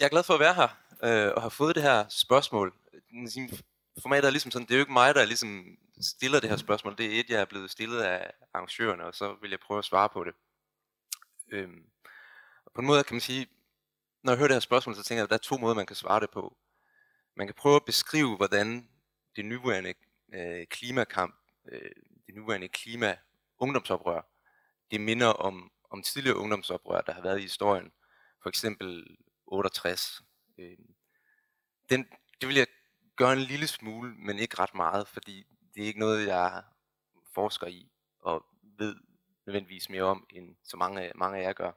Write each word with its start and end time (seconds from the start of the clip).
Jeg 0.00 0.04
er 0.06 0.10
glad 0.10 0.22
for 0.22 0.34
at 0.34 0.40
være 0.40 0.54
her 0.54 0.68
øh, 1.02 1.32
og 1.36 1.42
har 1.42 1.48
fået 1.48 1.74
det 1.74 1.82
her 1.82 2.08
spørgsmål. 2.08 2.74
Formatet 4.02 4.26
er 4.26 4.30
ligesom 4.30 4.50
sådan, 4.50 4.66
det 4.66 4.74
er 4.74 4.78
jo 4.78 4.82
ikke 4.82 4.92
mig, 4.92 5.14
der 5.14 5.24
ligesom 5.24 5.78
stiller 6.00 6.40
det 6.40 6.50
her 6.50 6.56
spørgsmål. 6.56 6.98
Det 6.98 7.06
er 7.06 7.20
et, 7.20 7.30
jeg 7.30 7.40
er 7.40 7.44
blevet 7.44 7.70
stillet 7.70 8.00
af 8.00 8.32
arrangørerne, 8.54 9.04
og 9.04 9.14
så 9.14 9.36
vil 9.40 9.50
jeg 9.50 9.60
prøve 9.60 9.78
at 9.78 9.84
svare 9.84 10.08
på 10.08 10.24
det. 10.24 10.34
Øhm, 11.52 11.82
og 12.64 12.72
på 12.74 12.80
en 12.80 12.86
måde 12.86 13.04
kan 13.04 13.14
man 13.14 13.20
sige, 13.20 13.46
når 14.22 14.32
jeg 14.32 14.38
hører 14.38 14.48
det 14.48 14.54
her 14.54 14.60
spørgsmål, 14.60 14.94
så 14.94 15.02
tænker 15.02 15.18
jeg, 15.18 15.24
at 15.24 15.30
der 15.30 15.36
er 15.36 15.38
to 15.38 15.58
måder, 15.58 15.74
man 15.74 15.86
kan 15.86 15.96
svare 15.96 16.20
det 16.20 16.30
på. 16.30 16.56
Man 17.36 17.46
kan 17.46 17.54
prøve 17.54 17.76
at 17.76 17.84
beskrive, 17.84 18.36
hvordan 18.36 18.88
det 19.36 19.44
nuværende 19.44 19.94
øh, 20.34 20.66
klimakamp, 20.66 21.34
øh, 21.72 21.90
det 22.26 22.34
nuværende 22.34 22.68
klima-ungdomsoprør, 22.68 24.20
det 24.90 25.00
minder 25.00 25.26
om, 25.26 25.70
om 25.90 26.02
tidligere 26.02 26.36
ungdomsoprør, 26.36 27.00
der 27.00 27.12
har 27.12 27.22
været 27.22 27.38
i 27.38 27.42
historien. 27.42 27.92
For 28.42 28.48
eksempel 28.48 29.16
68. 29.46 30.22
Øh, 30.58 30.78
den, 31.90 32.08
det 32.40 32.48
vil 32.48 32.56
jeg 32.56 32.66
gøre 33.16 33.32
en 33.32 33.38
lille 33.38 33.66
smule, 33.66 34.14
men 34.14 34.38
ikke 34.38 34.58
ret 34.58 34.74
meget, 34.74 35.08
fordi 35.08 35.46
det 35.74 35.82
er 35.82 35.86
ikke 35.86 36.00
noget, 36.00 36.26
jeg 36.26 36.62
forsker 37.34 37.66
i 37.66 37.90
og 38.20 38.46
ved 38.62 38.96
nødvendigvis 39.46 39.88
mere 39.88 40.02
om, 40.02 40.26
end 40.30 40.56
så 40.64 40.76
mange, 40.76 41.12
mange 41.14 41.38
af 41.38 41.42
jer 41.42 41.52
gør. 41.52 41.72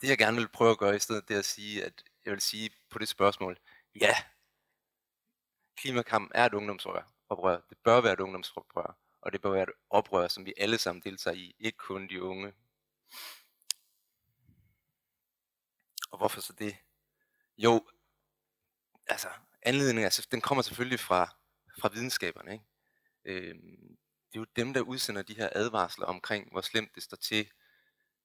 Det 0.00 0.08
jeg 0.08 0.18
gerne 0.18 0.36
vil 0.36 0.48
prøve 0.48 0.70
at 0.70 0.78
gøre 0.78 0.96
i 0.96 0.98
stedet, 0.98 1.28
det 1.28 1.34
er 1.34 1.38
at 1.38 1.44
sige, 1.44 1.84
at 1.84 2.04
jeg 2.24 2.32
vil 2.32 2.40
sige 2.40 2.70
på 2.90 2.98
det 2.98 3.08
spørgsmål, 3.08 3.58
ja, 4.00 4.14
klimakamp 5.76 6.30
er 6.34 6.46
et 6.46 6.54
ungdomsoprør. 6.54 7.62
Det 7.70 7.78
bør 7.84 8.00
være 8.00 8.12
et 8.12 8.20
ungdomsoprør, 8.20 8.98
og 9.20 9.32
det 9.32 9.40
bør 9.40 9.50
være 9.50 9.62
et 9.62 9.72
oprør, 9.90 10.28
som 10.28 10.46
vi 10.46 10.54
alle 10.56 10.78
sammen 10.78 11.02
deltager 11.02 11.36
i, 11.36 11.56
ikke 11.58 11.78
kun 11.78 12.08
de 12.08 12.22
unge. 12.22 12.54
Og 16.10 16.18
hvorfor 16.18 16.40
så 16.40 16.52
det? 16.52 16.76
Jo, 17.58 17.86
altså 19.06 19.28
anledningen, 19.62 20.04
altså, 20.04 20.26
den 20.30 20.40
kommer 20.40 20.62
selvfølgelig 20.62 21.00
fra, 21.00 21.36
fra 21.80 21.88
videnskaberne. 21.92 22.52
Ikke? 22.52 22.64
Øh, 23.24 23.54
det 24.32 24.34
er 24.34 24.40
jo 24.40 24.46
dem, 24.56 24.74
der 24.74 24.80
udsender 24.80 25.22
de 25.22 25.34
her 25.34 25.48
advarsler 25.52 26.06
omkring, 26.06 26.50
hvor 26.50 26.60
slemt 26.60 26.94
det 26.94 27.02
står 27.02 27.16
til 27.16 27.50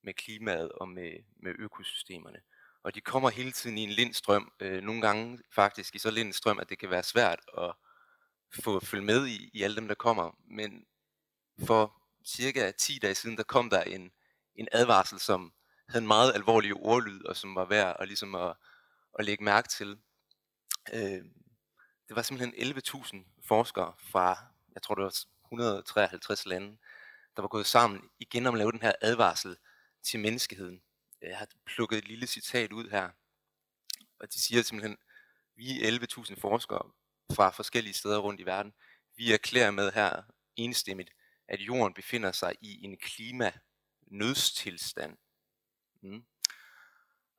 med 0.04 0.14
klimaet 0.14 0.72
og 0.72 0.90
med, 0.90 1.12
med 1.44 1.56
økosystemerne. 1.60 2.42
Og 2.84 2.96
de 2.96 3.02
kommer 3.02 3.30
hele 3.30 3.52
tiden 3.52 3.78
i 3.78 3.84
en 3.84 3.90
lindstrøm, 3.90 4.52
øh, 4.60 4.84
nogle 4.84 5.02
gange 5.02 5.40
faktisk 5.56 5.96
i 5.96 6.00
så 6.00 6.12
lindstrøm, 6.12 6.60
at 6.60 6.70
det 6.70 6.80
kan 6.80 6.90
være 6.90 7.04
svært 7.04 7.40
at 7.58 7.74
få 8.64 8.80
følge 8.80 9.06
med 9.06 9.28
i, 9.28 9.50
i 9.54 9.64
alle 9.64 9.76
dem, 9.76 9.88
der 9.88 9.96
kommer. 9.96 10.38
Men 10.48 10.86
for 11.66 12.02
cirka 12.26 12.72
10 12.72 13.00
dage 13.00 13.16
siden, 13.16 13.38
der 13.38 13.44
kom 13.44 13.70
der 13.70 13.82
en, 13.82 14.12
en 14.56 14.68
advarsel, 14.72 15.20
som 15.20 15.54
havde 15.92 16.02
en 16.02 16.08
meget 16.08 16.36
alvorlig 16.36 16.74
ordlyd, 16.74 17.24
og 17.24 17.36
som 17.36 17.56
var 17.56 17.66
værd 17.66 17.96
at, 18.00 18.08
ligesom 18.08 18.36
at, 18.36 18.56
at 19.20 19.26
lægge 19.26 19.44
mærke 19.44 19.68
til. 19.68 19.98
Øh, 20.94 21.24
det 22.08 22.16
var 22.16 22.22
simpelthen 22.22 22.78
11.000 22.78 23.18
forskere 23.48 23.94
fra, 23.98 24.38
jeg 24.76 24.82
tror 24.82 24.96
det 24.96 25.04
var 25.04 25.24
153 25.46 26.46
lande, 26.46 26.78
der 27.36 27.42
var 27.42 27.48
gået 27.48 27.66
sammen 27.66 28.02
igen 28.20 28.46
om 28.46 28.54
at 28.54 28.58
lave 28.58 28.72
den 28.72 28.82
her 28.82 28.92
advarsel 29.02 29.58
til 30.04 30.20
menneskeheden. 30.20 30.82
Jeg 31.22 31.38
har 31.38 31.48
plukket 31.66 31.98
et 31.98 32.08
lille 32.08 32.28
citat 32.28 32.72
ud 32.72 32.90
her, 32.90 33.10
og 34.20 34.34
de 34.34 34.40
siger 34.40 34.62
simpelthen, 34.62 34.98
vi 35.56 35.84
er 35.84 35.92
11.000 35.92 36.40
forskere 36.40 36.92
fra 37.36 37.50
forskellige 37.50 37.94
steder 37.94 38.18
rundt 38.18 38.42
i 38.42 38.46
verden. 38.46 38.74
Vi 39.16 39.34
erklærer 39.34 39.72
med 39.72 39.92
her 39.92 40.22
enstemmigt, 40.56 41.10
at 41.48 41.60
jorden 41.60 41.94
befinder 41.94 42.32
sig 42.32 42.56
i 42.62 42.84
en 42.84 42.98
klimanødstilstand. 42.98 45.18
Mm. 46.02 46.24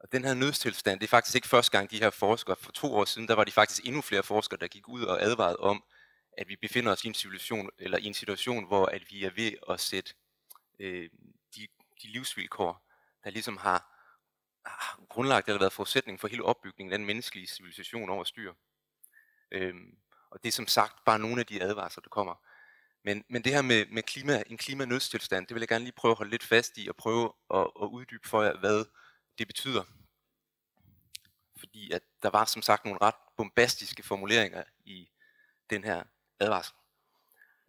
Og 0.01 0.13
den 0.13 0.25
her 0.25 0.35
nødstilstand, 0.35 1.01
det 1.01 1.07
er 1.07 1.11
faktisk 1.11 1.35
ikke 1.35 1.49
første 1.49 1.79
gang, 1.79 1.91
de 1.91 1.99
her 1.99 2.11
forskere, 2.11 2.57
for 2.57 2.73
to 2.73 2.95
år 2.95 3.05
siden, 3.05 3.29
der 3.29 3.35
var 3.35 3.45
de 3.45 3.53
faktisk 3.53 3.87
endnu 3.87 4.01
flere 4.01 4.23
forskere, 4.23 4.61
der 4.61 4.67
gik 4.67 4.89
ud 4.89 5.03
og 5.03 5.23
advarede 5.23 5.57
om, 5.57 5.85
at 6.39 6.49
vi 6.49 6.57
befinder 6.57 6.93
os 6.93 7.05
i 7.05 7.09
en 7.09 7.15
situation, 7.15 7.71
eller 7.79 7.99
i 7.99 8.05
en 8.05 8.15
situation, 8.15 8.67
hvor 8.67 8.87
at 8.87 9.03
vi 9.11 9.25
er 9.25 9.31
ved 9.31 9.53
at 9.71 9.81
sætte 9.81 10.15
øh, 10.79 11.11
de, 11.57 11.69
de 12.03 12.09
livsvilkår, 12.09 12.89
der 13.25 13.31
ligesom 13.31 13.57
har, 13.57 13.93
har 14.67 15.01
grundlagt 15.09 15.49
eller 15.49 15.59
været 15.59 15.73
forudsætning 15.73 16.21
for 16.21 16.29
hele 16.29 16.45
opbygningen 16.45 16.93
af 16.93 16.99
den 16.99 17.07
menneskelige 17.07 17.47
civilisation 17.47 18.11
over 18.11 18.25
styr. 18.25 18.53
Øhm, 19.51 19.97
og 20.31 20.43
det 20.43 20.49
er 20.49 20.53
som 20.53 20.67
sagt 20.67 21.05
bare 21.05 21.19
nogle 21.19 21.41
af 21.41 21.47
de 21.47 21.63
advarsler, 21.63 22.03
der 22.03 22.11
kommer. 22.11 22.35
Men, 23.05 23.25
men 23.29 23.45
det 23.45 23.53
her 23.53 23.63
med, 23.63 23.87
med 23.87 24.03
klima, 24.03 24.43
en 24.47 24.57
klimanødstilstand, 24.57 25.47
det 25.47 25.55
vil 25.55 25.61
jeg 25.61 25.69
gerne 25.69 25.85
lige 25.85 25.95
prøve 25.97 26.13
at 26.13 26.19
holde 26.19 26.31
lidt 26.31 26.43
fast 26.45 26.73
i 26.77 26.89
og 26.89 26.97
prøve 26.97 27.33
at, 27.55 27.61
at 27.83 27.87
uddybe 27.87 28.29
for 28.29 28.43
jer, 28.43 28.59
hvad 28.59 28.85
det 29.39 29.47
betyder. 29.47 29.85
Fordi 31.59 31.93
at 31.93 32.03
der 32.23 32.31
var 32.31 32.45
som 32.45 32.63
sagt 32.63 32.85
nogle 32.85 32.99
ret 33.03 33.15
bombastiske 33.37 34.03
formuleringer 34.03 34.65
i 34.85 35.09
den 35.71 35.85
her 35.85 36.05
advarsel. 36.41 36.75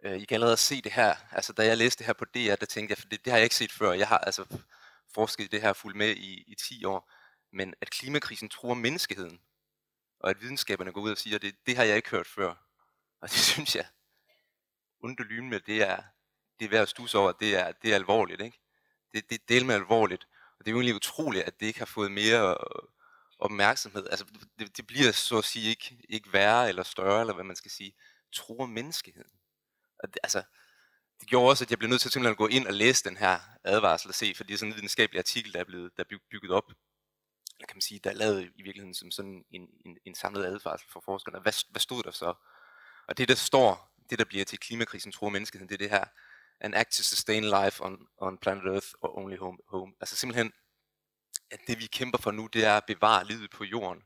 Øh, 0.04 0.18
I 0.18 0.26
kan 0.26 0.36
allerede 0.36 0.58
se 0.58 0.82
det 0.82 0.92
her, 0.92 1.16
altså 1.32 1.54
da 1.54 1.66
jeg 1.66 1.78
læste 1.78 2.00
det 2.00 2.06
her 2.06 2.14
på 2.14 2.26
DR, 2.26 2.56
der 2.56 2.66
tænkte 2.66 2.92
jeg, 2.92 2.98
for 2.98 3.08
det, 3.08 3.26
det 3.26 3.32
har 3.32 3.38
jeg 3.38 3.44
ikke 3.44 3.56
set 3.56 3.72
før, 3.72 3.92
jeg 3.92 4.08
har 4.08 4.18
altså 4.18 4.46
forsket 5.14 5.44
i 5.44 5.48
det 5.48 5.62
her 5.62 5.74
fuldt 5.74 5.98
med 5.98 6.16
i, 6.16 6.44
i 6.48 6.56
10 6.56 6.86
år, 6.86 7.12
men 7.52 7.74
at 7.82 7.90
klimakrisen 7.90 8.50
truer 8.50 8.76
menneskeheden, 8.76 9.42
og 10.20 10.30
at 10.30 10.42
videnskaberne 10.42 10.92
går 10.92 11.02
ud 11.02 11.12
og 11.12 11.18
siger, 11.18 11.38
det, 11.38 11.56
det 11.66 11.78
har 11.78 11.84
jeg 11.84 11.96
ikke 11.96 12.10
hørt 12.10 12.28
før. 12.28 12.56
Og 13.22 13.30
det 13.30 13.38
synes 13.54 13.76
jeg, 13.76 13.86
ondt 15.04 15.44
med, 15.44 15.60
det 15.60 15.82
er, 15.82 16.04
det 16.60 16.66
er 16.66 16.70
værd 16.70 16.82
at 16.82 16.90
stusse 16.90 17.18
over, 17.18 17.32
det 17.32 17.56
er, 17.56 17.72
det 17.72 17.92
er 17.92 17.96
alvorligt, 17.96 18.42
ikke? 18.42 18.60
Det, 19.14 19.30
det 19.30 19.36
er 19.36 19.44
del 19.48 19.66
med 19.66 19.76
alvorligt. 19.76 20.28
Og 20.60 20.66
det 20.66 20.68
er 20.68 20.72
jo 20.72 20.78
egentlig 20.78 20.96
utroligt, 20.96 21.44
at 21.44 21.60
det 21.60 21.66
ikke 21.66 21.80
har 21.80 21.86
fået 21.86 22.12
mere 22.12 22.52
øh, 22.52 22.88
opmærksomhed. 23.40 24.08
Altså, 24.10 24.26
det, 24.60 24.78
det 24.78 24.88
bliver 24.88 25.12
så 25.12 25.38
at 25.38 25.46
sige 25.46 25.70
ikke, 25.70 25.98
ikke 26.10 26.34
værre 26.34 26.70
eller 26.70 26.84
større, 26.84 27.22
eller 27.22 27.34
hvad 27.34 27.44
man 27.44 27.56
skal 27.56 27.72
sige, 27.72 27.96
truer 28.34 28.68
menneskeheden. 28.68 29.32
Og 30.00 30.08
det, 30.08 30.20
altså, 30.24 30.44
det 31.20 31.28
gjorde 31.28 31.50
også, 31.50 31.64
at 31.64 31.70
jeg 31.72 31.80
blev 31.80 31.90
nødt 31.90 32.02
til 32.02 32.12
simpelthen 32.12 32.32
at 32.32 32.38
gå 32.38 32.48
ind 32.48 32.68
og 32.68 32.74
læse 32.74 33.04
den 33.04 33.18
her 33.18 33.40
advarsel 33.64 34.10
og 34.10 34.16
se, 34.16 34.34
for 34.36 34.44
det 34.44 34.54
er 34.54 34.58
sådan 34.58 34.72
en 34.72 34.76
videnskabelig 34.76 35.20
artikel, 35.20 35.54
der 35.54 35.60
er 35.60 35.64
blevet 35.64 35.92
der 35.98 36.04
er 36.04 36.18
bygget 36.32 36.52
op, 36.52 36.72
eller 37.58 37.68
kan 37.68 37.76
man 37.76 37.82
sige, 37.82 38.00
der 38.04 38.10
er 38.10 38.14
lavet 38.14 38.44
i 38.56 38.62
virkeligheden 38.62 38.94
som 38.94 39.12
sådan 39.12 39.46
en, 39.52 39.70
en, 39.86 39.98
en 40.06 40.16
samlet 40.16 40.46
advarsel 40.46 40.90
for 40.90 41.02
forskerne. 41.06 41.40
Hvad, 41.40 41.54
hvad 41.70 41.80
stod 41.80 42.04
der 42.04 42.12
så? 42.12 42.34
Og 43.08 43.18
det, 43.18 43.28
der 43.28 43.36
står, 43.36 43.93
det 44.14 44.20
der 44.20 44.26
bliver 44.26 44.46
til 44.46 44.60
klimakrisen 44.60 45.12
truer 45.12 45.30
menneskeheden, 45.30 45.70
det 45.70 45.76
er 45.76 45.78
det 45.78 45.90
her, 45.90 46.06
an 46.60 46.74
act 46.74 46.92
to 46.92 47.04
sustain 47.04 47.44
life 47.44 47.84
on, 47.84 48.08
on 48.18 48.38
planet 48.38 48.66
Earth 48.66 48.88
or 49.02 49.18
only 49.18 49.38
home, 49.38 49.58
home. 49.68 49.94
Altså 50.00 50.16
simpelthen, 50.16 50.54
at 51.52 51.60
det 51.68 51.80
vi 51.80 51.86
kæmper 51.86 52.18
for 52.18 52.32
nu, 52.32 52.48
det 52.48 52.66
er 52.66 52.78
at 52.78 52.86
bevare 52.88 53.26
livet 53.26 53.52
på 53.52 53.64
jorden, 53.64 54.04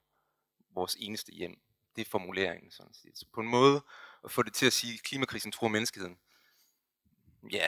vores 0.70 0.96
eneste 1.00 1.32
hjem. 1.32 1.62
Det 1.96 2.02
er 2.02 2.10
formuleringen, 2.10 2.72
sådan 2.72 2.94
set. 2.94 3.18
Så 3.18 3.26
på 3.34 3.42
en 3.42 3.48
måde 3.48 3.82
at 4.24 4.32
få 4.32 4.44
det 4.44 4.54
til 4.54 4.66
at 4.66 4.74
sige, 4.74 4.94
at 4.94 5.04
klimakrisen 5.04 5.52
tror 5.52 5.68
menneskeheden. 5.68 6.20
Ja, 7.52 7.68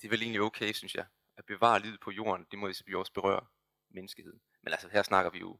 det 0.00 0.04
er 0.04 0.10
vel 0.10 0.22
egentlig 0.22 0.40
okay, 0.40 0.72
synes 0.72 0.94
jeg. 0.94 1.06
At 1.36 1.44
bevare 1.44 1.80
livet 1.80 2.00
på 2.00 2.10
jorden, 2.10 2.46
det 2.50 2.58
må 2.58 2.72
vi 2.86 2.94
også 2.94 3.12
berøre 3.12 3.46
menneskeheden. 3.90 4.40
Men 4.62 4.72
altså, 4.72 4.88
her 4.88 5.02
snakker 5.02 5.30
vi 5.30 5.38
jo 5.38 5.58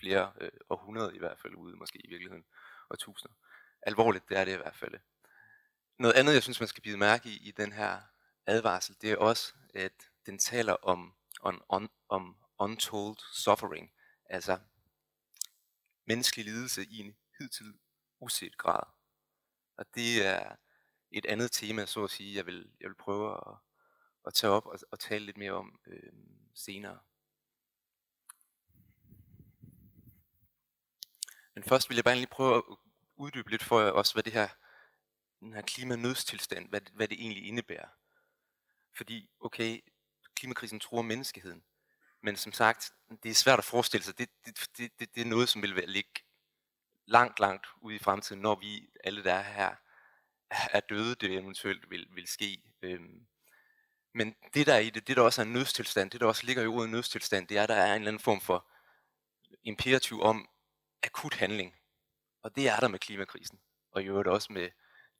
flere 0.00 0.32
øh, 0.40 0.50
århundreder 0.70 1.10
i 1.10 1.18
hvert 1.18 1.38
fald 1.38 1.54
ude, 1.54 1.76
måske 1.76 1.98
i 2.04 2.08
virkeligheden, 2.08 2.44
og 2.88 2.98
tusinder. 2.98 3.34
Alvorligt, 3.86 4.28
det 4.28 4.38
er 4.38 4.44
det 4.44 4.52
i 4.52 4.56
hvert 4.56 4.76
fald. 4.76 4.94
Noget 5.98 6.14
andet, 6.14 6.34
jeg 6.34 6.42
synes, 6.42 6.60
man 6.60 6.68
skal 6.68 6.82
bide 6.82 6.96
mærke 6.96 7.28
i 7.28 7.48
i 7.48 7.50
den 7.50 7.72
her 7.72 8.00
advarsel, 8.46 8.96
det 9.00 9.12
er 9.12 9.16
også, 9.16 9.54
at 9.74 9.92
den 10.26 10.38
taler 10.38 10.72
om, 10.72 11.14
on, 11.40 11.62
on, 11.68 11.88
om 12.08 12.36
untold 12.58 13.16
suffering, 13.32 13.92
altså 14.30 14.58
menneskelig 16.06 16.44
lidelse 16.44 16.84
i 16.84 16.98
en 16.98 17.16
hidtil 17.38 17.78
uset 18.20 18.58
grad. 18.58 18.82
Og 19.76 19.86
det 19.94 20.26
er 20.26 20.56
et 21.10 21.26
andet 21.26 21.52
tema, 21.52 21.86
så 21.86 22.04
at 22.04 22.10
sige, 22.10 22.36
jeg 22.36 22.46
vil, 22.46 22.70
jeg 22.80 22.88
vil 22.88 22.96
prøve 22.96 23.32
at, 23.32 23.56
at 24.26 24.34
tage 24.34 24.50
op 24.50 24.66
og, 24.66 24.78
og 24.90 25.00
tale 25.00 25.24
lidt 25.26 25.36
mere 25.36 25.52
om 25.52 25.80
øh, 25.86 26.12
senere. 26.54 26.98
Men 31.54 31.64
først 31.64 31.88
vil 31.88 31.96
jeg 31.96 32.04
bare 32.04 32.16
lige 32.16 32.26
prøve 32.26 32.56
at 32.56 32.62
uddybe 33.16 33.50
lidt 33.50 33.62
for 33.62 33.80
jer 33.80 33.90
også, 33.90 34.14
hvad 34.14 34.22
det 34.22 34.32
her 34.32 34.48
den 35.40 35.52
her 35.52 35.62
klimanødstilstand, 35.62 36.68
hvad, 36.68 36.80
hvad 36.92 37.08
det 37.08 37.20
egentlig 37.20 37.46
indebærer. 37.46 37.88
Fordi, 38.96 39.30
okay, 39.40 39.80
klimakrisen 40.34 40.80
truer 40.80 41.02
menneskeheden, 41.02 41.62
men 42.22 42.36
som 42.36 42.52
sagt, 42.52 42.92
det 43.22 43.30
er 43.30 43.34
svært 43.34 43.58
at 43.58 43.64
forestille 43.64 44.04
sig, 44.04 44.18
det, 44.18 44.28
det, 44.46 44.70
det, 44.78 44.90
det, 44.98 45.14
det 45.14 45.20
er 45.20 45.24
noget, 45.24 45.48
som 45.48 45.62
vil 45.62 45.84
ligge 45.86 46.10
langt, 47.06 47.40
langt 47.40 47.66
ude 47.80 47.94
i 47.94 47.98
fremtiden, 47.98 48.42
når 48.42 48.54
vi 48.54 48.88
alle 49.04 49.24
der 49.24 49.34
er 49.34 49.42
her 49.42 49.76
er 50.50 50.80
døde, 50.80 51.14
det 51.14 51.32
eventuelt 51.32 51.90
vil, 51.90 52.06
vil 52.10 52.26
ske. 52.26 52.62
Øhm, 52.82 53.26
men 54.14 54.34
det 54.54 54.66
der 54.66 54.74
er 54.74 54.78
i 54.78 54.90
det, 54.90 55.08
det 55.08 55.16
der 55.16 55.22
også 55.22 55.42
er 55.42 55.46
en 55.46 55.52
nødstilstand, 55.52 56.10
det 56.10 56.20
der 56.20 56.26
også 56.26 56.46
ligger 56.46 56.62
i 56.62 56.66
ordet 56.66 56.90
nødstilstand, 56.90 57.48
det 57.48 57.58
er, 57.58 57.62
at 57.62 57.68
der 57.68 57.74
er 57.74 57.94
en 57.94 58.00
eller 58.00 58.08
anden 58.08 58.22
form 58.22 58.40
for 58.40 58.66
imperativ 59.64 60.20
om 60.20 60.48
akut 61.02 61.34
handling. 61.34 61.74
Og 62.42 62.56
det 62.56 62.68
er 62.68 62.80
der 62.80 62.88
med 62.88 62.98
klimakrisen, 62.98 63.58
og 63.92 64.02
i 64.02 64.06
øvrigt 64.06 64.28
også 64.28 64.52
med 64.52 64.70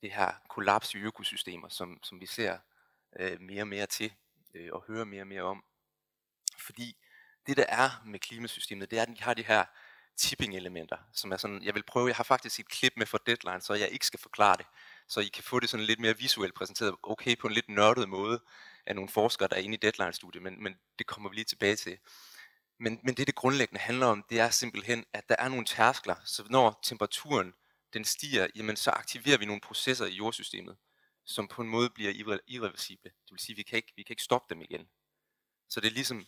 det 0.02 0.12
her 0.12 0.32
kollaps 0.48 0.94
i 0.94 0.98
økosystemer, 0.98 1.68
som, 1.68 1.98
som 2.02 2.20
vi 2.20 2.26
ser 2.26 2.58
øh, 3.20 3.40
mere 3.40 3.62
og 3.62 3.68
mere 3.68 3.86
til 3.86 4.12
øh, 4.54 4.68
og 4.72 4.84
hører 4.88 5.04
mere 5.04 5.22
og 5.22 5.26
mere 5.26 5.42
om. 5.42 5.64
Fordi 6.58 6.96
det 7.46 7.56
der 7.56 7.66
er 7.68 8.02
med 8.04 8.18
klimasystemet, 8.18 8.90
det 8.90 8.98
er, 8.98 9.02
at 9.02 9.08
vi 9.08 9.18
har 9.20 9.34
de 9.34 9.42
her 9.42 9.64
tipping-elementer, 10.16 10.96
som 11.12 11.32
er 11.32 11.36
sådan, 11.36 11.62
jeg 11.62 11.74
vil 11.74 11.82
prøve, 11.82 12.08
jeg 12.08 12.16
har 12.16 12.24
faktisk 12.24 12.60
et 12.60 12.68
klip 12.68 12.92
med 12.96 13.06
for 13.06 13.18
Deadline, 13.18 13.60
så 13.60 13.74
jeg 13.74 13.88
ikke 13.88 14.06
skal 14.06 14.20
forklare 14.20 14.56
det, 14.56 14.66
så 15.08 15.20
I 15.20 15.28
kan 15.28 15.44
få 15.44 15.60
det 15.60 15.68
sådan 15.68 15.86
lidt 15.86 16.00
mere 16.00 16.18
visuelt 16.18 16.54
præsenteret, 16.54 16.94
okay, 17.02 17.38
på 17.38 17.46
en 17.46 17.52
lidt 17.52 17.68
nørdet 17.68 18.08
måde 18.08 18.40
af 18.86 18.94
nogle 18.94 19.08
forskere, 19.08 19.48
der 19.48 19.56
er 19.56 19.60
inde 19.60 19.74
i 19.74 19.78
Deadline-studiet, 19.78 20.42
men, 20.42 20.62
men 20.62 20.76
det 20.98 21.06
kommer 21.06 21.30
vi 21.30 21.34
lige 21.34 21.44
tilbage 21.44 21.76
til. 21.76 21.98
Men, 22.78 23.00
men 23.02 23.14
det, 23.14 23.26
det 23.26 23.34
grundlæggende 23.34 23.80
handler 23.80 24.06
om, 24.06 24.24
det 24.30 24.40
er 24.40 24.50
simpelthen, 24.50 25.04
at 25.12 25.28
der 25.28 25.36
er 25.38 25.48
nogle 25.48 25.64
tærskler, 25.64 26.14
så 26.24 26.44
når 26.50 26.80
temperaturen 26.82 27.54
den 27.92 28.04
stiger, 28.04 28.46
jamen 28.56 28.76
så 28.76 28.90
aktiverer 28.90 29.38
vi 29.38 29.44
nogle 29.44 29.60
processer 29.60 30.06
i 30.06 30.14
jordsystemet, 30.14 30.76
som 31.24 31.48
på 31.48 31.62
en 31.62 31.68
måde 31.68 31.90
bliver 31.90 32.12
irre- 32.12 32.44
irreversible. 32.46 33.10
Det 33.10 33.30
vil 33.30 33.38
sige, 33.38 33.54
at 33.54 33.58
vi 33.58 33.62
kan 33.62 33.76
ikke, 33.76 33.92
vi 33.96 34.02
kan 34.02 34.12
ikke 34.12 34.22
stoppe 34.22 34.54
dem 34.54 34.62
igen. 34.62 34.88
Så 35.68 35.80
det 35.80 35.88
er 35.88 35.92
ligesom, 35.92 36.26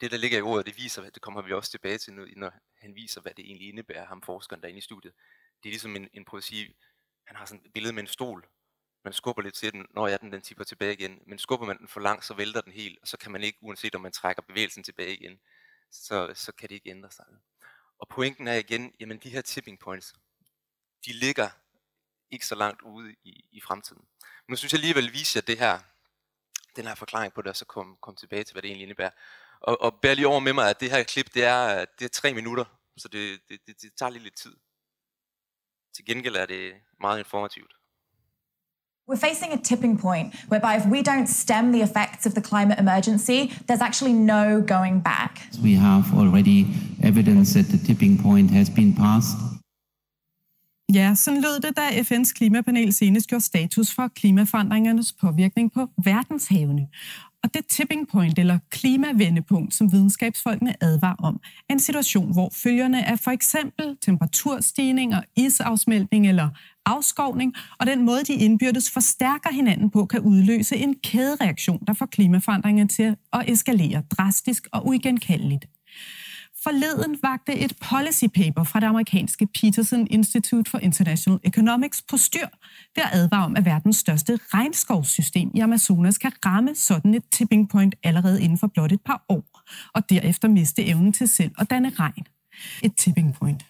det 0.00 0.10
der 0.10 0.16
ligger 0.16 0.38
i 0.38 0.42
ordet, 0.42 0.66
det 0.66 0.76
viser, 0.76 1.10
det 1.10 1.22
kommer 1.22 1.42
vi 1.42 1.52
også 1.52 1.70
tilbage 1.70 1.98
til, 1.98 2.12
når 2.12 2.52
han 2.80 2.94
viser, 2.94 3.20
hvad 3.20 3.34
det 3.34 3.44
egentlig 3.44 3.68
indebærer, 3.68 4.06
ham 4.06 4.22
forskeren 4.22 4.62
derinde 4.62 4.78
i 4.78 4.80
studiet. 4.80 5.14
Det 5.62 5.68
er 5.68 5.72
ligesom 5.72 5.96
en, 5.96 6.08
en 6.12 6.24
prøv 6.24 6.38
at 6.38 6.44
sige, 6.44 6.74
han 7.26 7.36
har 7.36 7.46
sådan 7.46 7.66
et 7.66 7.72
billede 7.72 7.92
med 7.92 8.02
en 8.02 8.06
stol. 8.06 8.46
Man 9.04 9.12
skubber 9.12 9.42
lidt 9.42 9.54
til 9.54 9.72
den, 9.72 9.86
når 9.90 10.08
ja, 10.08 10.16
den, 10.16 10.32
den 10.32 10.42
tipper 10.42 10.64
tilbage 10.64 10.92
igen. 10.92 11.22
Men 11.26 11.38
skubber 11.38 11.66
man 11.66 11.78
den 11.78 11.88
for 11.88 12.00
langt, 12.00 12.24
så 12.24 12.34
vælter 12.34 12.60
den 12.60 12.72
helt, 12.72 12.98
og 13.02 13.08
så 13.08 13.16
kan 13.16 13.32
man 13.32 13.42
ikke, 13.42 13.58
uanset 13.62 13.94
om 13.94 14.00
man 14.00 14.12
trækker 14.12 14.42
bevægelsen 14.42 14.82
tilbage 14.82 15.16
igen, 15.16 15.40
så, 15.94 16.32
så 16.34 16.52
kan 16.52 16.68
det 16.68 16.74
ikke 16.74 16.90
ændre 16.90 17.10
sig. 17.10 17.24
Og 17.98 18.08
pointen 18.08 18.48
er 18.48 18.54
igen, 18.54 18.94
jamen 19.00 19.18
de 19.18 19.30
her 19.30 19.40
tipping 19.40 19.78
points, 19.78 20.14
de 21.06 21.12
ligger 21.12 21.50
ikke 22.30 22.46
så 22.46 22.54
langt 22.54 22.82
ude 22.82 23.14
i, 23.24 23.48
i 23.52 23.60
fremtiden. 23.60 24.02
Men 24.20 24.52
nu 24.52 24.56
synes 24.56 24.72
jeg 24.72 24.78
alligevel 24.78 25.12
viser 25.12 25.40
det 25.40 25.58
her, 25.58 25.80
den 26.76 26.86
her 26.86 26.94
forklaring 26.94 27.32
på 27.32 27.42
det, 27.42 27.50
og 27.50 27.56
så 27.56 27.64
kom, 27.64 27.96
kom 28.00 28.16
tilbage 28.16 28.44
til, 28.44 28.52
hvad 28.54 28.62
det 28.62 28.68
egentlig 28.68 28.82
indebærer. 28.82 29.10
Og, 29.60 29.80
og 29.80 30.00
bær 30.00 30.14
lige 30.14 30.28
over 30.28 30.40
med 30.40 30.52
mig, 30.52 30.70
at 30.70 30.80
det 30.80 30.90
her 30.90 31.02
klip, 31.02 31.34
det 31.34 31.44
er, 31.44 31.84
det 31.84 32.04
er 32.04 32.08
tre 32.08 32.34
minutter, 32.34 32.64
så 32.96 33.08
det, 33.08 33.40
det, 33.48 33.60
det, 33.66 33.82
det 33.82 33.94
tager 33.94 34.10
lige 34.10 34.22
lidt 34.22 34.36
tid. 34.36 34.56
Til 35.94 36.04
gengæld 36.04 36.36
er 36.36 36.46
det 36.46 36.74
meget 37.00 37.18
informativt. 37.18 37.74
We're 39.06 39.16
facing 39.16 39.52
a 39.52 39.58
tipping 39.58 39.98
point 39.98 40.34
whereby 40.48 40.76
if 40.76 40.86
we 40.86 41.02
don't 41.02 41.28
stem 41.28 41.72
the 41.72 41.82
effects 41.82 42.24
of 42.26 42.32
the 42.34 42.40
climate 42.40 42.78
emergency, 42.78 43.52
there's 43.66 43.82
actually 43.82 44.14
no 44.14 44.62
going 44.74 45.02
back. 45.02 45.32
We 45.62 45.74
have 45.74 46.04
already 46.20 46.66
evidence 47.02 47.52
that 47.52 47.66
the 47.68 47.78
tipping 47.86 48.22
point 48.22 48.50
has 48.50 48.70
been 48.70 48.94
passed. 48.94 49.36
Ja, 50.94 51.14
sådan 51.14 51.40
lød 51.40 51.60
det, 51.60 51.76
da 51.76 52.02
FN's 52.02 52.32
klimapanel 52.32 52.92
senest 52.92 53.28
gjorde 53.28 53.44
status 53.44 53.94
for 53.94 54.08
klimaforandringernes 54.08 55.12
påvirkning 55.12 55.72
på 55.72 55.88
verdenshavene. 56.04 56.86
Og 57.44 57.54
det 57.54 57.66
tipping 57.66 58.08
point, 58.08 58.38
eller 58.38 58.58
klimavendepunkt, 58.70 59.74
som 59.74 59.92
videnskabsfolkene 59.92 60.74
advarer 60.80 61.16
om, 61.18 61.40
er 61.68 61.72
en 61.72 61.80
situation, 61.80 62.32
hvor 62.32 62.50
følgerne 62.52 63.08
af 63.08 63.18
for 63.18 63.30
eksempel 63.30 63.96
temperaturstigninger, 64.02 65.20
isafsmeltning 65.36 66.28
eller 66.28 66.48
afskovning, 66.86 67.54
og 67.80 67.86
den 67.86 68.04
måde, 68.04 68.24
de 68.24 68.34
indbyrdes 68.34 68.90
forstærker 68.90 69.52
hinanden 69.52 69.90
på, 69.90 70.04
kan 70.06 70.20
udløse 70.20 70.76
en 70.76 70.94
kædereaktion, 70.94 71.80
der 71.86 71.92
får 71.92 72.06
klimaforandringerne 72.06 72.88
til 72.88 73.16
at 73.32 73.50
eskalere 73.50 74.02
drastisk 74.10 74.66
og 74.72 74.86
uigenkaldeligt. 74.86 75.66
Forleden 76.64 77.18
vagte 77.22 77.58
et 77.58 77.72
policy 77.90 78.24
paper 78.24 78.64
fra 78.64 78.80
det 78.80 78.86
amerikanske 78.86 79.46
Peterson 79.60 80.06
Institute 80.10 80.70
for 80.70 80.78
International 80.78 81.40
Economics 81.44 82.02
på 82.10 82.16
styr 82.16 82.46
ved 82.96 83.04
at 83.04 83.10
advare 83.12 83.44
om, 83.44 83.56
at 83.56 83.64
verdens 83.64 83.96
største 83.96 84.38
regnskovssystem 84.54 85.50
i 85.54 85.60
Amazonas 85.60 86.18
kan 86.18 86.32
ramme 86.46 86.74
sådan 86.74 87.14
et 87.14 87.22
tipping 87.32 87.68
point 87.70 87.94
allerede 88.04 88.42
inden 88.42 88.58
for 88.58 88.66
blot 88.66 88.92
et 88.92 89.00
par 89.06 89.24
år, 89.28 89.44
og 89.94 90.10
derefter 90.10 90.48
miste 90.48 90.86
evnen 90.86 91.12
til 91.12 91.28
selv 91.28 91.50
at 91.58 91.70
danne 91.70 91.92
regn. 91.98 92.26
Et 92.82 92.92
tipping 92.96 93.34
point. 93.34 93.64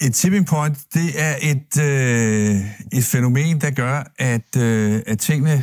Et 0.00 0.14
tipping 0.14 0.46
point, 0.46 0.78
det 0.94 1.08
er 1.18 1.34
et, 1.42 1.82
øh, 1.82 2.98
et 2.98 3.04
fænomen, 3.04 3.60
der 3.60 3.70
gør, 3.70 4.12
at, 4.18 4.56
øh, 4.56 5.02
at 5.06 5.18
tingene 5.18 5.62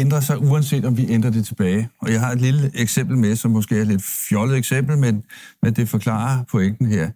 ændrer 0.00 0.20
sig, 0.20 0.38
uanset 0.38 0.84
om 0.84 0.96
vi 0.96 1.06
ændrer 1.10 1.30
det 1.30 1.46
tilbage. 1.46 1.88
Og 2.00 2.12
jeg 2.12 2.20
har 2.20 2.32
et 2.32 2.40
lille 2.40 2.70
eksempel 2.74 3.16
med, 3.16 3.36
som 3.36 3.50
måske 3.50 3.76
er 3.76 3.80
et 3.80 3.86
lidt 3.86 4.02
fjollet 4.02 4.56
eksempel, 4.56 4.98
men, 4.98 5.24
men 5.62 5.74
det 5.74 5.88
forklarer 5.88 6.44
pointen 6.50 6.86
her. 6.86 7.10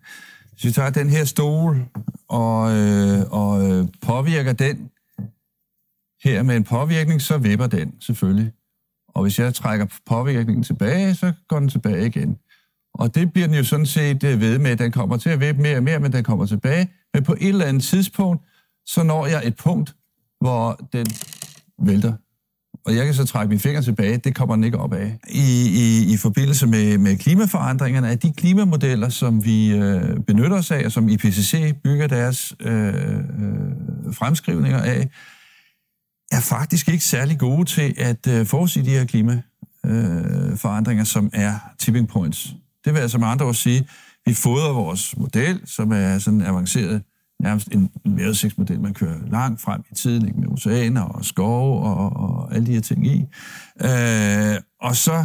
Hvis 0.50 0.64
vi 0.64 0.72
tager 0.72 0.90
den 0.90 1.10
her 1.10 1.24
stol 1.24 1.86
og, 2.28 2.76
øh, 2.76 3.20
og 3.30 3.70
øh, 3.70 3.86
påvirker 4.02 4.52
den 4.52 4.90
her 6.24 6.42
med 6.42 6.56
en 6.56 6.64
påvirkning, 6.64 7.22
så 7.22 7.38
vipper 7.38 7.66
den 7.66 7.92
selvfølgelig. 8.00 8.52
Og 9.08 9.22
hvis 9.22 9.38
jeg 9.38 9.54
trækker 9.54 9.86
påvirkningen 10.06 10.62
tilbage, 10.62 11.14
så 11.14 11.32
går 11.48 11.58
den 11.58 11.68
tilbage 11.68 12.06
igen. 12.06 12.38
Og 12.94 13.14
det 13.14 13.32
bliver 13.32 13.46
den 13.46 13.56
jo 13.56 13.64
sådan 13.64 13.86
set 13.86 14.24
øh, 14.24 14.40
ved 14.40 14.58
med. 14.58 14.76
Den 14.76 14.92
kommer 14.92 15.16
til 15.16 15.30
at 15.30 15.40
vippe 15.40 15.62
mere 15.62 15.76
og 15.76 15.82
mere, 15.82 15.98
men 15.98 16.12
den 16.12 16.24
kommer 16.24 16.46
tilbage. 16.46 16.90
Men 17.14 17.24
på 17.24 17.32
et 17.32 17.48
eller 17.48 17.64
andet 17.64 17.82
tidspunkt, 17.82 18.42
så 18.86 19.02
når 19.02 19.26
jeg 19.26 19.42
et 19.46 19.56
punkt, 19.56 19.94
hvor 20.40 20.88
den 20.92 21.06
vælter 21.78 22.12
og 22.86 22.96
jeg 22.96 23.04
kan 23.04 23.14
så 23.14 23.24
trække 23.24 23.48
mine 23.48 23.60
fingre 23.60 23.82
tilbage, 23.82 24.16
det 24.16 24.34
kommer 24.34 24.54
den 24.54 24.64
ikke 24.64 24.78
op 24.78 24.92
af. 24.92 25.18
I, 25.28 25.66
i, 25.68 26.12
i 26.12 26.16
forbindelse 26.16 26.66
med, 26.66 26.98
med 26.98 27.16
klimaforandringerne, 27.16 28.10
at 28.10 28.22
de 28.22 28.32
klimamodeller, 28.32 29.08
som 29.08 29.44
vi 29.44 29.72
øh, 29.72 30.20
benytter 30.26 30.56
os 30.56 30.70
af, 30.70 30.84
og 30.84 30.92
som 30.92 31.08
IPCC 31.08 31.74
bygger 31.84 32.06
deres 32.06 32.54
øh, 32.60 32.94
øh, 32.94 33.24
fremskrivninger 34.12 34.82
af, 34.82 35.08
er 36.32 36.40
faktisk 36.40 36.88
ikke 36.88 37.04
særlig 37.04 37.38
gode 37.38 37.64
til 37.64 37.94
at 37.98 38.26
øh, 38.26 38.46
forudsige 38.46 38.84
de 38.84 38.90
her 38.90 39.04
klimaforandringer, 39.04 41.02
øh, 41.02 41.06
som 41.06 41.30
er 41.32 41.54
tipping 41.78 42.08
points. 42.08 42.54
Det 42.84 42.94
vil 42.94 43.00
altså 43.00 43.18
med 43.18 43.28
andre 43.28 43.46
ord 43.46 43.54
sige, 43.54 43.88
vi 44.26 44.34
fodrer 44.34 44.72
vores 44.72 45.16
model, 45.16 45.60
som 45.64 45.92
er 45.92 46.18
sådan 46.18 46.42
avanceret 46.42 47.02
nærmest 47.40 47.68
en, 47.72 47.90
en 48.04 48.16
vejrudsigtsmodel, 48.16 48.80
man 48.80 48.94
kører 48.94 49.18
langt 49.30 49.60
frem 49.60 49.82
i 49.90 49.94
tiden, 49.94 50.26
ikke, 50.26 50.40
med 50.40 50.48
oceaner 50.48 51.02
og 51.02 51.24
skove 51.24 51.82
og, 51.82 52.16
og 52.16 52.54
alle 52.54 52.66
de 52.66 52.72
her 52.72 52.80
ting 52.80 53.06
i. 53.06 53.24
Øh, 53.84 54.56
og 54.80 54.96
så 54.96 55.24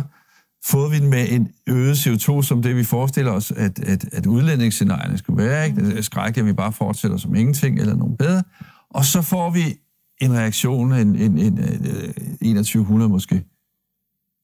fået 0.66 0.92
vi 0.92 1.00
den 1.00 1.10
med 1.10 1.28
en 1.30 1.50
øget 1.68 2.08
CO2, 2.08 2.42
som 2.42 2.62
det 2.62 2.76
vi 2.76 2.84
forestiller 2.84 3.32
os, 3.32 3.52
at, 3.52 3.80
at, 3.80 4.14
at 4.14 4.26
udlændingsscenarierne 4.26 5.18
skulle 5.18 5.44
være. 5.44 5.68
Ikke? 5.68 5.86
Det 5.86 5.98
er 5.98 6.02
skrækkeligt, 6.02 6.44
at 6.44 6.48
vi 6.48 6.54
bare 6.54 6.72
fortsætter 6.72 7.18
som 7.18 7.36
ingenting 7.36 7.80
eller 7.80 7.96
nogen 7.96 8.18
bedre. 8.18 8.44
Og 8.90 9.06
så 9.06 9.22
får 9.22 9.50
vi 9.50 9.76
en 10.22 10.34
reaktion, 10.34 10.94
en, 10.94 11.16
en, 11.16 11.38
en, 11.38 11.60
øh, 11.60 12.14
en 12.42 12.56
2100 12.56 13.10
måske, 13.10 13.44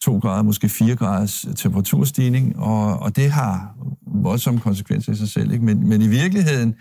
2 0.04 0.18
grader, 0.18 0.44
måske 0.44 0.70
4 0.70 0.96
graders 0.96 1.46
temperaturstigning, 1.56 2.60
og, 2.60 3.00
og 3.00 3.16
det 3.16 3.32
har 3.32 3.76
voldsomme 4.08 4.60
konsekvenser 4.60 5.12
i 5.12 5.16
sig 5.16 5.30
selv. 5.30 5.52
Ikke? 5.52 5.66
Men, 5.66 5.90
men 5.90 6.02
i 6.02 6.08
virkeligheden, 6.08 6.76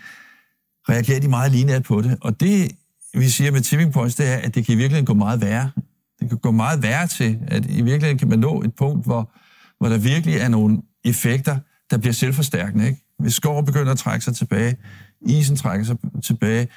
reagerer 0.89 1.19
de 1.19 1.27
meget 1.27 1.51
lineært 1.51 1.83
på 1.83 2.01
det. 2.01 2.17
Og 2.21 2.39
det, 2.39 2.71
vi 3.13 3.29
siger 3.29 3.51
med 3.51 3.61
tipping 3.61 3.93
points, 3.93 4.15
det 4.15 4.27
er, 4.27 4.35
at 4.35 4.55
det 4.55 4.65
kan 4.65 4.73
i 4.73 4.77
virkeligheden 4.77 5.05
gå 5.05 5.13
meget 5.13 5.41
værre. 5.41 5.71
Det 6.19 6.29
kan 6.29 6.37
gå 6.37 6.51
meget 6.51 6.83
værre 6.83 7.07
til, 7.07 7.39
at 7.47 7.65
i 7.65 7.81
virkeligheden 7.81 8.17
kan 8.17 8.29
man 8.29 8.39
nå 8.39 8.61
et 8.61 8.75
punkt, 8.75 9.05
hvor, 9.05 9.31
hvor 9.79 9.89
der 9.89 9.97
virkelig 9.97 10.35
er 10.35 10.47
nogle 10.47 10.81
effekter, 11.05 11.57
der 11.91 11.97
bliver 11.97 12.13
selvforstærkende. 12.13 12.87
Ikke? 12.87 13.05
Hvis 13.19 13.33
skoven 13.33 13.65
begynder 13.65 13.91
at 13.91 13.97
trække 13.97 14.25
sig 14.25 14.35
tilbage, 14.35 14.77
isen 15.21 15.55
trækker 15.55 15.85
sig 15.85 15.97
tilbage, 16.23 16.67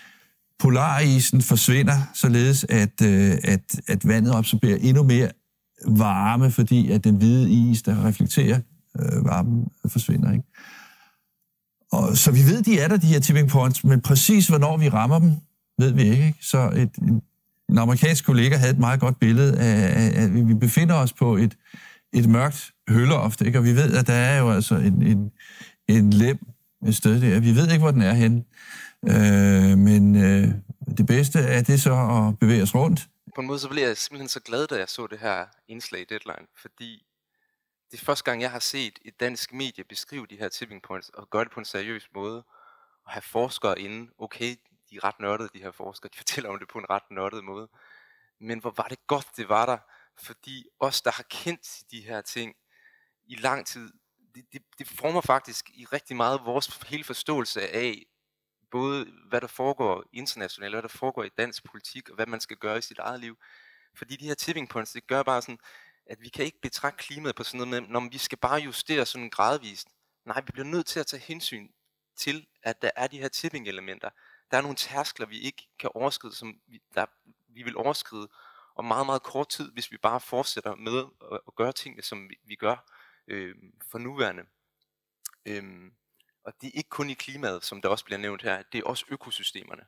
polarisen 0.59 1.43
forsvinder, 1.43 2.11
således 2.15 2.67
at, 2.69 3.03
øh, 3.03 3.37
at, 3.45 3.81
at 3.89 4.09
vandet 4.09 4.35
absorberer 4.35 4.77
endnu 4.81 5.03
mere 5.03 5.31
varme, 5.87 6.51
fordi 6.51 6.91
at 6.91 7.05
den 7.05 7.17
hvide 7.17 7.51
is, 7.51 7.83
der 7.83 8.07
reflekterer 8.07 8.61
øh, 9.01 9.25
varmen, 9.25 9.69
forsvinder. 9.87 10.33
Ikke? 10.33 10.45
Og, 11.95 12.17
så 12.17 12.31
vi 12.31 12.43
ved, 12.51 12.63
de 12.63 12.79
er 12.79 12.89
der, 12.89 12.97
de 12.97 13.07
her 13.07 13.21
tipping 13.21 13.49
points, 13.49 13.85
men 13.85 14.01
præcis 14.01 14.47
hvornår 14.49 14.77
vi 14.77 14.89
rammer 14.89 15.19
dem, 15.19 15.33
ved 15.79 15.93
vi 15.93 16.03
ikke. 16.03 16.27
ikke? 16.27 16.39
Så 16.41 16.71
et, 16.77 16.95
en, 16.97 17.23
en 17.69 17.79
amerikansk 17.79 18.25
kollega 18.25 18.57
havde 18.57 18.73
et 18.73 18.79
meget 18.79 19.01
godt 19.01 19.21
billede 19.21 19.59
af, 19.59 20.23
at 20.23 20.49
vi 20.49 20.55
befinder 20.55 20.95
os 20.95 21.13
på 21.13 21.37
et, 21.37 21.57
et 22.13 22.29
mørkt 22.29 22.71
hølleofte, 22.89 23.47
ikke? 23.47 23.59
og 23.59 23.65
vi 23.65 23.77
ved, 23.77 23.97
at 23.97 24.07
der 24.07 24.13
er 24.13 24.39
jo 24.39 24.51
altså 24.51 24.75
en, 24.75 25.03
en, 25.03 25.33
en 25.89 26.11
lem 26.11 26.39
et 26.87 26.97
sted 26.97 27.21
der. 27.21 27.41
Vi 27.41 27.55
ved 27.55 27.71
ikke, 27.71 27.83
hvor 27.83 27.91
den 27.91 28.03
er 28.03 28.13
henne. 28.13 28.45
Øh, 29.09 29.79
men 29.79 30.17
øh, 30.17 30.49
det 30.99 31.07
bedste 31.07 31.39
er 31.39 31.63
det 31.63 31.83
så 31.83 31.95
at 31.95 32.39
bevæge 32.39 32.63
os 32.63 32.75
rundt. 32.75 33.09
På 33.35 33.41
en 33.41 33.47
måde 33.47 33.59
så 33.59 33.69
blev 33.69 33.83
jeg 33.83 33.97
simpelthen 33.97 34.29
så 34.29 34.41
glad, 34.41 34.67
da 34.67 34.75
jeg 34.75 34.89
så 34.89 35.07
det 35.11 35.19
her 35.21 35.45
indslag 35.69 36.01
i 36.01 36.05
Deadline, 36.11 36.47
fordi 36.63 37.03
det 37.95 38.01
er 38.01 38.05
første 38.05 38.25
gang, 38.25 38.43
jeg 38.43 38.51
har 38.51 38.59
set 38.59 38.99
et 39.03 39.21
dansk 39.21 39.53
medie 39.53 39.85
beskrive 39.85 40.27
de 40.27 40.37
her 40.37 40.49
tipping 40.49 40.83
points, 40.83 41.09
og 41.09 41.31
gøre 41.31 41.45
det 41.45 41.53
på 41.53 41.61
en 41.61 41.65
seriøs 41.65 42.09
måde, 42.15 42.45
og 43.05 43.13
have 43.13 43.23
forskere 43.23 43.81
inde, 43.81 44.11
okay, 44.19 44.57
de 44.91 44.97
er 44.97 45.05
ret 45.05 45.21
nørdede, 45.21 45.49
de 45.55 45.59
her 45.59 45.71
forskere, 45.71 46.11
de 46.13 46.17
fortæller 46.23 46.51
om 46.51 46.59
det 46.59 46.69
på 46.69 46.79
en 46.79 46.91
ret 46.91 47.11
nørdet 47.11 47.45
måde, 47.45 47.69
men 48.39 48.59
hvor 48.59 48.71
var 48.77 48.89
det 48.89 49.07
godt, 49.07 49.27
det 49.37 49.49
var 49.49 49.67
der, 49.67 49.79
fordi 50.17 50.67
os, 50.81 51.03
der 51.03 51.11
har 51.11 51.23
kendt 51.23 51.83
de 51.91 52.01
her 52.01 52.21
ting 52.21 52.57
i 53.27 53.35
lang 53.35 53.67
tid, 53.67 53.93
det, 54.35 54.45
det, 54.53 54.63
det 54.79 54.89
former 54.89 55.21
faktisk 55.21 55.71
i 55.71 55.85
rigtig 55.85 56.17
meget 56.17 56.41
vores 56.45 56.67
hele 56.87 57.05
forståelse 57.05 57.69
af, 57.75 58.07
både 58.71 59.07
hvad 59.29 59.41
der 59.41 59.47
foregår 59.47 60.05
internationalt, 60.13 60.75
hvad 60.75 60.83
der 60.83 60.89
foregår 60.89 61.25
i 61.25 61.31
dansk 61.39 61.65
politik, 61.65 62.09
og 62.09 62.15
hvad 62.15 62.27
man 62.27 62.41
skal 62.41 62.57
gøre 62.57 62.79
i 62.79 62.83
sit 62.83 62.99
eget 62.99 63.21
liv. 63.21 63.39
Fordi 63.95 64.17
de 64.17 64.27
her 64.27 64.35
tipping 64.35 64.69
points, 64.69 64.93
det 64.93 65.07
gør 65.07 65.23
bare 65.23 65.43
sådan, 65.43 65.59
at 66.07 66.21
vi 66.21 66.29
kan 66.29 66.45
ikke 66.45 66.61
betragte 66.61 67.05
klimaet 67.05 67.37
på 67.37 67.45
sådan 67.45 67.69
noget 67.69 67.83
med, 67.83 67.91
når 67.91 68.09
vi 68.11 68.19
skal 68.19 68.39
bare 68.39 68.61
justere 68.61 69.07
sådan 69.07 69.31
gradvist. 69.31 69.89
Nej, 70.25 70.41
vi 70.41 70.53
bliver 70.53 70.67
nødt 70.67 70.87
til 70.87 71.01
at 71.01 71.07
tage 71.07 71.21
hensyn 71.21 71.69
til, 72.17 72.47
at 72.63 72.83
der 72.83 72.91
er 72.97 73.07
de 73.07 73.19
her 73.19 73.29
tipping-elementer. 73.29 74.11
Der 74.51 74.57
er 74.57 74.63
nogle 74.63 74.77
tærskler, 74.77 75.27
vi 75.27 75.39
ikke 75.39 75.69
kan 75.79 75.91
overskride, 75.95 76.35
som 76.35 76.61
vi, 76.67 76.83
der, 76.95 77.07
vi 77.49 77.63
vil 77.63 77.77
overskride 77.77 78.29
om 78.77 78.85
meget, 78.85 79.07
meget 79.07 79.23
kort 79.23 79.49
tid, 79.49 79.73
hvis 79.73 79.93
vi 79.93 79.97
bare 79.97 80.21
fortsætter 80.21 80.75
med 80.75 81.05
at, 81.33 81.41
at 81.47 81.55
gøre 81.55 81.73
tingene, 81.73 82.03
som 82.03 82.29
vi, 82.29 82.37
vi 82.45 82.55
gør 82.55 82.93
øh, 83.29 83.55
for 83.91 83.99
nuværende. 83.99 84.43
Øh, 85.47 85.65
og 86.45 86.53
det 86.61 86.67
er 86.67 86.73
ikke 86.75 86.89
kun 86.89 87.11
i 87.11 87.15
klimaet, 87.15 87.65
som 87.65 87.83
der 87.83 87.89
også 87.89 88.05
bliver 88.05 88.19
nævnt 88.19 88.43
her, 88.43 88.63
det 88.63 88.79
er 88.79 88.85
også 88.85 89.05
økosystemerne. 89.09 89.85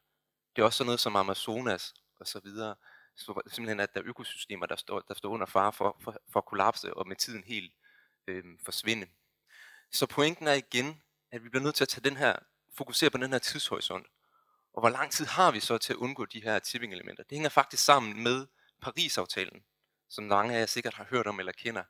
Det 0.57 0.63
er 0.63 0.67
også 0.67 0.77
sådan 0.77 0.87
noget 0.87 1.01
som 1.01 1.17
Amazonas 1.17 1.95
og 2.21 2.27
så 2.27 2.41
videre. 2.41 2.75
Så 3.17 3.41
simpelthen, 3.47 3.81
at 3.81 3.95
der 3.95 4.01
er 4.01 4.05
økosystemer, 4.07 4.67
der 4.67 4.77
står, 4.77 5.01
der 5.01 5.15
står 5.15 5.31
under 5.31 5.47
fare 5.47 5.73
for, 5.73 5.97
for, 6.01 6.21
for 6.33 6.41
at 6.41 6.45
kollapse 6.45 6.95
og 6.95 7.09
med 7.09 7.17
tiden 7.17 7.45
helt 7.45 7.73
øh, 8.27 8.45
forsvinde. 8.65 9.07
Så 9.91 10.07
pointen 10.07 10.49
er 10.49 10.53
igen, 10.53 11.03
at 11.33 11.45
vi 11.45 11.49
bliver 11.49 11.63
nødt 11.63 11.75
til 11.75 11.85
at 11.85 11.89
tage 11.89 12.09
den 12.11 12.17
her, 12.17 12.37
fokusere 12.77 13.11
på 13.11 13.19
den 13.19 13.33
her 13.33 13.39
tidshorisont. 13.39 14.07
Og 14.73 14.81
hvor 14.81 14.89
lang 14.89 15.11
tid 15.11 15.27
har 15.27 15.51
vi 15.51 15.61
så 15.61 15.79
til 15.79 15.93
at 15.93 15.97
undgå 15.97 16.25
de 16.25 16.43
her 16.43 16.59
tipping 16.59 16.93
elementer? 16.93 17.23
Det 17.23 17.37
hænger 17.37 17.49
faktisk 17.49 17.85
sammen 17.85 18.23
med 18.23 18.47
Paris-aftalen, 18.83 19.63
som 20.09 20.25
mange 20.25 20.55
af 20.55 20.59
jer 20.61 20.67
sikkert 20.67 20.95
har 20.95 21.07
hørt 21.11 21.27
om 21.27 21.39
eller 21.39 21.53
kender. 21.53 21.85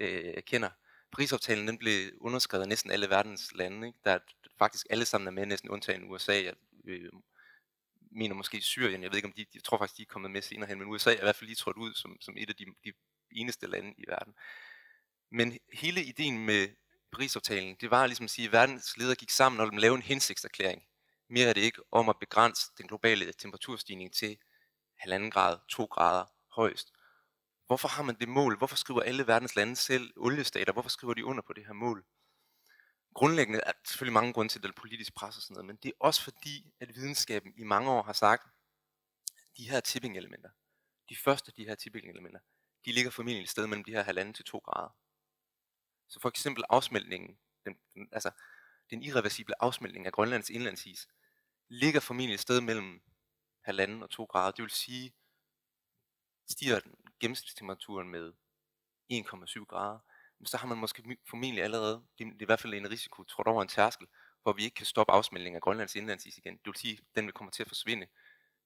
Øh, 0.00 0.42
kender. 0.42 0.70
Paris-aftalen 1.12 1.68
den 1.68 1.78
blev 1.78 2.10
underskrevet 2.20 2.62
af 2.62 2.68
næsten 2.68 2.90
alle 2.90 3.10
verdens 3.10 3.54
lande. 3.54 3.86
Ikke? 3.86 3.98
Der 4.04 4.10
er 4.10 4.18
faktisk 4.58 4.86
alle 4.90 5.04
sammen 5.04 5.28
er 5.28 5.32
med, 5.32 5.46
næsten 5.46 5.70
undtagen 5.70 6.10
USA. 6.10 6.32
Jeg 6.32 6.54
øh, 6.84 7.12
mener 8.10 8.34
måske 8.34 8.60
Syrien. 8.60 9.02
Jeg 9.02 9.10
ved 9.10 9.16
ikke, 9.16 9.28
om 9.28 9.32
de, 9.32 9.46
jeg 9.54 9.64
tror 9.64 9.78
faktisk, 9.78 9.96
de 9.96 10.02
er 10.02 10.06
kommet 10.06 10.30
med 10.30 10.42
senere 10.42 10.68
hen, 10.68 10.78
men 10.78 10.88
USA 10.88 11.10
er 11.10 11.16
i 11.16 11.22
hvert 11.22 11.36
fald 11.36 11.48
lige 11.48 11.56
trådt 11.56 11.76
ud 11.76 11.94
som, 11.94 12.16
som 12.20 12.36
et 12.36 12.48
af 12.48 12.56
de, 12.56 12.64
de 12.84 12.92
eneste 13.32 13.66
lande 13.66 13.94
i 13.98 14.04
verden. 14.08 14.34
Men 15.30 15.58
hele 15.72 16.04
ideen 16.04 16.46
med 16.46 16.68
Paris-aftalen, 17.12 17.76
det 17.80 17.90
var 17.90 18.06
ligesom 18.06 18.24
at 18.24 18.30
sige, 18.30 18.46
at 18.46 18.52
verdens 18.52 18.96
ledere 18.96 19.14
gik 19.14 19.30
sammen 19.30 19.60
og 19.60 19.68
lavede 19.72 19.96
en 19.96 20.02
hensigtserklæring. 20.02 20.82
Mere 21.30 21.48
er 21.48 21.52
det 21.52 21.60
ikke 21.60 21.82
om 21.92 22.08
at 22.08 22.18
begrænse 22.20 22.66
den 22.78 22.88
globale 22.88 23.32
temperaturstigning 23.32 24.14
til 24.14 24.38
halvanden 24.98 25.30
grad, 25.30 25.58
to 25.68 25.84
grader 25.84 26.24
højst. 26.54 26.92
Hvorfor 27.66 27.88
har 27.88 28.02
man 28.02 28.16
det 28.20 28.28
mål? 28.28 28.58
Hvorfor 28.58 28.76
skriver 28.76 29.02
alle 29.02 29.26
verdens 29.26 29.56
lande 29.56 29.76
selv 29.76 30.12
oliestater? 30.16 30.72
Hvorfor 30.72 30.90
skriver 30.90 31.14
de 31.14 31.24
under 31.24 31.42
på 31.42 31.52
det 31.52 31.66
her 31.66 31.72
mål? 31.72 32.04
Grundlæggende 33.14 33.60
er 33.60 33.72
der 33.72 33.78
selvfølgelig 33.84 34.12
mange 34.12 34.32
grunde 34.32 34.52
til, 34.52 34.58
at 34.58 34.62
der 34.62 34.68
er 34.68 34.72
politisk 34.72 35.14
pres 35.14 35.36
og 35.36 35.42
sådan 35.42 35.54
noget, 35.54 35.66
men 35.66 35.76
det 35.76 35.88
er 35.88 35.92
også 36.00 36.22
fordi, 36.22 36.72
at 36.80 36.94
videnskaben 36.94 37.52
i 37.56 37.64
mange 37.64 37.90
år 37.90 38.02
har 38.02 38.12
sagt, 38.12 38.46
at 39.26 39.56
de 39.56 39.70
her 39.70 39.80
tipping-elementer, 39.80 40.50
de 41.08 41.16
første 41.16 41.48
af 41.48 41.54
de 41.54 41.64
her 41.64 41.74
tipping-elementer, 41.74 42.40
de 42.84 42.92
ligger 42.92 43.10
formentlig 43.10 43.42
et 43.42 43.48
sted 43.48 43.66
mellem 43.66 43.84
de 43.84 43.92
her 43.92 44.02
halvanden 44.02 44.34
til 44.34 44.44
to 44.44 44.58
grader. 44.58 44.96
Så 46.08 46.20
for 46.20 46.28
eksempel 46.28 46.64
afsmeltningen, 46.70 47.38
den, 47.64 47.78
den, 47.94 48.08
altså 48.12 48.30
den 48.90 49.02
irreversible 49.02 49.62
afsmeltning 49.62 50.06
af 50.06 50.12
Grønlands 50.12 50.50
indlandsis, 50.50 51.08
ligger 51.68 52.00
formentlig 52.00 52.34
et 52.34 52.40
sted 52.40 52.60
mellem 52.60 53.02
halvanden 53.60 54.02
og 54.02 54.10
to 54.10 54.24
grader. 54.24 54.50
Det 54.50 54.62
vil 54.62 54.70
sige, 54.70 55.12
stiger 56.48 56.80
den 56.80 56.94
gennemsnitstemperaturen 57.20 58.08
med 58.08 58.32
1,7 59.12 59.64
grader, 59.64 59.98
så 60.44 60.56
har 60.56 60.66
man 60.66 60.78
måske 60.78 61.18
formentlig 61.30 61.64
allerede, 61.64 62.02
det 62.18 62.26
er 62.26 62.32
i 62.40 62.44
hvert 62.44 62.60
fald 62.60 62.74
en 62.74 62.90
risiko, 62.90 63.24
trådt 63.24 63.46
over 63.46 63.62
en 63.62 63.68
tærskel, 63.68 64.06
hvor 64.42 64.52
vi 64.52 64.64
ikke 64.64 64.74
kan 64.74 64.86
stoppe 64.86 65.12
afsmeltningen 65.12 65.56
af 65.56 65.62
Grønlands 65.62 65.96
indlandsis 65.96 66.38
igen. 66.38 66.54
Det 66.54 66.66
vil 66.66 66.76
sige, 66.76 66.92
at 66.92 67.16
den 67.16 67.26
vil 67.26 67.32
komme 67.32 67.50
til 67.50 67.62
at 67.62 67.68
forsvinde. 67.68 68.06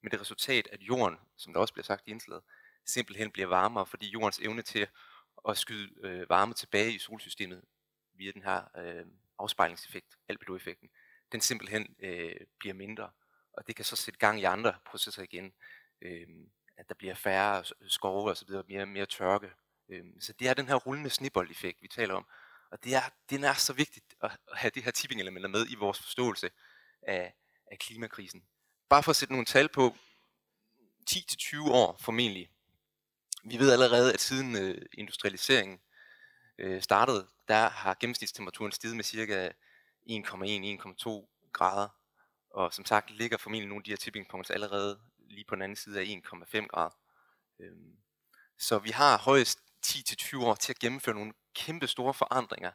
med 0.01 0.11
det 0.11 0.21
resultat, 0.21 0.67
at 0.71 0.81
jorden, 0.81 1.17
som 1.37 1.53
der 1.53 1.59
også 1.59 1.73
bliver 1.73 1.83
sagt 1.83 2.07
i 2.07 2.11
indslaget, 2.11 2.43
simpelthen 2.85 3.31
bliver 3.31 3.47
varmere, 3.47 3.85
fordi 3.85 4.09
jordens 4.09 4.39
evne 4.39 4.61
til 4.61 4.87
at 5.49 5.57
skyde 5.57 5.89
øh, 6.03 6.29
varme 6.29 6.53
tilbage 6.53 6.93
i 6.93 6.99
solsystemet 6.99 7.61
via 8.13 8.31
den 8.31 8.43
her 8.43 8.63
øh, 8.77 9.05
afspejlingseffekt, 9.39 10.17
albedo-effekten, 10.29 10.89
den 11.31 11.41
simpelthen 11.41 11.95
øh, 11.99 12.35
bliver 12.59 12.73
mindre. 12.73 13.09
Og 13.53 13.67
det 13.67 13.75
kan 13.75 13.85
så 13.85 13.95
sætte 13.95 14.19
gang 14.19 14.39
i 14.39 14.43
andre 14.43 14.73
processer 14.85 15.23
igen. 15.23 15.53
Øh, 16.01 16.27
at 16.77 16.89
der 16.89 16.95
bliver 16.95 17.13
færre 17.13 17.63
skove 17.87 18.29
og 18.29 18.37
så 18.37 18.45
videre, 18.45 18.63
mere, 18.67 18.85
mere 18.85 19.05
tørke. 19.05 19.51
Øh, 19.89 20.05
så 20.19 20.33
det 20.33 20.47
er 20.47 20.53
den 20.53 20.67
her 20.67 20.75
rullende 20.75 21.09
snibboldeffekt, 21.09 21.81
vi 21.81 21.87
taler 21.87 22.13
om. 22.13 22.25
Og 22.71 22.83
det 22.83 22.95
er, 22.95 23.01
det 23.29 23.43
er 23.43 23.53
så 23.53 23.73
vigtigt 23.73 24.15
at 24.23 24.31
have 24.53 24.71
de 24.75 24.81
her 24.81 24.91
tipping-elementer 24.91 25.49
med 25.49 25.65
i 25.69 25.75
vores 25.75 25.99
forståelse 25.99 26.49
af, 27.01 27.33
af 27.71 27.79
klimakrisen. 27.79 28.43
Bare 28.89 29.03
for 29.03 29.09
at 29.09 29.15
sætte 29.15 29.33
nogle 29.33 29.45
tal 29.45 29.69
på, 29.69 29.95
10-20 31.09 31.71
år 31.71 31.97
formentlig. 32.01 32.49
Vi 33.43 33.57
ved 33.59 33.71
allerede, 33.71 34.13
at 34.13 34.21
siden 34.21 34.55
øh, 34.55 34.81
industrialiseringen 34.93 35.79
øh, 36.57 36.81
startede, 36.81 37.27
der 37.47 37.69
har 37.69 37.97
gennemsnitstemperaturen 37.99 38.71
stiget 38.71 38.95
med 38.95 39.03
cirka 39.03 39.49
1,1-1,2 40.09 41.49
grader. 41.51 41.89
Og 42.49 42.73
som 42.73 42.85
sagt 42.85 43.11
ligger 43.11 43.37
formentlig 43.37 43.67
nogle 43.67 43.79
af 43.79 43.83
de 43.83 43.91
her 43.91 43.97
tipping 43.97 44.27
points 44.27 44.49
allerede 44.49 44.99
lige 45.19 45.45
på 45.45 45.55
den 45.55 45.61
anden 45.61 45.75
side 45.75 45.99
af 45.99 46.03
1,5 46.03 46.67
grader. 46.67 46.97
Øhm, 47.59 47.97
så 48.57 48.79
vi 48.79 48.89
har 48.89 49.17
højst 49.17 49.59
10-20 49.85 50.43
år 50.43 50.55
til 50.55 50.73
at 50.73 50.79
gennemføre 50.79 51.15
nogle 51.15 51.33
kæmpe 51.55 51.87
store 51.87 52.13
forandringer, 52.13 52.71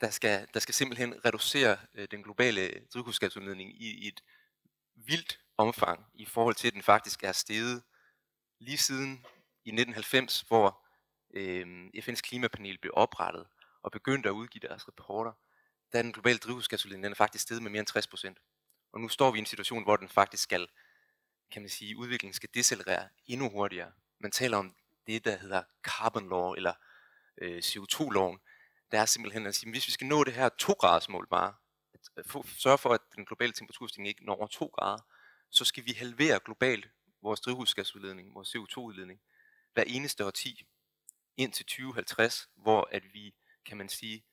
der 0.00 0.10
skal, 0.10 0.48
der 0.54 0.60
skal 0.60 0.74
simpelthen 0.74 1.24
reducere 1.24 1.78
øh, 1.94 2.08
den 2.10 2.22
globale 2.22 2.84
drivhusgasudledning 2.94 3.82
i, 3.82 4.04
i 4.04 4.08
et 4.08 4.20
vildt 4.94 5.40
omfang 5.56 6.06
i 6.14 6.24
forhold 6.24 6.54
til, 6.54 6.68
at 6.68 6.74
den 6.74 6.82
faktisk 6.82 7.24
er 7.24 7.32
steget 7.32 7.82
lige 8.60 8.78
siden 8.78 9.10
i 9.64 9.70
1990, 9.70 10.40
hvor 10.40 10.86
øh, 11.34 11.86
FN's 11.96 12.20
klimapanel 12.20 12.78
blev 12.78 12.92
oprettet 12.96 13.46
og 13.82 13.92
begyndte 13.92 14.28
at 14.28 14.32
udgive 14.32 14.68
deres 14.68 14.88
rapporter, 14.88 15.32
der 15.92 15.98
er 15.98 16.02
den 16.02 16.12
globale 16.12 16.38
drivhusgasudledning 16.38 17.04
den 17.04 17.12
er 17.12 17.16
faktisk 17.16 17.42
steget 17.42 17.62
med 17.62 17.70
mere 17.70 17.80
end 17.80 17.86
60 17.86 18.06
procent. 18.06 18.38
Og 18.92 19.00
nu 19.00 19.08
står 19.08 19.30
vi 19.30 19.38
i 19.38 19.40
en 19.40 19.46
situation, 19.46 19.82
hvor 19.82 19.96
den 19.96 20.08
faktisk 20.08 20.42
skal, 20.42 20.68
kan 21.52 21.62
man 21.62 21.68
sige, 21.68 21.96
udviklingen 21.96 22.34
skal 22.34 22.48
decelerere 22.54 23.08
endnu 23.26 23.48
hurtigere. 23.50 23.92
Man 24.20 24.30
taler 24.30 24.56
om 24.56 24.74
det, 25.12 25.24
der 25.24 25.36
hedder 25.36 25.62
carbon 25.82 26.28
law, 26.28 26.52
eller 26.52 26.72
øh, 27.38 27.58
CO2-loven. 27.58 28.38
Der 28.92 29.00
er 29.00 29.06
simpelthen 29.06 29.46
at 29.46 29.54
sige, 29.54 29.70
hvis 29.70 29.86
vi 29.86 29.92
skal 29.92 30.06
nå 30.06 30.24
det 30.24 30.32
her 30.34 30.48
2 30.48 30.72
graders 30.72 31.08
mål 31.08 31.26
bare, 31.30 31.54
at 32.16 32.26
sørge 32.46 32.78
for, 32.78 32.94
at 32.94 33.00
den 33.16 33.24
globale 33.26 33.52
temperaturstigning 33.52 34.08
ikke 34.08 34.24
når 34.24 34.34
over 34.34 34.46
2 34.46 34.66
grader, 34.66 35.02
så 35.50 35.64
skal 35.64 35.84
vi 35.86 35.92
halvere 35.92 36.40
globalt 36.44 36.88
vores 37.22 37.40
drivhusgasudledning, 37.40 38.34
vores 38.34 38.56
CO2-udledning, 38.56 39.20
hver 39.74 39.84
eneste 39.86 40.26
årti, 40.26 40.66
indtil 41.36 41.66
2050, 41.66 42.48
hvor 42.54 42.88
at 42.92 43.02
vi, 43.12 43.34
kan 43.66 43.76
man 43.76 43.88
sige, 43.88 44.24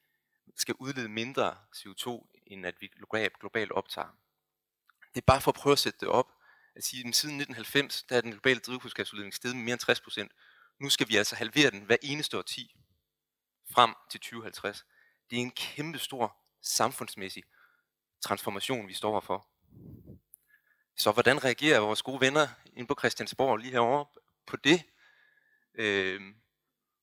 skal 0.56 0.76
udlede 0.80 1.10
mindre 1.10 1.58
CO2, 1.76 2.28
end 2.46 2.66
at 2.66 2.76
vi 2.80 2.88
globalt, 2.88 3.40
globalt 3.40 3.72
optager. 3.72 4.18
Det 5.16 5.22
er 5.22 5.26
bare 5.26 5.42
for 5.42 5.52
at 5.52 5.56
prøve 5.56 5.72
at 5.72 5.80
sætte 5.80 6.00
det 6.00 6.08
op, 6.08 6.32
at 6.76 6.84
sige, 6.84 7.08
at 7.08 7.16
siden 7.16 7.36
1990, 7.36 8.04
der 8.04 8.18
er 8.18 8.22
den 8.22 8.32
globale 8.32 8.60
drivhusgasudledning 8.60 9.34
steget 9.34 9.56
med 9.56 9.64
mere 9.64 9.74
end 9.74 9.80
60 9.80 10.02
procent. 10.02 10.32
Nu 10.80 10.90
skal 10.90 11.10
vi 11.10 11.16
altså 11.16 11.36
halvere 11.36 11.72
den 11.72 11.82
hver 11.82 11.98
eneste 12.02 12.38
årti 12.38 12.76
frem 13.72 13.94
til 14.12 14.20
2050. 14.20 14.86
Det 15.30 15.38
er 15.38 15.42
en 15.42 15.52
kæmpe 15.52 16.00
stor 16.00 16.38
samfundsmæssig 16.62 17.44
transformation, 18.22 18.88
vi 18.88 18.94
står 18.94 19.20
for. 19.20 19.48
Så 20.98 21.12
hvordan 21.12 21.44
reagerer 21.44 21.80
vores 21.80 22.02
gode 22.02 22.22
venner 22.22 22.48
inde 22.74 22.88
på 22.88 22.96
Christiansborg 23.00 23.58
lige 23.58 23.72
herovre 23.72 24.06
på 24.48 24.58
det? 24.58 24.84
Øh, 25.74 26.22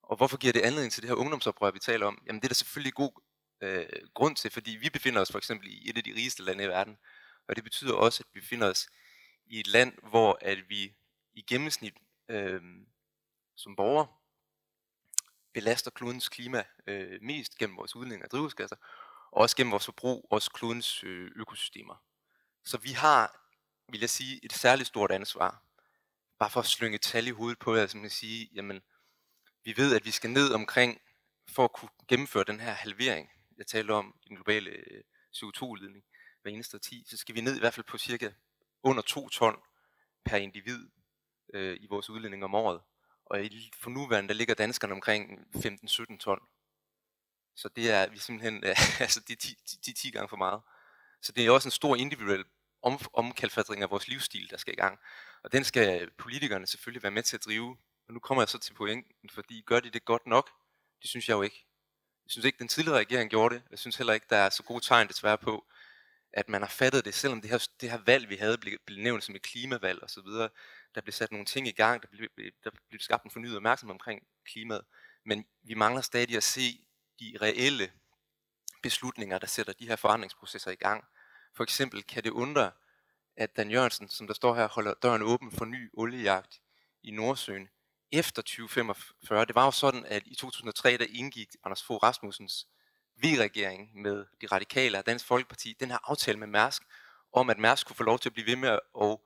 og 0.03 0.17
hvorfor 0.17 0.37
giver 0.37 0.53
det 0.53 0.61
anledning 0.61 0.93
til 0.93 1.03
det 1.03 1.11
her 1.11 1.17
ungdomsoprør, 1.17 1.71
vi 1.71 1.79
taler 1.79 2.07
om? 2.07 2.23
Jamen 2.27 2.41
det 2.41 2.47
er 2.47 2.49
der 2.49 2.55
selvfølgelig 2.55 2.95
god 2.95 3.23
øh, 3.61 3.87
grund 4.15 4.37
til, 4.37 4.51
fordi 4.51 4.71
vi 4.71 4.91
befinder 4.91 5.21
os 5.21 5.31
for 5.31 5.39
eksempel 5.39 5.69
i 5.69 5.91
et 5.91 5.97
af 5.97 6.05
de 6.05 6.15
rigeste 6.15 6.43
lande 6.43 6.65
i 6.65 6.69
verden. 6.69 6.99
Og 7.49 7.57
det 7.57 7.65
betyder 7.65 7.95
også, 7.95 8.23
at 8.23 8.35
vi 8.35 8.41
befinder 8.41 8.71
os 8.71 8.89
i 9.47 9.61
et 9.61 9.67
land, 9.67 9.93
hvor 10.09 10.39
at 10.41 10.69
vi 10.69 10.95
i 11.33 11.43
gennemsnit 11.43 11.95
øh, 12.29 12.63
som 13.57 13.77
borgere 13.77 14.07
belaster 15.53 15.91
klodens 15.91 16.29
klima 16.29 16.65
øh, 16.87 17.23
mest 17.23 17.59
gennem 17.59 17.77
vores 17.77 17.97
udledning 17.97 18.23
af 18.23 18.29
drivhusgasser, 18.29 18.77
og 19.31 19.41
også 19.41 19.57
gennem 19.57 19.71
vores 19.71 19.85
forbrug, 19.85 20.29
også 20.31 20.51
klodens 20.51 21.05
øh, 21.05 21.31
økosystemer. 21.37 21.95
Så 22.65 22.79
vi 22.79 22.91
har, 22.91 23.49
vil 23.89 24.01
jeg 24.01 24.11
sige, 24.11 24.45
et 24.45 24.53
særligt 24.53 24.89
stort 24.89 25.11
ansvar. 25.11 25.63
Bare 26.39 26.51
for 26.51 26.61
at 26.61 26.67
slynge 26.67 26.95
et 26.95 27.01
tal 27.01 27.27
i 27.27 27.31
hovedet 27.31 27.59
på 27.59 27.75
jer, 27.75 27.87
som 27.87 28.05
at 28.05 28.13
sige, 28.13 28.51
jamen, 28.55 28.83
vi 29.65 29.75
ved, 29.77 29.97
at 29.97 30.05
vi 30.05 30.11
skal 30.11 30.31
ned 30.31 30.53
omkring, 30.53 31.01
for 31.49 31.65
at 31.65 31.73
kunne 31.73 31.89
gennemføre 32.09 32.45
den 32.45 32.61
her 32.61 32.73
halvering, 32.73 33.31
jeg 33.59 33.67
taler 33.67 33.95
om 33.95 34.15
i 34.23 34.29
den 34.29 34.37
globale 34.37 34.71
øh, 34.71 35.03
CO2-udledning 35.37 36.05
hver 36.43 36.51
eneste 36.51 36.79
10, 36.79 37.05
så 37.07 37.17
skal 37.17 37.35
vi 37.35 37.41
ned 37.41 37.57
i 37.57 37.59
hvert 37.59 37.75
fald 37.75 37.87
på 37.87 37.99
cirka 37.99 38.31
under 38.83 39.03
2 39.03 39.29
ton 39.29 39.57
per 40.25 40.37
individ 40.37 40.89
øh, 41.55 41.77
i 41.81 41.87
vores 41.87 42.11
udledning 42.11 42.45
om 42.45 42.55
året. 42.55 42.81
Og 43.27 43.45
i, 43.45 43.73
for 43.77 43.91
nuværende, 43.91 44.29
der 44.29 44.35
ligger 44.35 44.55
danskerne 44.55 44.93
omkring 44.93 45.47
15-17 45.57 46.19
ton. 46.19 46.41
Så 47.57 47.69
det 47.77 47.91
er 47.91 48.09
vi 48.09 48.19
simpelthen, 48.19 48.65
altså 49.05 49.21
det 49.21 49.33
er 49.33 49.41
10, 49.41 49.57
10, 49.83 49.93
10 49.93 50.11
gange 50.11 50.29
for 50.29 50.37
meget. 50.37 50.63
Så 51.23 51.33
det 51.33 51.47
er 51.47 51.51
også 51.51 51.69
en 51.69 51.73
stor 51.73 51.97
individuel 51.97 52.45
om, 52.83 52.99
omkalfatring 53.13 53.83
af 53.83 53.91
vores 53.91 54.09
livsstil, 54.09 54.51
der 54.51 54.57
skal 54.57 54.75
i 54.75 54.77
gang. 54.77 54.99
Og 55.43 55.53
den 55.53 55.65
skal 55.65 56.11
politikerne 56.19 56.67
selvfølgelig 56.67 57.03
være 57.03 57.13
med 57.13 57.23
til 57.23 57.37
at 57.37 57.45
drive 57.45 57.77
Og 58.09 58.15
nu 58.15 58.21
kommer 58.21 58.43
jeg 58.43 58.49
så 58.49 58.59
til 58.59 58.75
pointen, 58.75 59.31
fordi 59.31 59.63
gør 59.67 59.81
de 59.81 59.91
det 59.91 60.05
godt 60.05 60.27
nok? 60.27 60.51
Det 61.03 61.11
synes 61.11 61.29
jeg 61.29 61.35
jo 61.35 61.43
ikke. 61.43 61.67
Jeg 62.25 62.31
synes 62.31 62.45
ikke, 62.45 62.59
den 62.59 62.69
tidligere 62.69 62.99
regering 62.99 63.31
gjorde 63.31 63.55
det. 63.55 63.63
Jeg 63.71 63.79
synes 63.79 63.97
heller 63.97 64.13
ikke, 64.13 64.27
der 64.31 64.37
er 64.37 64.51
så 64.51 64.63
gode 64.63 64.85
tegn 64.85 65.09
desværre 65.09 65.39
på, 65.39 65.65
at 66.33 66.49
man 66.49 66.63
har 66.63 66.69
fattet 66.69 67.05
det, 67.05 67.15
selvom 67.15 67.41
det 67.41 67.51
her, 67.51 67.69
det 67.81 67.91
her 67.91 67.99
valg, 68.07 68.29
vi 68.29 68.37
havde, 68.37 68.59
blev, 68.59 68.79
blev 68.87 68.99
nævnt 68.99 69.25
som 69.25 69.35
et 69.35 69.43
klimavalg 69.43 70.03
og 70.03 70.11
så 70.11 70.21
videre. 70.23 70.49
Der 70.95 71.01
blev 71.01 71.13
sat 71.13 71.33
nogle 71.33 71.47
ting 71.47 71.69
i 71.69 71.73
gang, 71.73 72.03
der 72.03 72.09
blev, 72.09 72.29
øh, 72.37 72.53
der 72.65 72.71
blev 72.89 73.01
skabt 73.01 73.25
en 73.25 73.31
fornyet 73.31 73.57
opmærksomhed 73.57 73.93
omkring 73.93 74.27
klimaet. 74.45 74.85
Men 75.25 75.47
vi 75.63 75.75
mangler 75.75 76.03
stadig 76.03 76.37
at 76.37 76.43
se 76.43 76.87
de 77.21 77.37
reelle 77.41 77.93
beslutninger, 78.83 79.39
der 79.39 79.47
sætter 79.47 79.73
de 79.73 79.87
her 79.87 79.97
forandringsprocesser 79.97 80.71
i 80.71 80.75
gang. 80.75 81.05
For 81.57 81.63
eksempel 81.63 82.03
kan 82.03 82.25
det 82.25 82.31
undre, 82.31 82.71
at 83.37 83.57
Dan 83.57 83.71
Jørgensen, 83.71 84.09
som 84.09 84.27
der 84.27 84.35
står 84.35 84.55
her, 84.55 84.69
holder 84.69 84.95
døren 84.95 85.23
åben 85.23 85.53
for 85.53 85.65
ny 85.65 85.91
oliejagt 85.93 86.61
i 87.03 87.11
Nordsøen 87.11 87.69
efter 88.13 88.43
2045. 88.43 89.45
Det 89.45 89.55
var 89.55 89.65
jo 89.65 89.71
sådan, 89.71 90.05
at 90.07 90.23
i 90.27 90.35
2003, 90.35 90.97
der 90.97 91.07
indgik 91.09 91.49
Anders 91.65 91.83
Fogh 91.83 92.03
Rasmussens 92.03 92.67
V-regering 93.17 94.03
med 94.03 94.27
de 94.41 94.47
radikale 94.47 94.99
og 94.99 95.07
Dansk 95.07 95.27
Folkeparti, 95.27 95.77
den 95.81 95.91
her 95.91 95.99
aftale 96.11 96.39
med 96.39 96.47
Mærsk, 96.47 96.83
om 97.33 97.51
at 97.51 97.59
Mærsk 97.59 97.87
kunne 97.87 97.97
få 97.97 98.03
lov 98.03 98.19
til 98.19 98.29
at 98.29 98.33
blive 98.33 98.47
ved 98.47 98.57
med 98.57 98.79
at 99.01 99.19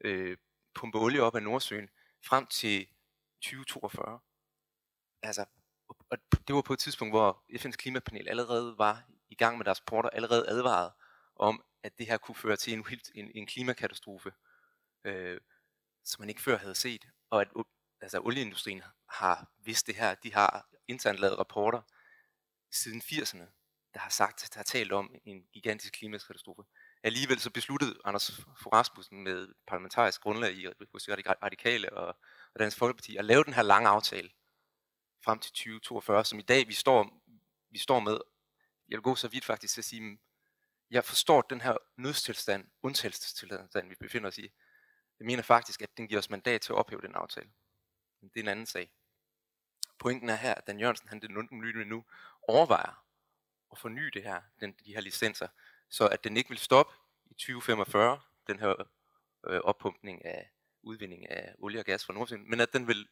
øh, 0.00 0.36
pumpe 0.76 0.98
olie 0.98 1.22
op 1.22 1.34
af 1.36 1.42
Nordsøen 1.42 1.88
frem 2.24 2.46
til 2.46 2.86
2042. 3.42 4.20
Altså, 5.22 5.44
og 6.10 6.18
det 6.48 6.54
var 6.54 6.62
på 6.62 6.72
et 6.72 6.78
tidspunkt, 6.78 7.12
hvor 7.12 7.44
FN's 7.52 7.76
klimapanel 7.76 8.28
allerede 8.28 8.78
var 8.78 9.02
i 9.28 9.34
gang 9.34 9.56
med 9.56 9.64
deres 9.64 9.80
rapporter, 9.80 10.10
allerede 10.10 10.48
advaret 10.48 10.92
om, 11.36 11.64
at 11.82 11.98
det 11.98 12.06
her 12.06 12.16
kunne 12.16 12.34
føre 12.34 12.56
til 12.56 12.72
en, 12.72 12.84
en, 13.14 13.30
en 13.34 13.46
klimakatastrofe, 13.46 14.32
øh, 15.04 15.40
som 16.04 16.22
man 16.22 16.28
ikke 16.28 16.42
før 16.42 16.58
havde 16.58 16.74
set. 16.74 17.08
Og 17.30 17.40
at 17.40 17.48
altså, 18.00 18.20
olieindustrien 18.20 18.82
har 19.08 19.50
vidst 19.58 19.86
det 19.86 19.96
her. 19.96 20.14
De 20.14 20.34
har 20.34 20.68
internt 20.88 21.18
lavet 21.18 21.38
rapporter 21.38 21.82
siden 22.72 23.00
80'erne, 23.00 23.46
der 23.94 24.00
har 24.00 24.10
sagt, 24.10 24.48
der 24.54 24.58
har 24.58 24.64
talt 24.64 24.92
om 24.92 25.14
en 25.24 25.46
gigantisk 25.52 25.92
klimakatastrofe. 25.92 26.62
Alligevel 27.06 27.40
så 27.40 27.50
besluttede 27.50 27.98
Anders 28.04 28.30
Fogh 28.36 28.72
Rasmussen 28.72 29.22
med 29.24 29.48
parlamentarisk 29.66 30.20
grundlag 30.20 30.52
i 30.52 30.66
hos 30.92 31.08
radikale 31.42 31.92
og, 31.92 32.06
og 32.54 32.60
Dansk 32.60 32.78
Folkeparti 32.78 33.16
at 33.16 33.24
lave 33.24 33.44
den 33.44 33.52
her 33.52 33.62
lange 33.62 33.88
aftale 33.88 34.30
frem 35.24 35.38
til 35.38 35.52
2042, 35.52 36.24
som 36.24 36.38
i 36.38 36.42
dag 36.42 36.68
vi 36.68 36.72
står, 36.72 37.22
vi 37.70 37.78
står 37.78 38.00
med. 38.00 38.18
Jeg 38.88 38.96
vil 38.96 39.02
gå 39.02 39.14
så 39.14 39.28
vidt 39.28 39.44
faktisk 39.44 39.74
til 39.74 39.80
at 39.80 39.84
sige, 39.84 40.18
jeg 40.90 41.04
forstår 41.04 41.42
den 41.42 41.60
her 41.60 41.76
nødstilstand, 41.96 42.68
undtagelsestilstand, 42.82 43.88
vi 43.88 43.94
befinder 44.00 44.28
os 44.28 44.38
i. 44.38 44.52
Jeg 45.18 45.26
mener 45.26 45.42
faktisk, 45.42 45.82
at 45.82 45.96
den 45.96 46.08
giver 46.08 46.20
os 46.20 46.30
mandat 46.30 46.60
til 46.60 46.72
at 46.72 46.76
ophæve 46.76 47.02
den 47.02 47.14
aftale. 47.14 47.50
Men 48.20 48.28
det 48.28 48.40
er 48.40 48.44
en 48.44 48.48
anden 48.48 48.66
sag. 48.66 48.92
Pointen 49.98 50.28
er 50.28 50.36
her, 50.36 50.54
at 50.54 50.66
Dan 50.66 50.80
Jørgensen, 50.80 51.08
han 51.08 51.20
det 51.20 51.86
nu, 51.86 52.04
overvejer 52.48 53.04
at 53.72 53.78
forny 53.78 54.06
det 54.14 54.22
her, 54.22 54.42
den, 54.60 54.72
de 54.84 54.94
her 54.94 55.00
licenser, 55.00 55.48
så 55.96 56.08
at 56.08 56.24
den 56.24 56.36
ikke 56.36 56.48
vil 56.48 56.58
stoppe 56.58 56.94
i 57.24 57.34
2045, 57.34 58.20
den 58.46 58.58
her 58.58 58.74
øh, 59.46 59.60
oppumpning 59.60 60.24
af 60.24 60.50
udvinding 60.82 61.30
af 61.30 61.54
olie 61.58 61.80
og 61.80 61.84
gas 61.84 62.04
fra 62.04 62.12
Nordsøen, 62.12 62.50
men 62.50 62.60
at 62.60 62.72
den 62.72 62.88
vil 62.88 63.08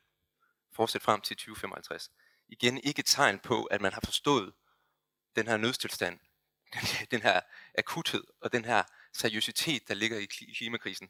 fortsætte 0.73 1.05
frem 1.05 1.21
til 1.21 1.37
2055. 1.37 2.11
Igen 2.49 2.79
ikke 2.79 3.01
et 3.01 3.07
tegn 3.07 3.39
på, 3.39 3.65
at 3.65 3.81
man 3.81 3.93
har 3.93 4.01
forstået 4.05 4.53
den 5.37 5.47
her 5.47 5.57
nødstilstand, 5.57 6.19
den, 6.73 6.81
den 7.13 7.23
her 7.23 7.41
akuthed 7.79 8.25
og 8.41 8.53
den 8.53 8.65
her 8.65 8.83
seriøsitet, 9.13 9.89
der 9.89 9.95
ligger 9.95 10.19
i 10.19 10.27
klimakrisen, 10.55 11.09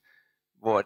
hvor 0.54 0.82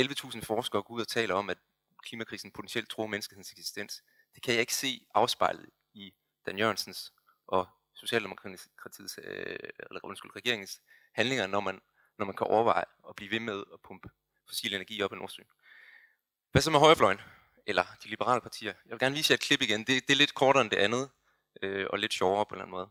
11.000 0.00 0.44
forskere 0.44 0.82
går 0.82 0.94
ud 0.94 1.00
og 1.00 1.08
taler 1.08 1.34
om, 1.34 1.50
at 1.50 1.58
klimakrisen 2.02 2.50
potentielt 2.50 2.90
tror 2.90 3.06
menneskehedens 3.06 3.52
eksistens. 3.52 4.02
Det 4.34 4.42
kan 4.42 4.54
jeg 4.54 4.60
ikke 4.60 4.74
se 4.74 5.06
afspejlet 5.14 5.70
i 5.94 6.14
Dan 6.46 6.58
Jørgensens 6.58 7.12
og 7.46 7.68
Socialdemokratiets, 7.96 9.18
øh, 9.24 9.56
eller 9.90 10.00
undskyld, 10.04 10.30
regeringens 10.36 10.80
handlinger, 11.14 11.46
når 11.46 11.60
man, 11.60 11.76
når 12.18 12.26
man 12.26 12.36
kan 12.36 12.46
overveje 12.46 12.84
at 13.08 13.16
blive 13.16 13.30
ved 13.30 13.40
med 13.40 13.58
at 13.74 13.78
pumpe 13.88 14.08
fossil 14.48 14.74
energi 14.74 15.02
op 15.02 15.12
i 15.12 15.16
Nordsøen. 15.16 15.48
Hvad 16.52 16.62
så 16.62 16.70
med 16.70 16.80
højrefløjen? 16.80 17.18
Eller 17.66 17.84
de 18.04 18.08
liberale 18.08 18.40
partier? 18.40 18.72
Jeg 18.86 18.92
vil 18.94 18.98
gerne 18.98 19.14
vise 19.14 19.30
jer 19.30 19.34
et 19.34 19.40
klip 19.40 19.62
igen. 19.62 19.80
Det, 19.80 19.86
det 20.06 20.10
er 20.10 20.16
lidt 20.16 20.34
kortere 20.34 20.62
end 20.62 20.70
det 20.70 20.76
andet, 20.76 21.08
øh, 21.62 21.86
og 21.90 21.98
lidt 21.98 22.12
sjovere 22.12 22.44
på 22.48 22.54
en 22.54 22.60
eller 22.60 22.64
anden 22.64 22.76
måde. 22.78 22.88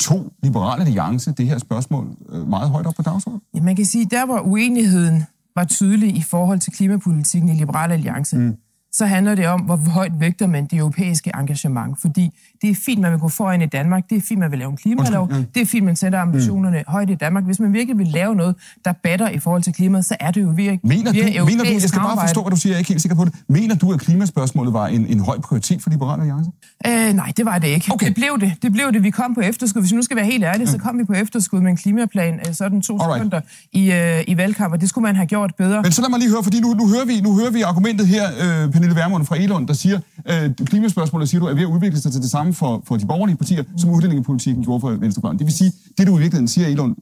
To 0.00 0.32
liberale 0.42 0.82
alliance 0.84 1.32
det 1.32 1.46
her 1.46 1.58
spørgsmål 1.58 2.04
øh, 2.28 2.46
meget 2.48 2.70
højt 2.70 2.86
op 2.86 2.94
på 2.94 3.02
dagsordenen? 3.02 3.42
Ja, 3.54 3.60
man 3.60 3.76
kan 3.76 3.84
sige, 3.84 4.06
der 4.10 4.22
var 4.26 4.40
uenigheden 4.40 5.26
var 5.54 5.64
tydelig 5.64 6.16
i 6.16 6.22
forhold 6.22 6.60
til 6.60 6.72
klimapolitikken 6.72 7.48
i 7.50 7.54
Liberale 7.54 7.94
Alliance. 7.94 8.36
Mm 8.36 8.58
så 8.92 9.06
handler 9.06 9.34
det 9.34 9.46
om, 9.46 9.60
hvor 9.60 9.76
højt 9.76 10.12
vægter 10.20 10.46
man 10.46 10.66
det 10.66 10.78
europæiske 10.78 11.32
engagement. 11.34 12.00
Fordi 12.00 12.30
det 12.62 12.70
er 12.70 12.74
fint, 12.74 13.00
man 13.00 13.12
vil 13.12 13.18
gå 13.20 13.28
foran 13.28 13.62
i 13.62 13.66
Danmark, 13.66 14.10
det 14.10 14.16
er 14.16 14.22
fint, 14.22 14.40
man 14.40 14.50
vil 14.50 14.58
lave 14.58 14.70
en 14.70 14.76
klimalov, 14.76 15.28
det 15.54 15.62
er 15.62 15.66
fint, 15.66 15.84
man 15.84 15.96
sætter 15.96 16.20
ambitionerne 16.20 16.78
mm. 16.78 16.92
højt 16.92 17.10
i 17.10 17.14
Danmark. 17.14 17.44
Hvis 17.44 17.60
man 17.60 17.72
virkelig 17.72 17.98
vil 17.98 18.06
lave 18.06 18.34
noget, 18.34 18.54
der 18.84 18.92
batter 18.92 19.28
i 19.28 19.38
forhold 19.38 19.62
til 19.62 19.72
klimaet, 19.72 20.04
så 20.04 20.16
er 20.20 20.30
det 20.30 20.42
jo 20.42 20.48
virkelig 20.56 20.80
mener 20.82 21.12
du, 21.12 21.44
mener 21.44 21.64
du, 21.64 21.70
Jeg 21.70 21.82
skal 21.82 22.00
bare 22.00 22.20
forstå, 22.20 22.42
hvad 22.42 22.50
du 22.50 22.56
siger, 22.56 22.70
jeg 22.70 22.74
er 22.74 22.78
ikke 22.78 22.88
helt 22.88 23.02
sikker 23.02 23.16
på 23.16 23.24
det. 23.24 23.34
Mener 23.48 23.74
du, 23.74 23.92
at 23.92 24.00
klimaspørgsmålet 24.00 24.72
var 24.72 24.86
en, 24.86 25.06
en 25.06 25.20
høj 25.20 25.38
prioritet 25.40 25.82
for 25.82 25.90
Liberale 25.90 26.22
Alliance? 26.22 26.50
Øh, 26.86 27.14
nej, 27.14 27.32
det 27.36 27.44
var 27.44 27.58
det 27.58 27.68
ikke. 27.68 27.92
Okay. 27.92 28.06
Det 28.06 28.14
blev 28.14 28.40
det. 28.40 28.52
Det 28.62 28.72
blev 28.72 28.92
det. 28.92 29.02
Vi 29.02 29.10
kom 29.10 29.34
på 29.34 29.40
efterskud. 29.40 29.80
Hvis 29.80 29.90
vi 29.92 29.96
nu 29.96 30.02
skal 30.02 30.16
være 30.16 30.26
helt 30.26 30.44
ærlige, 30.44 30.64
mm. 30.64 30.72
så 30.72 30.78
kom 30.78 30.98
vi 30.98 31.04
på 31.04 31.12
efterskud 31.12 31.60
med 31.60 31.70
en 31.70 31.76
klimaplan 31.76 32.40
øh, 32.48 32.54
sådan 32.54 32.82
to 32.82 32.94
Alright. 32.94 33.16
sekunder 33.16 33.40
i, 33.72 33.92
øh, 33.92 34.24
i 34.26 34.36
valgkamp, 34.36 34.72
og 34.72 34.80
det 34.80 34.88
skulle 34.88 35.02
man 35.02 35.16
have 35.16 35.26
gjort 35.26 35.54
bedre. 35.58 35.82
Men 35.82 35.92
så 35.92 36.00
lad 36.00 36.10
mig 36.10 36.18
lige 36.18 36.30
høre, 36.30 36.42
fordi 36.42 36.60
nu, 36.60 36.74
nu, 36.74 36.88
hører, 36.88 37.04
vi, 37.04 37.20
nu 37.20 37.34
hører 37.38 37.50
vi 37.50 37.62
argumentet 37.62 38.06
her, 38.06 38.24
øh, 38.42 38.70
Pernille 38.78 38.96
Vermund 38.96 39.24
fra 39.26 39.36
Elund, 39.36 39.68
der 39.68 39.74
siger, 39.74 40.00
øh, 40.30 40.54
klimaspørgsmålet 40.54 41.28
siger 41.28 41.40
du, 41.40 41.46
er 41.46 41.54
ved 41.54 41.62
at 41.62 41.66
udvikle 41.66 42.00
sig 42.00 42.12
til 42.12 42.22
det 42.22 42.30
samme 42.30 42.54
for, 42.54 42.82
for 42.86 42.96
de 42.96 43.06
borgerlige 43.06 43.36
partier, 43.36 43.64
som 43.76 43.90
udlændingepolitikken 43.90 44.64
gjorde 44.64 44.80
for 44.80 44.90
Venstrefløjen. 44.90 45.38
Det 45.38 45.46
vil 45.46 45.54
sige, 45.54 45.72
det 45.98 46.06
du 46.06 46.16
i 46.16 46.20
virkeligheden 46.20 46.48
siger, 46.48 46.68
Elund, 46.68 46.96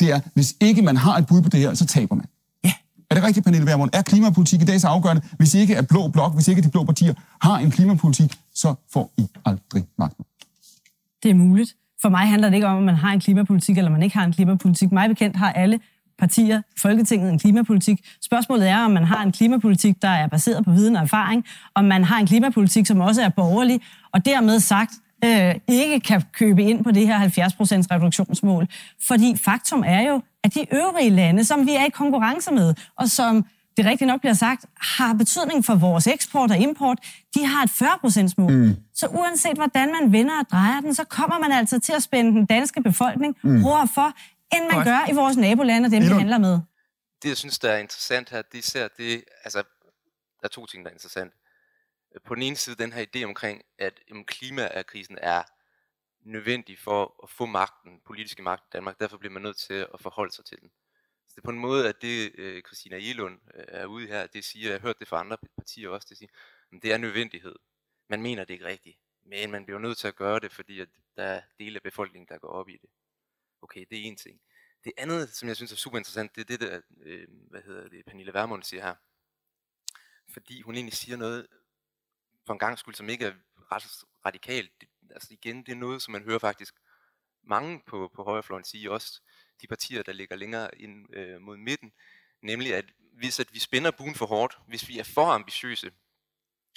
det 0.00 0.12
er, 0.12 0.20
hvis 0.34 0.54
ikke 0.60 0.82
man 0.82 0.96
har 0.96 1.18
et 1.18 1.26
bud 1.26 1.42
på 1.42 1.48
det 1.48 1.60
her, 1.60 1.74
så 1.74 1.86
taber 1.86 2.14
man. 2.14 2.26
Ja. 2.64 2.72
Er 3.10 3.14
det 3.14 3.24
rigtigt, 3.24 3.44
Pernille 3.44 3.66
Vermund? 3.66 3.90
Er 3.92 4.02
klimapolitik 4.02 4.62
i 4.62 4.64
dag 4.64 4.80
så 4.80 4.88
afgørende? 4.88 5.22
Hvis 5.36 5.54
ikke 5.54 5.74
er 5.74 5.82
blå 5.82 6.08
blok, 6.08 6.34
hvis 6.34 6.48
ikke 6.48 6.62
de 6.62 6.68
blå 6.68 6.84
partier 6.84 7.14
har 7.42 7.58
en 7.58 7.70
klimapolitik, 7.70 8.38
så 8.54 8.74
får 8.92 9.12
I 9.18 9.26
aldrig 9.44 9.84
magten. 9.98 10.24
Det 11.22 11.30
er 11.30 11.34
muligt. 11.34 11.76
For 12.02 12.08
mig 12.08 12.28
handler 12.28 12.48
det 12.48 12.54
ikke 12.54 12.66
om, 12.66 12.78
at 12.78 12.84
man 12.84 12.94
har 12.94 13.12
en 13.12 13.20
klimapolitik, 13.20 13.78
eller 13.78 13.90
man 13.90 14.02
ikke 14.02 14.16
har 14.16 14.24
en 14.24 14.32
klimapolitik. 14.32 14.92
Mig 14.92 15.08
bekendt 15.08 15.36
har 15.36 15.52
alle 15.52 15.80
partier, 16.20 16.62
Folketinget, 16.78 17.32
en 17.32 17.38
klimapolitik. 17.38 18.00
Spørgsmålet 18.22 18.68
er, 18.68 18.84
om 18.84 18.90
man 18.90 19.04
har 19.04 19.22
en 19.22 19.32
klimapolitik, 19.32 20.02
der 20.02 20.08
er 20.08 20.26
baseret 20.26 20.64
på 20.64 20.70
viden 20.70 20.96
og 20.96 21.02
erfaring, 21.02 21.44
om 21.74 21.84
man 21.84 22.04
har 22.04 22.18
en 22.18 22.26
klimapolitik, 22.26 22.86
som 22.86 23.00
også 23.00 23.22
er 23.22 23.28
borgerlig, 23.28 23.80
og 24.12 24.24
dermed 24.24 24.60
sagt, 24.60 24.92
øh, 25.24 25.54
ikke 25.68 26.00
kan 26.00 26.22
købe 26.32 26.62
ind 26.62 26.84
på 26.84 26.90
det 26.90 27.06
her 27.06 27.18
70% 27.18 27.86
reduktionsmål. 27.90 28.68
Fordi 29.06 29.36
faktum 29.44 29.84
er 29.86 30.08
jo, 30.08 30.22
at 30.44 30.54
de 30.54 30.74
øvrige 30.74 31.10
lande, 31.10 31.44
som 31.44 31.66
vi 31.66 31.74
er 31.74 31.86
i 31.86 31.90
konkurrence 31.90 32.52
med, 32.52 32.74
og 32.96 33.08
som 33.08 33.44
det 33.76 33.86
rigtigt 33.86 34.08
nok 34.08 34.20
bliver 34.20 34.34
sagt, 34.34 34.66
har 34.80 35.14
betydning 35.14 35.64
for 35.64 35.74
vores 35.74 36.06
eksport 36.06 36.50
og 36.50 36.58
import, 36.58 36.98
de 37.34 37.46
har 37.46 37.62
et 37.62 37.70
40 37.70 37.88
mål. 38.38 38.52
Mm. 38.52 38.76
Så 38.94 39.06
uanset 39.06 39.56
hvordan 39.56 39.88
man 40.00 40.12
vender 40.12 40.32
og 40.40 40.46
drejer 40.52 40.80
den, 40.80 40.94
så 40.94 41.04
kommer 41.04 41.38
man 41.38 41.52
altså 41.52 41.78
til 41.78 41.92
at 41.92 42.02
spænde 42.02 42.32
den 42.32 42.46
danske 42.46 42.82
befolkning 42.82 43.36
mm. 43.42 43.62
for, 43.94 44.12
end 44.52 44.64
man 44.66 44.74
Godt. 44.74 44.84
gør 44.84 45.12
i 45.12 45.14
vores 45.14 45.36
nabolande 45.36 45.86
og 45.86 45.90
dem, 45.90 46.02
vi 46.02 46.08
handler 46.08 46.38
med. 46.38 46.60
Det, 47.22 47.28
jeg 47.28 47.36
synes, 47.36 47.58
der 47.58 47.70
er 47.70 47.78
interessant 47.78 48.30
her, 48.30 48.42
det 48.42 48.76
er, 48.76 48.88
det, 48.88 49.24
altså, 49.44 49.58
der 50.40 50.44
er 50.44 50.48
to 50.48 50.66
ting, 50.66 50.84
der 50.84 50.90
er 50.90 50.94
interessant. 50.94 51.32
På 52.24 52.34
den 52.34 52.42
ene 52.42 52.56
side 52.56 52.76
den 52.76 52.92
her 52.92 53.06
idé 53.06 53.24
omkring, 53.24 53.62
at 53.78 54.00
jamen, 54.08 54.24
klimakrisen 54.24 55.18
er 55.20 55.42
nødvendig 56.22 56.78
for 56.78 57.20
at 57.22 57.30
få 57.30 57.46
magten, 57.46 58.00
politiske 58.06 58.42
magt 58.42 58.62
i 58.62 58.70
Danmark. 58.72 59.00
Derfor 59.00 59.16
bliver 59.18 59.32
man 59.32 59.42
nødt 59.42 59.56
til 59.56 59.86
at 59.94 60.00
forholde 60.00 60.32
sig 60.34 60.44
til 60.44 60.60
den. 60.60 60.70
Så 61.26 61.32
det 61.34 61.38
er 61.38 61.44
på 61.44 61.50
en 61.50 61.58
måde, 61.58 61.88
at 61.88 62.02
det 62.02 62.32
øh, 62.38 62.62
Christina 62.62 62.96
Elund 62.96 63.38
øh, 63.54 63.64
er 63.68 63.86
ude 63.86 64.06
her, 64.06 64.26
det 64.26 64.44
siger, 64.44 64.70
jeg 64.70 64.80
har 64.80 64.86
hørt 64.86 64.98
det 64.98 65.08
fra 65.08 65.20
andre 65.20 65.36
partier 65.56 65.88
også, 65.88 66.06
det 66.10 66.18
siger, 66.18 66.28
at 66.72 66.82
det 66.82 66.92
er 66.92 66.98
nødvendighed. 66.98 67.54
Man 68.08 68.22
mener 68.22 68.44
det 68.44 68.54
ikke 68.54 68.64
rigtigt, 68.66 68.98
men 69.24 69.50
man 69.50 69.64
bliver 69.64 69.78
nødt 69.78 69.98
til 69.98 70.08
at 70.08 70.16
gøre 70.16 70.40
det, 70.40 70.52
fordi 70.52 70.80
at 70.80 70.88
der 71.16 71.22
er 71.22 71.42
dele 71.58 71.76
af 71.76 71.82
befolkningen, 71.82 72.28
der 72.28 72.38
går 72.38 72.48
op 72.48 72.68
i 72.68 72.78
det. 72.82 72.90
Okay, 73.62 73.86
det 73.90 73.98
er 73.98 74.02
en 74.02 74.16
ting. 74.16 74.40
Det 74.84 74.92
andet, 74.96 75.30
som 75.30 75.48
jeg 75.48 75.56
synes 75.56 75.72
er 75.72 75.76
super 75.76 75.98
interessant, 75.98 76.34
det 76.34 76.40
er 76.40 76.44
det, 76.44 76.60
der, 76.60 76.80
øh, 77.02 77.28
hvad 77.50 77.62
hedder 77.62 77.88
det, 77.88 78.04
Pernille 78.06 78.34
Vermund 78.34 78.62
siger 78.62 78.82
her. 78.82 78.94
Fordi 80.32 80.62
hun 80.62 80.74
egentlig 80.74 80.94
siger 80.94 81.16
noget, 81.16 81.46
for 82.46 82.52
en 82.52 82.58
gang 82.58 82.78
skyld, 82.78 82.94
som 82.94 83.08
ikke 83.08 83.24
er 83.24 83.34
ret 83.72 84.04
radikalt. 84.26 84.80
Det, 84.80 84.88
altså 85.10 85.28
igen, 85.30 85.56
det 85.66 85.72
er 85.72 85.76
noget, 85.76 86.02
som 86.02 86.12
man 86.12 86.24
hører 86.24 86.38
faktisk 86.38 86.74
mange 87.42 87.82
på, 87.86 88.10
på 88.14 88.24
højrefløjen 88.24 88.64
sige, 88.64 88.90
også 88.90 89.20
de 89.62 89.66
partier, 89.66 90.02
der 90.02 90.12
ligger 90.12 90.36
længere 90.36 90.78
ind 90.78 91.16
øh, 91.16 91.40
mod 91.40 91.56
midten, 91.56 91.92
nemlig 92.42 92.74
at 92.74 92.84
hvis 93.12 93.40
at 93.40 93.54
vi 93.54 93.58
spænder 93.58 93.90
buen 93.90 94.14
for 94.14 94.26
hårdt, 94.26 94.58
hvis 94.68 94.88
vi 94.88 94.98
er 94.98 95.04
for 95.04 95.26
ambitiøse 95.26 95.92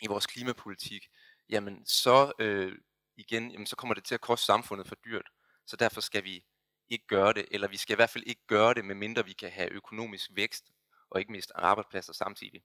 i 0.02 0.08
vores 0.08 0.28
klimapolitik, 0.28 1.10
jamen 1.50 1.86
så 1.86 2.32
øh, 2.40 2.78
igen, 3.18 3.52
jamen 3.52 3.68
så 3.68 3.76
kommer 3.76 3.94
det 3.94 4.04
til 4.04 4.16
at 4.16 4.22
koste 4.22 4.46
samfundet 4.46 4.88
for 4.88 4.96
dyrt. 4.96 5.30
Så 5.66 5.76
derfor 5.76 6.02
skal 6.02 6.24
vi 6.24 6.46
ikke 6.90 7.08
gøre 7.08 7.34
det, 7.34 7.46
eller 7.52 7.68
vi 7.68 7.78
skal 7.78 7.94
i 7.94 7.96
hvert 7.96 8.10
fald 8.10 8.24
ikke 8.28 8.42
gøre 8.48 8.74
det, 8.74 8.86
medmindre 8.86 9.26
vi 9.26 9.34
kan 9.34 9.52
have 9.52 9.72
økonomisk 9.72 10.32
vækst, 10.34 10.72
og 11.10 11.20
ikke 11.20 11.32
miste 11.32 11.58
arbejdspladser 11.58 12.14
samtidig. 12.14 12.64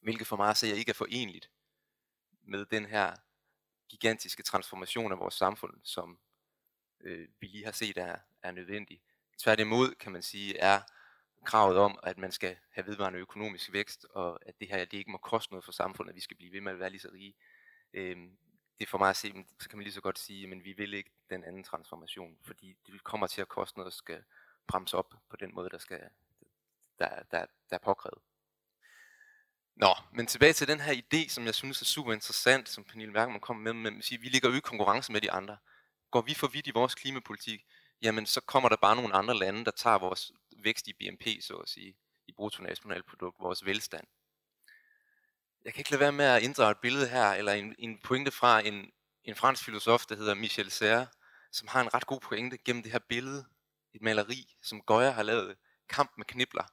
hvilket 0.00 0.26
for 0.26 0.36
mig 0.36 0.50
at 0.50 0.56
se 0.56 0.76
ikke 0.76 0.90
er 0.90 0.94
forenligt 0.94 1.50
med 2.42 2.66
den 2.66 2.86
her 2.86 3.16
gigantiske 3.88 4.42
transformation 4.42 5.12
af 5.12 5.18
vores 5.18 5.34
samfund, 5.34 5.80
som 5.84 6.18
øh, 7.00 7.28
vi 7.40 7.46
lige 7.46 7.64
har 7.64 7.72
set 7.72 7.98
er, 7.98 8.16
er 8.42 8.50
nødvendig. 8.50 9.02
Tværtimod 9.38 9.94
kan 9.94 10.12
man 10.12 10.22
sige, 10.22 10.58
er 10.58 10.80
kravet 11.44 11.78
om, 11.78 11.98
at 12.02 12.18
man 12.18 12.32
skal 12.32 12.56
have 12.70 12.86
vedvarende 12.86 13.18
økonomisk 13.18 13.72
vækst, 13.72 14.06
og 14.10 14.38
at 14.46 14.60
det 14.60 14.68
her 14.68 14.84
det 14.84 14.98
ikke 14.98 15.10
må 15.10 15.18
koste 15.18 15.52
noget 15.52 15.64
for 15.64 15.72
samfundet, 15.72 16.10
at 16.10 16.16
vi 16.16 16.20
skal 16.20 16.36
blive 16.36 16.52
ved 16.52 16.60
med 16.60 16.72
at 16.72 16.78
være 16.78 16.90
lige 16.90 17.00
så 17.00 17.10
rige. 17.12 17.34
Øh, 17.94 18.16
det 18.82 18.88
er 18.88 18.90
for 18.90 18.98
mig 18.98 19.10
at 19.10 19.16
se, 19.16 19.44
så 19.60 19.68
kan 19.68 19.78
man 19.78 19.84
lige 19.84 19.94
så 19.94 20.00
godt 20.00 20.18
sige, 20.18 20.46
men 20.46 20.64
vi 20.64 20.72
vil 20.72 20.94
ikke 20.94 21.10
den 21.30 21.44
anden 21.44 21.64
transformation, 21.64 22.36
fordi 22.42 22.76
det 22.86 23.04
kommer 23.04 23.26
til 23.26 23.40
at 23.40 23.48
koste 23.48 23.78
noget, 23.78 23.92
der 23.92 23.96
skal 23.96 24.24
bremse 24.68 24.96
op 24.96 25.14
på 25.30 25.36
den 25.36 25.54
måde, 25.54 25.70
der, 25.70 25.78
skal, 25.78 26.00
der, 26.98 27.08
der, 27.30 27.46
der 27.70 27.76
er 27.76 27.78
påkrævet. 27.78 28.18
Nå, 29.76 29.94
men 30.12 30.26
tilbage 30.26 30.52
til 30.52 30.68
den 30.68 30.80
her 30.80 30.94
idé, 30.94 31.28
som 31.28 31.44
jeg 31.44 31.54
synes 31.54 31.80
er 31.80 31.84
super 31.84 32.12
interessant, 32.12 32.68
som 32.68 32.84
Pernille 32.84 33.14
Werkman 33.14 33.40
kom 33.40 33.56
med, 33.56 33.72
med 33.72 33.96
at 33.98 34.04
sige, 34.04 34.18
at 34.18 34.22
vi 34.22 34.28
ligger 34.28 34.48
jo 34.48 34.54
i 34.54 34.60
konkurrence 34.60 35.12
med 35.12 35.20
de 35.20 35.32
andre. 35.32 35.56
Går 36.10 36.20
vi 36.20 36.34
for 36.34 36.46
vidt 36.46 36.66
i 36.66 36.70
vores 36.70 36.94
klimapolitik, 36.94 37.66
jamen 38.02 38.26
så 38.26 38.40
kommer 38.40 38.68
der 38.68 38.76
bare 38.76 38.96
nogle 38.96 39.14
andre 39.14 39.38
lande, 39.38 39.64
der 39.64 39.70
tager 39.70 39.98
vores 39.98 40.32
vækst 40.56 40.88
i 40.88 40.92
BNP, 40.92 41.26
så 41.40 41.54
at 41.56 41.68
sige, 41.68 41.94
i 42.26 42.32
bruttonationalprodukt, 42.32 43.40
vores 43.40 43.64
velstand. 43.64 44.06
Jeg 45.64 45.74
kan 45.74 45.80
ikke 45.80 45.90
lade 45.90 46.00
være 46.00 46.12
med 46.12 46.24
at 46.24 46.42
inddrage 46.42 46.70
et 46.70 46.78
billede 46.78 47.08
her, 47.08 47.32
eller 47.32 47.52
en, 47.52 47.74
en 47.78 47.98
pointe 47.98 48.30
fra 48.30 48.60
en, 48.60 48.90
en 49.24 49.34
fransk 49.34 49.64
filosof, 49.64 50.06
der 50.06 50.16
hedder 50.16 50.34
Michel 50.34 50.70
Serre, 50.70 51.06
som 51.52 51.68
har 51.68 51.80
en 51.80 51.94
ret 51.94 52.06
god 52.06 52.20
pointe 52.20 52.58
gennem 52.58 52.82
det 52.82 52.92
her 52.92 52.98
billede, 52.98 53.44
et 53.94 54.02
maleri, 54.02 54.56
som 54.62 54.80
Goya 54.80 55.10
har 55.10 55.22
lavet, 55.22 55.56
Kamp 55.88 56.12
med 56.16 56.26
knibler, 56.26 56.64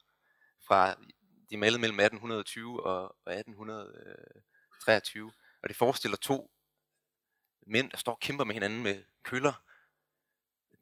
fra 0.68 0.96
de 1.50 1.56
er 1.56 1.58
malet 1.58 1.80
mellem 1.80 2.00
1820 2.00 2.86
og, 2.86 3.16
1823, 3.28 5.32
og 5.62 5.70
det 5.70 5.78
forestiller 5.78 6.18
to 6.18 6.52
mænd, 7.68 7.92
der 7.92 7.98
står 7.98 8.12
og 8.12 8.20
kæmper 8.20 8.44
med 8.44 8.54
hinanden 8.54 8.84
med 8.84 9.04
køller. 9.24 9.64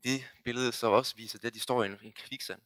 Det 0.03 0.29
billede 0.43 0.71
så 0.71 0.87
også 0.87 1.15
viser 1.15 1.39
det, 1.39 1.47
at 1.47 1.53
de 1.53 1.59
står 1.59 1.83
i 1.83 1.87
en 1.87 2.13
kviksand. 2.13 2.61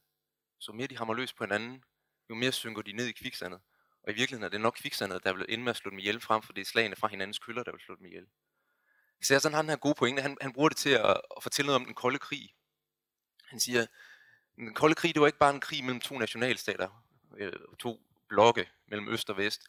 Så 0.59 0.71
mere 0.71 0.87
de 0.87 0.97
hammer 0.97 1.13
løs 1.13 1.33
på 1.33 1.43
hinanden, 1.43 1.83
jo 2.29 2.35
mere 2.35 2.51
synker 2.51 2.81
de 2.81 2.93
ned 2.93 3.07
i 3.07 3.11
kviksandet. 3.11 3.61
Og 4.03 4.11
i 4.11 4.15
virkeligheden 4.15 4.43
er 4.43 4.49
det 4.49 4.61
nok 4.61 4.73
kviksandet, 4.73 5.23
der 5.23 5.33
vil 5.33 5.45
ende 5.49 5.63
med 5.63 5.69
at 5.69 5.77
slå 5.77 5.91
dem 5.91 5.99
ihjel, 5.99 6.21
frem 6.21 6.41
for 6.41 6.53
det 6.53 6.61
er 6.61 6.65
slagene 6.65 6.95
fra 6.95 7.07
hinandens 7.07 7.39
køller, 7.39 7.63
der 7.63 7.71
vil 7.71 7.81
slå 7.81 7.95
dem 7.95 8.05
ihjel. 8.05 8.27
Så 9.21 9.39
sådan 9.39 9.53
har 9.53 9.61
den 9.61 9.69
her 9.69 9.77
gode 9.77 9.95
pointe. 9.95 10.21
Han, 10.21 10.37
han 10.41 10.53
bruger 10.53 10.69
det 10.69 10.77
til 10.77 10.89
at, 10.89 11.21
at 11.37 11.43
fortælle 11.43 11.67
noget 11.67 11.81
om 11.81 11.85
den 11.85 11.93
kolde 11.93 12.19
krig. 12.19 12.53
Han 13.45 13.59
siger, 13.59 13.85
den 14.55 14.73
kolde 14.73 14.95
krig, 14.95 15.13
det 15.13 15.21
var 15.21 15.27
ikke 15.27 15.39
bare 15.39 15.53
en 15.53 15.59
krig 15.59 15.83
mellem 15.83 15.99
to 15.99 16.17
nationalstater, 16.17 17.05
øh, 17.37 17.53
to 17.79 18.01
blokke 18.29 18.69
mellem 18.87 19.09
øst 19.09 19.29
og 19.29 19.37
vest. 19.37 19.61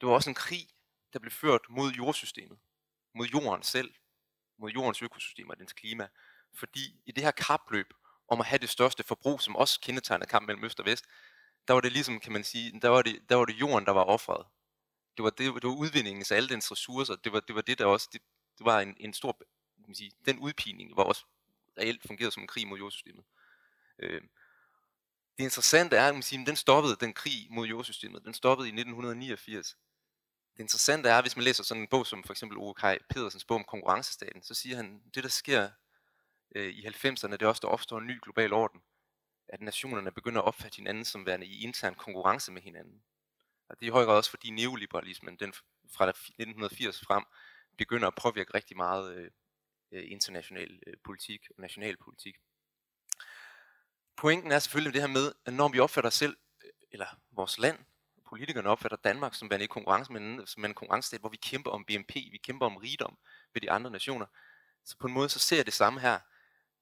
Det 0.00 0.08
var 0.08 0.14
også 0.14 0.30
en 0.30 0.34
krig, 0.34 0.68
der 1.12 1.18
blev 1.18 1.32
ført 1.32 1.60
mod 1.68 1.90
jordsystemet, 1.90 2.58
mod 3.14 3.26
jorden 3.26 3.62
selv, 3.62 3.94
mod 4.58 4.70
jordens 4.70 5.02
økosystem 5.02 5.50
og 5.50 5.58
dens 5.58 5.72
klima. 5.72 6.08
Fordi 6.54 7.02
i 7.06 7.12
det 7.12 7.24
her 7.24 7.30
kapløb 7.30 7.86
om 8.28 8.40
at 8.40 8.46
have 8.46 8.58
det 8.58 8.68
største 8.68 9.02
forbrug, 9.02 9.40
som 9.40 9.56
også 9.56 9.80
kendetegner 9.80 10.26
kampen 10.26 10.46
mellem 10.46 10.64
øst 10.64 10.80
og 10.80 10.86
vest, 10.86 11.04
der 11.70 11.74
var 11.74 11.80
det 11.80 11.92
ligesom, 11.92 12.20
kan 12.20 12.32
man 12.32 12.44
sige, 12.44 12.80
der 12.80 12.88
var 12.88 13.02
det, 13.02 13.22
der 13.28 13.36
var 13.36 13.44
det 13.44 13.60
jorden, 13.60 13.86
der 13.86 13.92
var 13.92 14.04
offret. 14.04 14.46
Det 15.16 15.22
var, 15.22 15.30
det, 15.30 15.38
det 15.54 15.62
var 15.62 15.76
udvindingen 15.76 16.24
af 16.30 16.36
alle 16.36 16.48
dens 16.48 16.72
ressourcer. 16.72 17.16
Det 17.16 17.32
var 17.32 17.40
det, 17.40 17.54
var 17.54 17.60
det 17.60 17.78
der 17.78 17.84
også, 17.84 18.08
det, 18.12 18.22
det 18.58 18.64
var 18.64 18.80
en, 18.80 18.96
en 19.00 19.12
stor, 19.12 19.32
kan 19.32 19.84
man 19.86 19.94
sige, 19.94 20.10
den 20.26 20.38
udpining 20.38 20.96
var 20.96 21.02
også 21.02 21.24
reelt 21.78 22.02
fungeret 22.06 22.32
som 22.32 22.42
en 22.42 22.46
krig 22.46 22.68
mod 22.68 22.78
jordsystemet. 22.78 23.24
Øh, 23.98 24.20
det 25.38 25.44
interessante 25.44 25.96
er, 25.96 26.08
at 26.08 26.14
man 26.14 26.22
siger, 26.22 26.44
den 26.44 26.56
stoppede, 26.56 26.96
den 27.00 27.12
krig 27.12 27.46
mod 27.50 27.66
jordsystemet, 27.66 28.24
den 28.24 28.34
stoppede 28.34 28.68
i 28.68 28.72
1989. 28.72 29.76
Det 30.52 30.60
interessante 30.60 31.08
er, 31.08 31.22
hvis 31.22 31.36
man 31.36 31.44
læser 31.44 31.64
sådan 31.64 31.82
en 31.82 31.88
bog 31.88 32.06
som 32.06 32.24
for 32.24 32.32
eksempel 32.32 32.58
Ove 32.58 32.74
Kaj 32.74 32.98
Pedersens 33.10 33.44
bog 33.44 33.56
om 33.56 33.64
konkurrencestaten, 33.64 34.42
så 34.42 34.54
siger 34.54 34.76
han, 34.76 35.02
det 35.14 35.22
der 35.24 35.30
sker 35.30 35.70
øh, 36.54 36.72
i 36.72 36.86
90'erne, 36.86 37.32
det 37.32 37.42
er 37.42 37.46
også, 37.46 37.60
der 37.60 37.68
opstår 37.68 37.98
en 37.98 38.06
ny 38.06 38.18
global 38.22 38.52
orden. 38.52 38.80
At 39.52 39.60
nationerne 39.60 40.12
begynder 40.12 40.40
at 40.40 40.46
opfatte 40.46 40.76
hinanden 40.76 41.04
som 41.04 41.26
værende 41.26 41.46
i 41.46 41.62
intern 41.62 41.94
konkurrence 41.94 42.52
med 42.52 42.62
hinanden. 42.62 43.02
Og 43.68 43.80
det 43.80 43.86
er 43.86 43.90
i 43.90 43.92
høj 43.92 44.04
grad 44.04 44.16
også 44.16 44.30
fordi 44.30 44.50
neoliberalismen, 44.50 45.36
den 45.36 45.52
fra 45.96 46.08
1980 46.08 47.00
frem, 47.00 47.24
begynder 47.78 48.08
at 48.08 48.14
påvirke 48.14 48.54
rigtig 48.54 48.76
meget 48.76 49.16
øh, 49.16 49.30
øh, 49.92 50.10
international 50.10 50.80
øh, 50.86 50.94
politik 51.04 51.48
og 51.56 51.60
national 51.62 51.96
politik 51.96 52.36
pointen 54.20 54.52
er 54.52 54.58
selvfølgelig 54.58 54.94
det 54.94 55.02
her 55.02 55.08
med, 55.08 55.32
at 55.46 55.52
når 55.52 55.68
vi 55.68 55.78
opfatter 55.80 56.08
os 56.08 56.14
selv, 56.14 56.36
øh, 56.64 56.70
eller 56.92 57.06
vores 57.32 57.58
land, 57.58 57.78
politikerne 58.28 58.68
opfatter 58.68 58.96
Danmark 59.04 59.34
som 59.34 59.50
værende 59.50 59.64
i 59.64 59.66
konkurrence 59.66 60.12
med 60.12 60.46
som 60.46 60.64
en 60.64 60.74
konkurrencestat, 60.74 61.20
hvor 61.20 61.28
vi 61.28 61.36
kæmper 61.36 61.70
om 61.70 61.84
BNP, 61.84 62.14
vi 62.14 62.40
kæmper 62.44 62.66
om 62.66 62.76
rigdom 62.76 63.18
ved 63.54 63.60
de 63.60 63.70
andre 63.70 63.90
nationer. 63.90 64.26
Så 64.84 64.96
på 64.98 65.06
en 65.06 65.12
måde 65.12 65.28
så 65.28 65.38
ser 65.38 65.56
jeg 65.56 65.66
det 65.66 65.74
samme 65.74 66.00
her. 66.00 66.18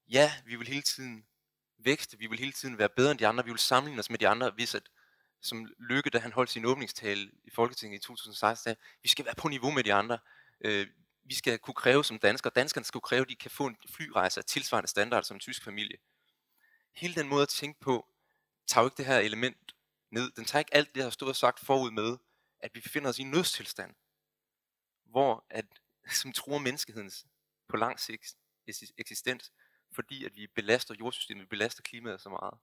Ja, 0.09 0.33
vi 0.45 0.57
vil 0.57 0.67
hele 0.67 0.83
tiden 0.83 1.27
vækste, 1.79 2.19
vi 2.19 2.27
vil 2.27 2.39
hele 2.39 2.53
tiden 2.53 2.79
være 2.79 2.89
bedre 2.89 3.11
end 3.11 3.19
de 3.19 3.27
andre, 3.27 3.45
vi 3.45 3.51
vil 3.51 3.59
sammenligne 3.59 4.01
os 4.01 4.11
med 4.11 4.19
de 4.19 4.29
andre, 4.29 4.51
hvis 4.51 4.75
at, 4.75 4.83
som 5.41 5.69
Lykke, 5.79 6.11
da 6.11 6.19
han 6.19 6.33
holdt 6.33 6.51
sin 6.51 6.65
åbningstale 6.65 7.31
i 7.45 7.51
Folketinget 7.51 7.99
i 7.99 8.03
2016, 8.03 8.63
sagde, 8.63 8.77
vi 9.03 9.09
skal 9.09 9.25
være 9.25 9.35
på 9.35 9.49
niveau 9.49 9.71
med 9.71 9.85
de 9.85 9.95
andre. 9.95 10.19
Øh, 10.61 10.87
vi 11.25 11.35
skal 11.35 11.59
kunne 11.59 11.75
kræve 11.75 12.05
som 12.05 12.19
danskere, 12.19 12.53
danskerne 12.57 12.85
skal 12.85 13.01
kunne 13.01 13.09
kræve, 13.09 13.23
at 13.23 13.29
de 13.29 13.37
kan 13.37 13.51
få 13.51 13.67
en 13.67 13.77
flyrejse 13.89 14.41
af 14.41 14.45
tilsvarende 14.45 14.89
standard 14.89 15.23
som 15.23 15.37
en 15.37 15.41
tysk 15.41 15.65
familie. 15.65 15.99
Hele 16.95 17.15
den 17.15 17.29
måde 17.29 17.43
at 17.43 17.49
tænke 17.49 17.81
på, 17.81 18.07
tager 18.67 18.83
jo 18.83 18.87
ikke 18.87 18.97
det 18.97 19.07
her 19.07 19.19
element 19.19 19.75
ned. 20.11 20.31
Den 20.31 20.45
tager 20.45 20.61
ikke 20.61 20.75
alt 20.75 20.89
det, 20.89 20.95
der 20.95 21.03
har 21.03 21.11
stået 21.11 21.29
og 21.29 21.37
sagt 21.37 21.61
forud 21.61 21.91
med, 21.91 22.17
at 22.61 22.75
vi 22.75 22.81
befinder 22.81 23.09
os 23.09 23.19
i 23.19 23.23
en 23.23 23.31
nødstilstand, 23.31 23.95
hvor 25.05 25.47
at, 25.51 25.67
som 26.23 26.33
truer 26.33 26.59
menneskehedens 26.59 27.27
på 27.69 27.77
lang 27.77 28.01
sigt 28.01 28.37
eksistens, 28.99 29.53
fordi 29.93 30.25
at 30.25 30.37
vi 30.37 30.47
belaster 30.47 30.95
jordsystemet, 31.01 31.43
vi 31.43 31.47
belaster 31.47 31.83
klimaet 31.83 32.21
så 32.21 32.29
meget. 32.29 32.55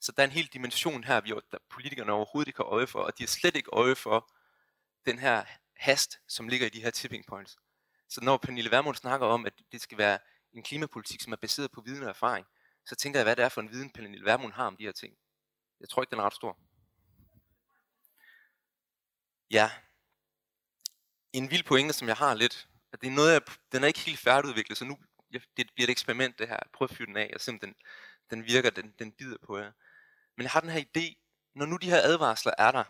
Så 0.00 0.12
der 0.12 0.22
er 0.22 0.26
en 0.26 0.32
hel 0.32 0.46
dimension 0.46 1.04
her, 1.04 1.20
vi, 1.20 1.32
der 1.52 1.58
politikerne 1.70 2.12
overhovedet 2.12 2.48
ikke 2.48 2.56
har 2.56 2.64
øje 2.64 2.86
for, 2.86 3.02
og 3.02 3.18
de 3.18 3.22
har 3.22 3.28
slet 3.28 3.56
ikke 3.56 3.70
øje 3.72 3.94
for 3.94 4.30
den 5.06 5.18
her 5.18 5.44
hast, 5.76 6.20
som 6.28 6.48
ligger 6.48 6.66
i 6.66 6.70
de 6.70 6.82
her 6.82 6.90
tipping 6.90 7.26
points. 7.26 7.56
Så 8.08 8.20
når 8.20 8.36
Pernille 8.36 8.70
Vermund 8.70 8.96
snakker 8.96 9.26
om, 9.26 9.46
at 9.46 9.52
det 9.72 9.80
skal 9.80 9.98
være 9.98 10.18
en 10.52 10.62
klimapolitik, 10.62 11.20
som 11.20 11.32
er 11.32 11.36
baseret 11.36 11.70
på 11.72 11.80
viden 11.80 12.02
og 12.02 12.08
erfaring, 12.08 12.46
så 12.86 12.94
tænker 12.96 13.20
jeg, 13.20 13.24
hvad 13.24 13.36
det 13.36 13.44
er 13.44 13.48
for 13.48 13.60
en 13.60 13.70
viden, 13.70 13.90
Pernille 13.90 14.24
Vermund 14.24 14.52
har 14.52 14.66
om 14.66 14.76
de 14.76 14.84
her 14.84 14.92
ting. 14.92 15.16
Jeg 15.80 15.88
tror 15.88 16.02
ikke, 16.02 16.10
den 16.10 16.18
er 16.18 16.24
ret 16.24 16.34
stor. 16.34 16.58
Ja. 19.50 19.70
En 21.32 21.50
vild 21.50 21.64
pointe, 21.64 21.92
som 21.92 22.08
jeg 22.08 22.16
har 22.16 22.34
lidt, 22.34 22.68
at 22.92 23.00
det 23.00 23.06
er 23.06 23.10
noget, 23.10 23.32
jeg, 23.32 23.42
den 23.72 23.82
er 23.82 23.86
ikke 23.86 24.00
helt 24.00 24.18
færdigudviklet, 24.18 24.78
så 24.78 24.84
nu 24.84 24.98
det 25.56 25.70
bliver 25.74 25.86
et 25.86 25.90
eksperiment, 25.90 26.38
det 26.38 26.48
her. 26.48 26.58
Prøv 26.72 26.88
at 26.90 26.96
fyre 26.96 27.06
den 27.06 27.16
af, 27.16 27.30
og 27.34 27.40
se 27.40 27.50
om 27.50 27.58
den, 27.58 27.74
den 28.30 28.44
virker, 28.44 28.70
den, 28.70 28.94
den 28.98 29.12
bider 29.12 29.36
på 29.46 29.58
jer. 29.58 29.72
Men 30.36 30.42
jeg 30.42 30.50
har 30.50 30.60
den 30.60 30.70
her 30.70 30.84
idé, 30.96 31.14
når 31.54 31.66
nu 31.66 31.76
de 31.76 31.90
her 31.90 32.00
advarsler 32.02 32.52
er 32.58 32.72
der, 32.72 32.84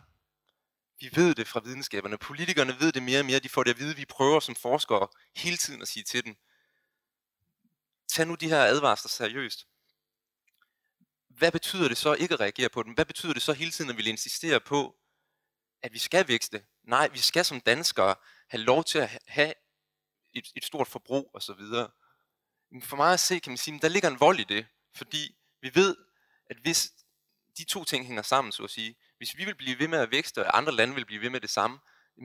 vi 1.01 1.11
ved 1.15 1.35
det 1.35 1.49
fra 1.49 1.61
videnskaberne, 1.65 2.19
politikerne 2.19 2.81
ved 2.81 2.93
det 2.93 3.03
mere 3.03 3.21
og 3.21 3.27
mere, 3.27 3.39
de 3.39 3.49
får 3.49 3.63
det 3.63 3.71
at 3.71 3.79
vide, 3.79 3.97
vi 3.97 4.05
prøver 4.05 4.41
som 4.41 4.55
forskere 4.55 5.09
hele 5.37 5.57
tiden 5.57 5.83
at 5.83 5.89
sige 5.89 6.05
til 6.05 6.25
dem, 6.25 6.37
tag 8.09 8.27
nu 8.27 8.35
de 8.35 8.49
her 8.49 8.65
advarsler 8.65 9.09
seriøst 9.09 9.67
hvad 11.39 11.53
betyder 11.53 11.89
det 11.89 11.97
så 11.97 12.15
ikke 12.15 12.35
at 12.35 12.41
reagere 12.41 12.69
på 12.69 12.83
dem? 12.83 12.93
Hvad 12.93 13.05
betyder 13.05 13.33
det 13.33 13.43
så 13.43 13.53
hele 13.53 13.71
tiden 13.71 13.91
at 13.91 13.97
vi 13.97 14.09
insistere 14.09 14.61
på, 14.61 14.97
at 15.83 15.93
vi 15.93 15.99
skal 15.99 16.29
vækste? 16.29 16.65
Nej, 16.83 17.09
vi 17.09 17.19
skal 17.19 17.45
som 17.45 17.61
danskere 17.61 18.15
have 18.49 18.63
lov 18.63 18.85
til 18.85 18.99
at 18.99 19.19
have 19.27 19.55
et, 20.35 20.53
et 20.57 20.65
stort 20.65 20.89
forbrug 20.89 21.31
osv. 21.35 21.61
For 22.83 22.97
mig 22.97 23.13
at 23.13 23.21
se, 23.21 23.39
kan 23.39 23.51
man 23.51 23.59
sige, 23.59 23.77
at 23.77 23.83
der 23.83 23.89
ligger 23.89 24.11
en 24.11 24.21
vold 24.21 24.41
i 24.41 24.45
det, 24.45 24.67
fordi 24.97 25.37
vi 25.63 25.71
ved, 25.75 25.97
at 26.51 26.57
hvis 26.63 26.93
de 27.59 27.65
to 27.65 27.85
ting 27.85 28.07
hænger 28.07 28.23
sammen, 28.23 28.53
så 28.53 28.65
at 28.65 28.71
sige, 28.71 28.97
hvis 29.17 29.37
vi 29.37 29.45
vil 29.45 29.55
blive 29.55 29.79
ved 29.79 29.89
med 29.89 29.99
at 29.99 30.11
vækste, 30.11 30.47
og 30.47 30.57
andre 30.57 30.73
lande 30.73 30.95
vil 30.95 31.07
blive 31.07 31.21
ved 31.21 31.31
med 31.31 31.41
det 31.41 31.51
samme, 31.51 31.79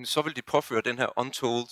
så 0.04 0.22
vil 0.22 0.36
det 0.36 0.46
påføre 0.46 0.82
den 0.82 0.98
her 0.98 1.20
untold 1.20 1.68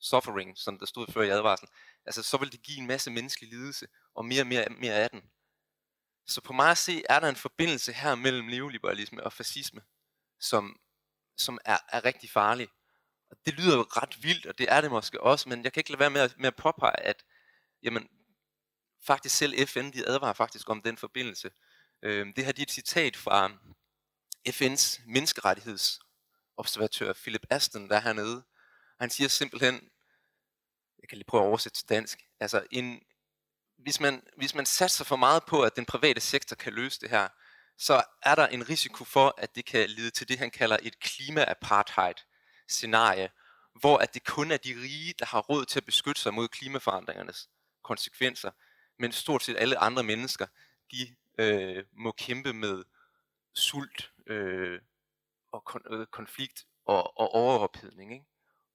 suffering, 0.00 0.58
som 0.58 0.78
der 0.78 0.86
stod 0.86 1.06
før 1.12 1.22
i 1.22 1.28
advarslen. 1.28 1.70
Altså, 2.06 2.22
så 2.22 2.36
vil 2.36 2.52
det 2.52 2.62
give 2.62 2.78
en 2.78 2.86
masse 2.86 3.10
menneskelig 3.10 3.50
lidelse, 3.50 3.86
og 4.14 4.24
mere 4.24 4.42
og 4.42 4.46
mere, 4.46 4.68
mere 4.68 4.94
af 4.94 5.10
den. 5.10 5.22
Så 6.26 6.40
på 6.40 6.52
mig 6.52 6.70
at 6.70 6.78
se, 6.78 7.02
er 7.08 7.20
der 7.20 7.28
en 7.28 7.36
forbindelse 7.36 7.92
her 7.92 8.14
mellem 8.14 8.46
neoliberalisme 8.46 9.24
og 9.24 9.32
fascisme, 9.32 9.82
som, 10.40 10.80
som 11.36 11.58
er, 11.64 11.78
er 11.88 12.04
rigtig 12.04 12.30
farlig. 12.30 12.68
Og 13.30 13.36
det 13.46 13.54
lyder 13.54 13.76
jo 13.76 13.82
ret 13.82 14.22
vildt, 14.22 14.46
og 14.46 14.58
det 14.58 14.72
er 14.72 14.80
det 14.80 14.90
måske 14.90 15.20
også, 15.20 15.48
men 15.48 15.64
jeg 15.64 15.72
kan 15.72 15.80
ikke 15.80 15.90
lade 15.90 16.00
være 16.00 16.10
med 16.10 16.20
at, 16.20 16.34
med 16.38 16.46
at 16.46 16.56
påpege, 16.56 17.00
at 17.00 17.24
jamen, 17.82 18.08
faktisk 19.06 19.36
selv 19.36 19.68
FN, 19.68 19.90
de 19.90 20.08
advarer 20.08 20.32
faktisk 20.32 20.70
om 20.70 20.82
den 20.82 20.96
forbindelse. 20.96 21.50
Øh, 22.02 22.26
det 22.36 22.44
her 22.44 22.52
det 22.52 22.58
er 22.58 22.66
et 22.66 22.70
citat 22.70 23.16
fra 23.16 23.52
FN's 24.48 25.02
menneskerettighedsobservatør 25.06 27.12
Philip 27.12 27.46
Aston, 27.50 27.88
der 27.88 27.96
er 27.96 28.00
hernede. 28.00 28.44
Han 29.00 29.10
siger 29.10 29.28
simpelthen, 29.28 29.74
jeg 30.98 31.08
kan 31.08 31.18
lige 31.18 31.26
prøve 31.28 31.42
at 31.42 31.48
oversætte 31.48 31.78
til 31.78 31.88
dansk, 31.88 32.18
altså 32.40 32.66
en, 32.70 33.00
hvis 33.78 34.00
man, 34.00 34.22
hvis 34.36 34.54
man 34.54 34.66
satser 34.66 35.04
for 35.04 35.16
meget 35.16 35.44
på, 35.44 35.62
at 35.62 35.76
den 35.76 35.84
private 35.84 36.20
sektor 36.20 36.56
kan 36.56 36.72
løse 36.72 37.00
det 37.00 37.10
her, 37.10 37.28
så 37.78 38.02
er 38.22 38.34
der 38.34 38.46
en 38.46 38.68
risiko 38.68 39.04
for, 39.04 39.34
at 39.38 39.54
det 39.54 39.64
kan 39.64 39.90
lede 39.90 40.10
til 40.10 40.28
det, 40.28 40.38
han 40.38 40.50
kalder 40.50 40.76
et 40.82 41.00
klima-apartheid-scenarie, 41.00 43.30
hvor 43.80 43.98
at 43.98 44.14
det 44.14 44.24
kun 44.24 44.50
er 44.50 44.56
de 44.56 44.74
rige, 44.74 45.14
der 45.18 45.26
har 45.26 45.40
råd 45.40 45.64
til 45.64 45.78
at 45.78 45.84
beskytte 45.84 46.20
sig 46.20 46.34
mod 46.34 46.48
klimaforandringernes 46.48 47.48
konsekvenser, 47.82 48.50
men 48.98 49.12
stort 49.12 49.42
set 49.42 49.56
alle 49.56 49.78
andre 49.78 50.02
mennesker, 50.02 50.46
de 50.90 51.14
øh, 51.38 51.84
må 51.92 52.12
kæmpe 52.12 52.52
med 52.52 52.84
sult 53.54 54.12
øh, 54.26 54.80
og 55.52 55.64
kon- 55.70 55.94
øh, 55.94 56.06
konflikt 56.06 56.66
og, 56.84 57.18
og 57.18 57.34
overophedning. 57.34 58.12
Ikke? 58.12 58.24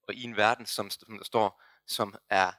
Og 0.08 0.14
i 0.14 0.24
en 0.24 0.38
verden, 0.38 0.66
som, 0.66 0.90
som 0.90 1.18
der 1.18 1.26
står, 1.26 1.64
som 1.88 2.16
er 2.30 2.52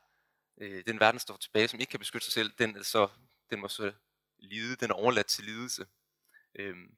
øh, 0.59 0.83
den 0.87 1.01
verden, 1.01 1.19
der 1.19 1.23
står 1.23 1.37
tilbage, 1.37 1.69
som 1.69 1.81
ikke 1.81 1.91
kan 1.91 2.01
beskytte 2.01 2.25
sig 2.25 2.33
selv, 2.33 2.53
den, 2.59 2.77
er 2.77 2.83
så, 2.83 3.09
den 3.51 3.61
må 3.61 3.69
så 3.69 3.93
lide, 4.39 4.77
den 4.77 4.91
er 4.91 4.95
overladt 4.95 5.27
til 5.27 5.45
lidelse. 5.45 5.87
Øhm, 6.55 6.97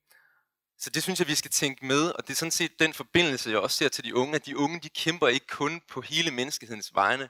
så 0.78 0.90
det 0.90 1.02
synes 1.02 1.18
jeg, 1.18 1.28
vi 1.28 1.34
skal 1.34 1.50
tænke 1.50 1.86
med, 1.86 2.10
og 2.10 2.26
det 2.26 2.30
er 2.30 2.36
sådan 2.36 2.50
set 2.50 2.78
den 2.78 2.94
forbindelse, 2.94 3.50
jeg 3.50 3.58
også 3.58 3.76
ser 3.76 3.88
til 3.88 4.04
de 4.04 4.14
unge, 4.14 4.34
at 4.34 4.46
de 4.46 4.56
unge, 4.56 4.80
de 4.80 4.88
kæmper 4.88 5.28
ikke 5.28 5.46
kun 5.46 5.80
på 5.88 6.00
hele 6.00 6.30
menneskehedens 6.30 6.94
vegne. 6.94 7.28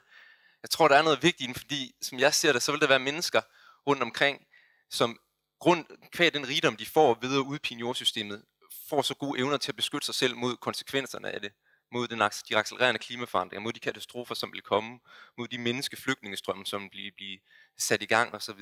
Jeg 0.63 0.69
tror, 0.69 0.87
der 0.87 0.95
er 0.95 1.01
noget 1.01 1.23
vigtigt 1.23 1.41
i 1.41 1.47
den, 1.47 1.55
fordi 1.55 1.95
som 2.01 2.19
jeg 2.19 2.33
ser 2.33 2.53
det, 2.53 2.61
så 2.61 2.71
vil 2.71 2.81
der 2.81 2.87
være 2.87 2.99
mennesker 2.99 3.41
rundt 3.87 4.01
omkring, 4.01 4.47
som 4.89 5.19
grund, 5.59 5.85
kvæg 6.11 6.33
den 6.33 6.47
rigdom, 6.47 6.75
de 6.75 6.85
får 6.85 7.17
ved 7.21 7.35
at 7.35 7.39
udpine 7.39 7.79
jordsystemet, 7.79 8.45
får 8.89 9.01
så 9.01 9.15
gode 9.15 9.39
evner 9.39 9.57
til 9.57 9.71
at 9.71 9.75
beskytte 9.75 10.05
sig 10.05 10.15
selv 10.15 10.35
mod 10.35 10.57
konsekvenserne 10.57 11.31
af 11.31 11.41
det, 11.41 11.51
mod 11.91 12.07
den, 12.07 12.19
de 12.19 12.57
accelererende 12.57 12.99
klimaforandringer, 12.99 13.63
mod 13.63 13.73
de 13.73 13.79
katastrofer, 13.79 14.35
som 14.35 14.53
vil 14.53 14.61
komme, 14.61 14.99
mod 15.37 15.47
de 15.47 15.57
menneskeflygtningestrømme, 15.57 16.65
som 16.65 16.89
vil 16.93 17.11
blive 17.15 17.39
sat 17.77 18.01
i 18.01 18.05
gang 18.05 18.35
osv. 18.35 18.61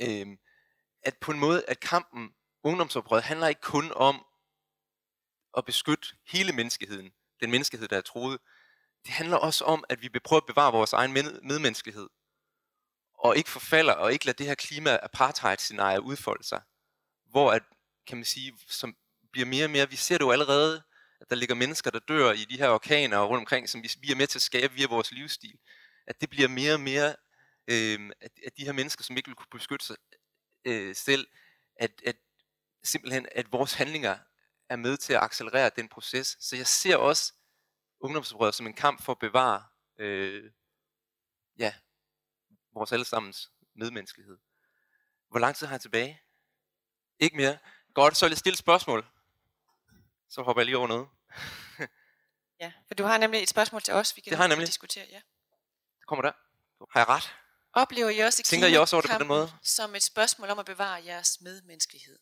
Øhm, 0.00 0.38
at 1.02 1.16
på 1.20 1.32
en 1.32 1.38
måde, 1.38 1.64
at 1.68 1.80
kampen, 1.80 2.34
ungdomsoprøret, 2.62 3.24
handler 3.24 3.48
ikke 3.48 3.60
kun 3.60 3.92
om 3.96 4.26
at 5.56 5.64
beskytte 5.64 6.08
hele 6.28 6.52
menneskeheden, 6.52 7.12
den 7.40 7.50
menneskehed, 7.50 7.88
der 7.88 7.96
er 7.96 8.00
troet. 8.00 8.38
Det 9.04 9.12
handler 9.12 9.36
også 9.36 9.64
om, 9.64 9.84
at 9.88 10.02
vi 10.02 10.08
prøver 10.08 10.40
at 10.40 10.46
bevare 10.46 10.72
vores 10.72 10.92
egen 10.92 11.12
medmenneskelighed, 11.12 12.08
og 13.18 13.36
ikke 13.36 13.50
forfalder, 13.50 13.92
og 13.92 14.12
ikke 14.12 14.26
lade 14.26 14.38
det 14.38 14.46
her 14.46 14.54
klima-apartheid-scenarie 14.54 16.02
udfolde 16.02 16.44
sig, 16.44 16.62
hvor 17.30 17.52
at, 17.52 17.62
kan 18.06 18.16
man 18.16 18.24
sige, 18.24 18.58
som 18.68 18.96
bliver 19.32 19.46
mere 19.46 19.64
og 19.64 19.70
mere, 19.70 19.90
vi 19.90 19.96
ser 19.96 20.18
det 20.18 20.24
jo 20.24 20.30
allerede, 20.30 20.82
at 21.20 21.30
der 21.30 21.36
ligger 21.36 21.54
mennesker, 21.54 21.90
der 21.90 21.98
dør 21.98 22.32
i 22.32 22.44
de 22.44 22.58
her 22.58 22.68
orkaner 22.68 23.22
rundt 23.22 23.40
omkring, 23.40 23.68
som 23.68 23.82
vi, 23.82 23.90
vi 24.00 24.10
er 24.10 24.16
med 24.16 24.26
til 24.26 24.38
at 24.38 24.42
skabe 24.42 24.74
via 24.74 24.86
vores 24.86 25.12
livsstil, 25.12 25.58
at 26.06 26.20
det 26.20 26.30
bliver 26.30 26.48
mere 26.48 26.74
og 26.74 26.80
mere, 26.80 27.16
øh, 27.68 28.10
at, 28.20 28.30
at 28.46 28.56
de 28.56 28.64
her 28.64 28.72
mennesker, 28.72 29.04
som 29.04 29.16
ikke 29.16 29.28
vil 29.28 29.36
kunne 29.36 29.46
beskytte 29.58 29.86
sig 29.86 29.96
øh, 30.64 30.96
selv, 30.96 31.26
at, 31.76 31.90
at 32.06 32.16
simpelthen, 32.84 33.26
at 33.32 33.52
vores 33.52 33.74
handlinger 33.74 34.18
er 34.68 34.76
med 34.76 34.96
til 34.96 35.12
at 35.12 35.22
accelerere 35.22 35.70
den 35.76 35.88
proces. 35.88 36.36
Så 36.40 36.56
jeg 36.56 36.66
ser 36.66 36.96
også 36.96 37.32
ungdomsoprøret 38.04 38.54
som 38.54 38.66
en 38.66 38.74
kamp 38.74 39.02
for 39.02 39.12
at 39.12 39.18
bevare 39.18 39.64
øh, 39.98 40.50
ja, 41.58 41.74
vores 42.74 42.92
allesammens 42.92 43.50
medmenneskelighed. 43.74 44.38
Hvor 45.28 45.38
lang 45.38 45.56
tid 45.56 45.66
har 45.66 45.74
jeg 45.74 45.80
tilbage? 45.80 46.22
Ikke 47.18 47.36
mere. 47.36 47.58
Godt, 47.94 48.16
så 48.16 48.26
vil 48.26 48.30
jeg 48.30 48.38
stille 48.38 48.54
et 48.54 48.58
spørgsmål. 48.58 49.06
Så 50.28 50.42
hopper 50.42 50.60
jeg 50.60 50.66
lige 50.66 50.78
over 50.78 50.88
noget. 50.88 51.08
ja, 52.60 52.72
for 52.86 52.94
du 52.94 53.04
har 53.04 53.18
nemlig 53.18 53.42
et 53.42 53.48
spørgsmål 53.48 53.82
til 53.82 53.94
os, 53.94 54.16
vi 54.16 54.20
kan 54.20 54.30
det 54.30 54.36
har 54.36 54.44
jeg 54.44 54.48
nemlig. 54.48 54.66
diskutere. 54.66 55.06
Ja. 55.10 55.20
Det 55.98 56.06
kommer 56.06 56.22
der. 56.22 56.32
Har 56.90 57.00
jeg 57.00 57.08
ret? 57.08 57.34
Oplever 57.72 58.08
I 58.10 58.18
også 58.18 58.42
Tænker 58.42 58.66
I 58.66 58.74
også 58.74 58.96
over 58.96 59.00
det 59.02 59.10
på 59.10 59.18
den 59.18 59.26
måde? 59.28 59.52
som 59.62 59.94
et 59.94 60.02
spørgsmål 60.02 60.50
om 60.50 60.58
at 60.58 60.66
bevare 60.66 61.04
jeres 61.04 61.40
medmenneskelighed? 61.40 62.18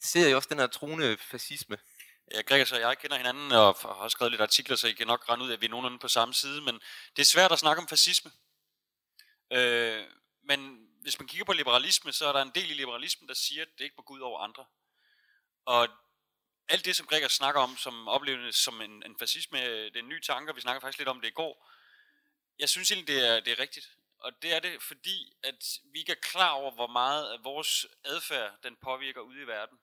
Ser 0.00 0.28
I 0.28 0.34
også 0.34 0.48
den 0.48 0.58
her 0.58 0.66
truende 0.66 1.16
fascisme? 1.18 1.78
Øh, 2.34 2.44
Gregers 2.46 2.72
og 2.72 2.80
jeg 2.80 2.98
kender 2.98 3.16
hinanden 3.16 3.52
og 3.52 3.74
har 3.74 4.08
skrevet 4.08 4.32
lidt 4.32 4.42
artikler, 4.42 4.76
så 4.76 4.88
I 4.88 4.92
kan 4.92 5.06
nok 5.06 5.28
rende 5.28 5.44
ud 5.44 5.50
af, 5.50 5.54
at 5.54 5.60
vi 5.60 5.66
er 5.66 5.70
nogenlunde 5.70 5.98
på 5.98 6.08
samme 6.08 6.34
side, 6.34 6.60
men 6.60 6.80
det 7.16 7.22
er 7.22 7.26
svært 7.26 7.52
at 7.52 7.58
snakke 7.58 7.82
om 7.82 7.88
fascisme. 7.88 8.30
Øh, 9.52 10.06
men 10.42 10.88
hvis 11.02 11.18
man 11.18 11.28
kigger 11.28 11.44
på 11.44 11.52
liberalisme, 11.52 12.12
så 12.12 12.26
er 12.26 12.32
der 12.32 12.42
en 12.42 12.52
del 12.54 12.70
i 12.70 12.74
liberalismen, 12.74 13.28
der 13.28 13.34
siger, 13.34 13.62
at 13.62 13.68
det 13.78 13.84
ikke 13.84 13.96
må 13.98 14.02
gå 14.02 14.14
ud 14.14 14.20
over 14.20 14.40
andre. 14.40 14.64
Og 15.64 15.88
alt 16.68 16.84
det, 16.84 16.96
som 16.96 17.06
Gregor 17.06 17.28
snakker 17.28 17.60
om, 17.60 17.76
som 17.76 18.08
opleves 18.08 18.56
som 18.56 18.80
en, 18.80 19.02
en 19.06 19.18
fascisme, 19.18 19.64
øh, 19.64 19.84
det 19.84 19.96
er 19.96 20.02
en 20.02 20.08
ny 20.08 20.20
tanke, 20.20 20.54
vi 20.54 20.60
snakker 20.60 20.80
faktisk 20.80 20.98
lidt 20.98 21.08
om 21.08 21.20
det 21.20 21.28
i 21.28 21.38
går. 21.42 21.68
Jeg 22.58 22.68
synes 22.68 22.90
egentlig, 22.90 23.14
det 23.14 23.28
er, 23.28 23.40
det 23.40 23.52
er 23.52 23.58
rigtigt. 23.58 23.88
Og 24.18 24.42
det 24.42 24.54
er 24.54 24.60
det, 24.60 24.82
fordi 24.82 25.32
at 25.42 25.78
vi 25.92 25.98
ikke 25.98 26.12
er 26.12 26.20
klar 26.22 26.50
over, 26.50 26.70
hvor 26.70 26.86
meget 26.86 27.32
af 27.32 27.44
vores 27.44 27.86
adfærd, 28.04 28.52
den 28.62 28.76
påvirker 28.76 29.20
ude 29.20 29.42
i 29.42 29.46
verden. 29.46 29.78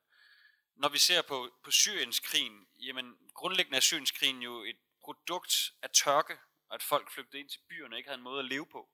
Når 0.80 0.90
vi 0.90 0.98
ser 0.98 1.22
på, 1.22 1.50
på 1.64 1.72
Syrienskrigen, 1.72 2.68
jamen 2.80 3.18
grundlæggende 3.34 3.78
er 3.78 3.82
Syrienskrigen 3.82 4.42
jo 4.42 4.64
et 4.64 4.78
produkt 5.02 5.74
af 5.82 5.90
tørke, 5.90 6.38
og 6.70 6.76
at 6.76 6.84
folk 6.84 7.12
flygtede 7.12 7.40
ind 7.40 7.50
til 7.50 7.60
byerne 7.70 7.96
og 7.96 7.98
ikke 7.98 8.10
havde 8.10 8.18
en 8.18 8.24
måde 8.24 8.40
at 8.40 8.46
leve 8.46 8.66
på. 8.66 8.90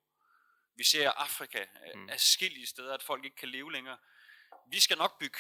Vi 0.76 0.84
ser 0.84 1.12
Afrika 1.12 1.60
øh, 1.62 2.00
mm. 2.02 2.10
skillige 2.18 2.68
steder, 2.68 2.94
at 2.94 3.04
folk 3.04 3.26
ikke 3.26 3.38
kan 3.38 3.50
leve 3.50 3.72
længere. 3.72 3.98
Vi 4.68 4.80
skal 4.80 4.98
nok 4.98 5.20
bygge 5.20 5.38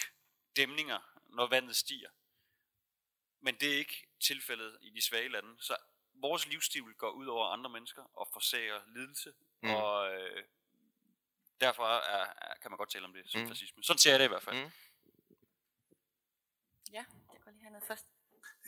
dæmninger, 0.55 0.99
når 1.29 1.47
vandet 1.47 1.75
stiger. 1.75 2.09
Men 3.41 3.55
det 3.55 3.73
er 3.73 3.77
ikke 3.77 4.07
tilfældet 4.19 4.77
i 4.81 4.89
de 4.89 5.01
svage 5.01 5.29
lande. 5.29 5.55
Så 5.59 5.75
vores 6.13 6.47
livsstil 6.47 6.93
går 6.97 7.09
ud 7.09 7.25
over 7.27 7.47
andre 7.47 7.69
mennesker 7.69 8.03
og 8.13 8.29
forsager 8.33 8.81
lidelse. 8.95 9.33
Mm. 9.61 9.69
Og 9.69 10.13
øh, 10.13 10.43
derfor 11.61 11.87
er, 11.87 12.33
er, 12.41 12.55
kan 12.61 12.71
man 12.71 12.77
godt 12.77 12.89
tale 12.91 13.05
om 13.05 13.13
det 13.13 13.31
som 13.31 13.41
mm. 13.41 13.47
fascisme. 13.47 13.83
Sådan 13.83 13.97
ser 13.97 14.11
jeg 14.11 14.19
det 14.19 14.25
i 14.25 14.29
hvert 14.29 14.43
fald. 14.43 14.63
Mm. 14.63 14.71
Ja, 16.95 17.05
jeg 17.33 17.41
går 17.43 17.51
lige 17.51 17.63
hernede 17.63 17.85
først. 17.87 18.05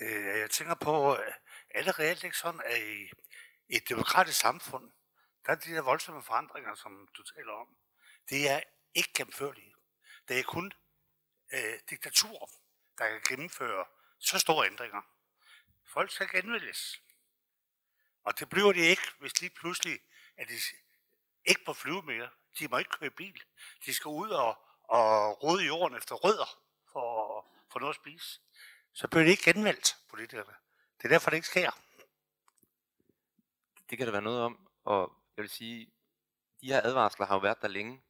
Øh, 0.02 0.40
jeg 0.40 0.50
tænker 0.52 0.76
på, 0.76 1.16
øh, 1.16 1.28
at 1.28 1.34
alle 1.70 1.92
reelt 1.92 2.24
ikke 2.24 2.38
sådan, 2.38 2.62
at 2.66 2.82
i 2.82 3.78
et 3.78 3.90
demokratisk 3.90 4.40
samfund, 4.40 4.92
der 5.46 5.52
er 5.52 5.56
de 5.56 5.72
der 5.72 5.82
voldsomme 5.82 6.24
forandringer, 6.24 6.76
som 6.76 7.08
du 7.18 7.24
taler 7.24 7.54
om, 7.54 7.78
det 8.30 8.50
er 8.50 8.62
ikke 8.94 9.14
gennemførlige. 9.14 9.76
Det 10.28 10.40
er 10.40 10.44
kun 10.44 10.72
øh, 11.54 11.80
diktatur, 11.90 12.50
der 12.98 13.10
kan 13.10 13.22
gennemføre 13.28 13.86
så 14.20 14.40
store 14.40 14.66
ændringer. 14.66 15.02
Folk 15.86 16.12
skal 16.12 16.30
genvælges. 16.30 17.02
Og 18.24 18.40
det 18.40 18.50
bliver 18.50 18.72
de 18.74 18.80
ikke, 18.80 19.08
hvis 19.20 19.42
lige 19.42 19.56
pludselig, 19.56 20.00
at 20.38 20.48
de 20.48 20.54
ikke 21.46 21.66
på 21.66 21.74
flyve 21.74 22.02
mere. 22.02 22.30
De 22.60 22.68
må 22.68 22.78
ikke 22.78 22.98
køre 23.00 23.10
bil. 23.10 23.44
De 23.86 23.94
skal 23.94 24.10
ud 24.10 24.30
og, 24.30 24.58
og 24.84 25.44
rode 25.44 25.66
jorden 25.66 25.98
efter 25.98 26.16
rødder 26.16 26.62
for, 26.92 27.57
for 27.78 27.80
noget 27.80 27.94
at 27.94 28.02
spise. 28.02 28.42
Så 28.94 29.08
bliver 29.08 29.24
det 29.24 29.32
ikke 29.32 29.54
genvalgt, 29.54 29.98
politikerne. 30.10 30.54
Det 30.98 31.06
er 31.06 31.10
derfor, 31.10 31.30
det 31.30 31.38
ikke 31.38 31.48
sker. 31.48 31.72
Det 33.90 33.98
kan 33.98 34.08
der 34.08 34.12
være 34.12 34.22
noget 34.22 34.42
om, 34.42 34.70
og 34.84 35.14
jeg 35.38 35.42
vil 35.42 35.50
sige, 35.50 35.92
de 36.62 36.68
her 36.68 36.82
advarsler 36.84 37.26
har 37.26 37.36
jo 37.36 37.40
været 37.40 37.62
der 37.62 37.68
længe. 37.68 38.04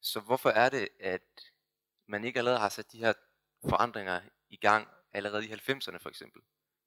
Så 0.00 0.20
hvorfor 0.20 0.50
er 0.50 0.68
det, 0.68 0.88
at 1.00 1.52
man 2.06 2.24
ikke 2.24 2.38
allerede 2.38 2.60
har 2.60 2.68
sat 2.68 2.92
de 2.92 2.98
her 2.98 3.12
forandringer 3.68 4.22
i 4.48 4.56
gang 4.56 4.88
allerede 5.12 5.46
i 5.46 5.52
90'erne 5.52 5.98
for 5.98 6.08
eksempel, 6.08 6.42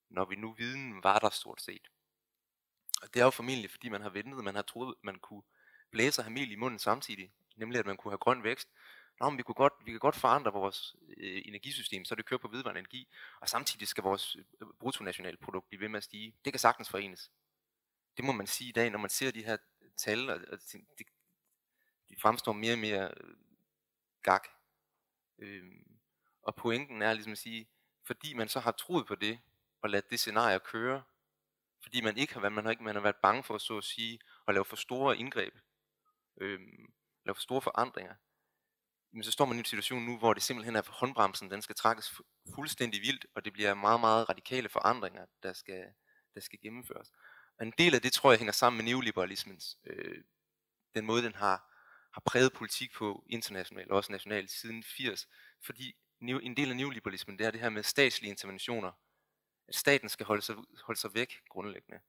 når 0.09 0.25
vi 0.25 0.35
nu 0.35 0.53
viden 0.53 1.03
var 1.03 1.19
der 1.19 1.29
stort 1.29 1.61
set. 1.61 1.87
Og 3.01 3.13
det 3.13 3.19
er 3.19 3.25
jo 3.25 3.31
formentlig, 3.31 3.71
fordi 3.71 3.89
man 3.89 4.01
har 4.01 4.09
ventet, 4.09 4.43
man 4.43 4.55
har 4.55 4.61
troet, 4.61 4.95
man 5.03 5.19
kunne 5.19 5.43
blæse 5.91 6.21
og 6.21 6.25
have 6.25 6.33
mel 6.33 6.51
i 6.51 6.55
munden 6.55 6.79
samtidig, 6.79 7.33
nemlig 7.55 7.79
at 7.79 7.85
man 7.85 7.97
kunne 7.97 8.11
have 8.11 8.17
grøn 8.17 8.43
vækst. 8.43 8.69
Nå, 9.23 9.29
men 9.29 9.37
vi, 9.37 9.43
kunne 9.43 9.55
godt, 9.55 9.73
vi 9.85 9.91
kan 9.91 9.99
godt 9.99 10.15
forandre 10.15 10.53
vores 10.53 10.95
øh, 11.17 11.41
energisystem, 11.45 12.05
så 12.05 12.15
det 12.15 12.25
kører 12.25 12.37
på 12.37 12.47
vedvarende 12.47 12.79
energi, 12.79 13.07
og 13.39 13.49
samtidig 13.49 13.87
skal 13.87 14.03
vores 14.03 14.35
øh, 14.35 14.67
bruttonationalprodukt 14.79 15.67
blive 15.67 15.81
ved 15.81 15.89
med 15.89 15.97
at 15.97 16.03
stige. 16.03 16.35
Det 16.45 16.53
kan 16.53 16.59
sagtens 16.59 16.89
forenes. 16.89 17.31
Det 18.17 18.25
må 18.25 18.31
man 18.31 18.47
sige 18.47 18.69
i 18.69 18.71
dag, 18.71 18.89
når 18.89 18.99
man 18.99 19.09
ser 19.09 19.31
de 19.31 19.43
her 19.43 19.57
tal, 19.97 20.29
og, 20.29 20.39
og 20.51 20.57
de, 20.71 21.03
de 22.09 22.15
fremstår 22.21 22.53
mere 22.53 22.73
og 22.73 22.79
mere 22.79 23.11
øh, 23.17 23.35
gak. 24.21 24.47
Øh, 25.37 25.63
og 26.41 26.55
pointen 26.55 27.01
er 27.01 27.13
ligesom 27.13 27.31
at 27.31 27.37
sige, 27.37 27.67
fordi 28.03 28.33
man 28.33 28.49
så 28.49 28.59
har 28.59 28.71
troet 28.71 29.07
på 29.07 29.15
det, 29.15 29.39
og 29.81 29.89
ladet 29.89 30.09
det 30.09 30.19
scenarie 30.19 30.59
køre, 30.59 31.03
fordi 31.83 32.01
man 32.01 32.17
ikke 32.17 32.33
har 32.33 32.41
været, 32.41 32.53
man 32.53 32.63
har 32.63 32.71
ikke 32.71 32.83
man 32.83 32.95
har 32.95 33.01
været 33.01 33.15
bange 33.15 33.43
for 33.43 33.57
så 33.57 33.77
at 33.77 33.83
sige, 33.83 34.19
at 34.47 34.53
lave 34.53 34.65
for 34.65 34.75
store 34.75 35.17
indgreb, 35.17 35.53
øh, 36.37 36.59
lave 37.25 37.35
for 37.35 37.41
store 37.41 37.61
forandringer, 37.61 38.15
jamen, 39.13 39.23
så 39.23 39.31
står 39.31 39.45
man 39.45 39.57
i 39.57 39.59
en 39.59 39.65
situation 39.65 40.05
nu, 40.05 40.17
hvor 40.17 40.33
det 40.33 40.43
simpelthen 40.43 40.75
er 40.75 40.81
for 40.81 40.93
håndbremsen, 40.93 41.51
den 41.51 41.61
skal 41.61 41.75
trækkes 41.75 42.21
fuldstændig 42.55 43.01
vildt, 43.01 43.25
og 43.35 43.45
det 43.45 43.53
bliver 43.53 43.73
meget, 43.73 43.99
meget 43.99 44.29
radikale 44.29 44.69
forandringer, 44.69 45.25
der 45.43 45.53
skal, 45.53 45.85
der 46.35 46.41
skal 46.41 46.59
gennemføres. 46.61 47.11
Og 47.59 47.65
en 47.65 47.73
del 47.77 47.95
af 47.95 48.01
det 48.01 48.13
tror 48.13 48.31
jeg 48.31 48.39
hænger 48.39 48.51
sammen 48.51 48.77
med 48.77 48.91
neoliberalismens, 48.91 49.77
øh, 49.83 50.23
den 50.95 51.05
måde 51.05 51.23
den 51.23 51.35
har, 51.35 51.69
har 52.13 52.21
præget 52.25 52.53
politik 52.53 52.93
på 52.93 53.25
internationalt 53.29 53.91
og 53.91 53.97
også 53.97 54.11
nationalt 54.11 54.51
siden 54.51 54.83
80, 54.83 55.27
fordi 55.65 55.95
en 56.21 56.57
del 56.57 56.69
af 56.69 56.75
neoliberalismen, 56.75 57.37
det 57.39 57.47
er 57.47 57.51
det 57.51 57.61
her 57.61 57.69
med 57.69 57.83
statslige 57.83 58.31
interventioner. 58.31 58.91
At 59.67 59.75
staten 59.75 60.09
skal 60.09 60.25
holde 60.25 60.41
sig, 60.41 60.55
holde 60.83 60.99
sig 60.99 61.13
væk 61.13 61.41
grundlæggende. 61.49 61.99